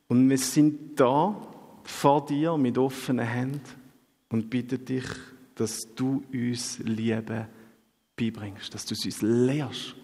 Und 0.08 0.28
wir 0.28 0.38
sind 0.38 0.98
da 1.00 1.40
vor 1.84 2.24
dir 2.26 2.56
mit 2.56 2.76
offenen 2.78 3.26
Händen 3.26 3.62
und 4.28 4.50
bitten 4.50 4.84
dich, 4.84 5.04
dass 5.54 5.94
du 5.94 6.22
uns 6.32 6.78
Liebe 6.78 7.48
beibringst, 8.16 8.74
dass 8.74 8.86
du 8.86 8.94
es 8.94 9.04
uns 9.04 9.22
lehrst. 9.22 9.94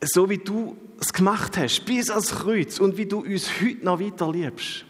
So 0.00 0.30
wie 0.30 0.38
du 0.38 0.76
es 1.00 1.12
gemacht 1.12 1.56
hast, 1.56 1.84
bis 1.84 2.10
ans 2.10 2.30
Kreuz 2.30 2.78
und 2.78 2.96
wie 2.96 3.06
du 3.06 3.20
uns 3.20 3.60
heute 3.60 3.84
noch 3.84 4.00
weiter 4.00 4.30
liebst, 4.30 4.84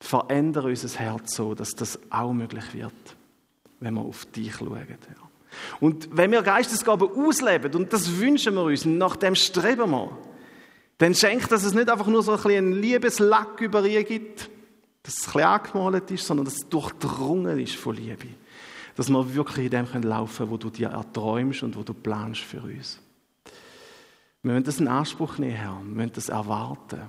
verändere 0.00 0.68
unser 0.68 0.98
Herz 0.98 1.34
so, 1.34 1.54
dass 1.54 1.74
das 1.74 1.98
auch 2.10 2.32
möglich 2.32 2.74
wird, 2.74 2.94
wenn 3.80 3.94
wir 3.94 4.02
auf 4.02 4.26
dich 4.26 4.54
schauen. 4.54 4.86
Und 5.80 6.08
wenn 6.12 6.30
wir 6.30 6.42
Geistesgaben 6.42 7.08
ausleben, 7.08 7.74
und 7.74 7.92
das 7.92 8.18
wünschen 8.18 8.54
wir 8.54 8.64
uns, 8.64 8.84
nach 8.84 9.16
dem 9.16 9.34
streben 9.34 9.90
wir, 9.90 10.16
dann 10.98 11.14
schenkt, 11.14 11.50
dass 11.52 11.64
es 11.64 11.74
nicht 11.74 11.90
einfach 11.90 12.06
nur 12.06 12.22
so 12.22 12.32
ein 12.32 12.50
ein 12.50 12.72
Liebeslack 12.72 13.60
über 13.60 13.84
ihr 13.84 14.04
gibt, 14.04 14.50
dass 15.02 15.14
es 15.18 15.28
ein 15.28 15.32
bisschen 15.32 15.42
angemalt 15.42 16.10
ist, 16.10 16.26
sondern 16.26 16.46
dass 16.46 16.54
es 16.54 16.68
durchdrungen 16.68 17.58
ist 17.58 17.76
von 17.76 17.96
Liebe. 17.96 18.28
Dass 18.96 19.08
wir 19.08 19.34
wirklich 19.34 19.66
in 19.66 19.70
dem 19.70 20.02
laufen 20.02 20.36
können, 20.38 20.50
wo 20.50 20.56
du 20.56 20.70
dir 20.70 20.88
erträumst 20.88 21.62
und 21.62 21.76
wo 21.76 21.82
du 21.82 21.92
planst 21.92 22.40
für 22.40 22.60
uns. 22.60 22.98
Wir 24.46 24.52
müssen 24.52 24.64
das 24.64 24.78
in 24.78 24.86
Anspruch 24.86 25.38
nehmen, 25.38 25.56
Herr. 25.56 25.76
Wir 25.78 25.82
müssen 25.82 26.12
das 26.12 26.28
erwarten 26.28 27.00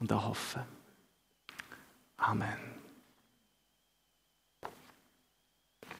und 0.00 0.10
erhoffen. 0.10 0.62
Amen. 2.16 2.73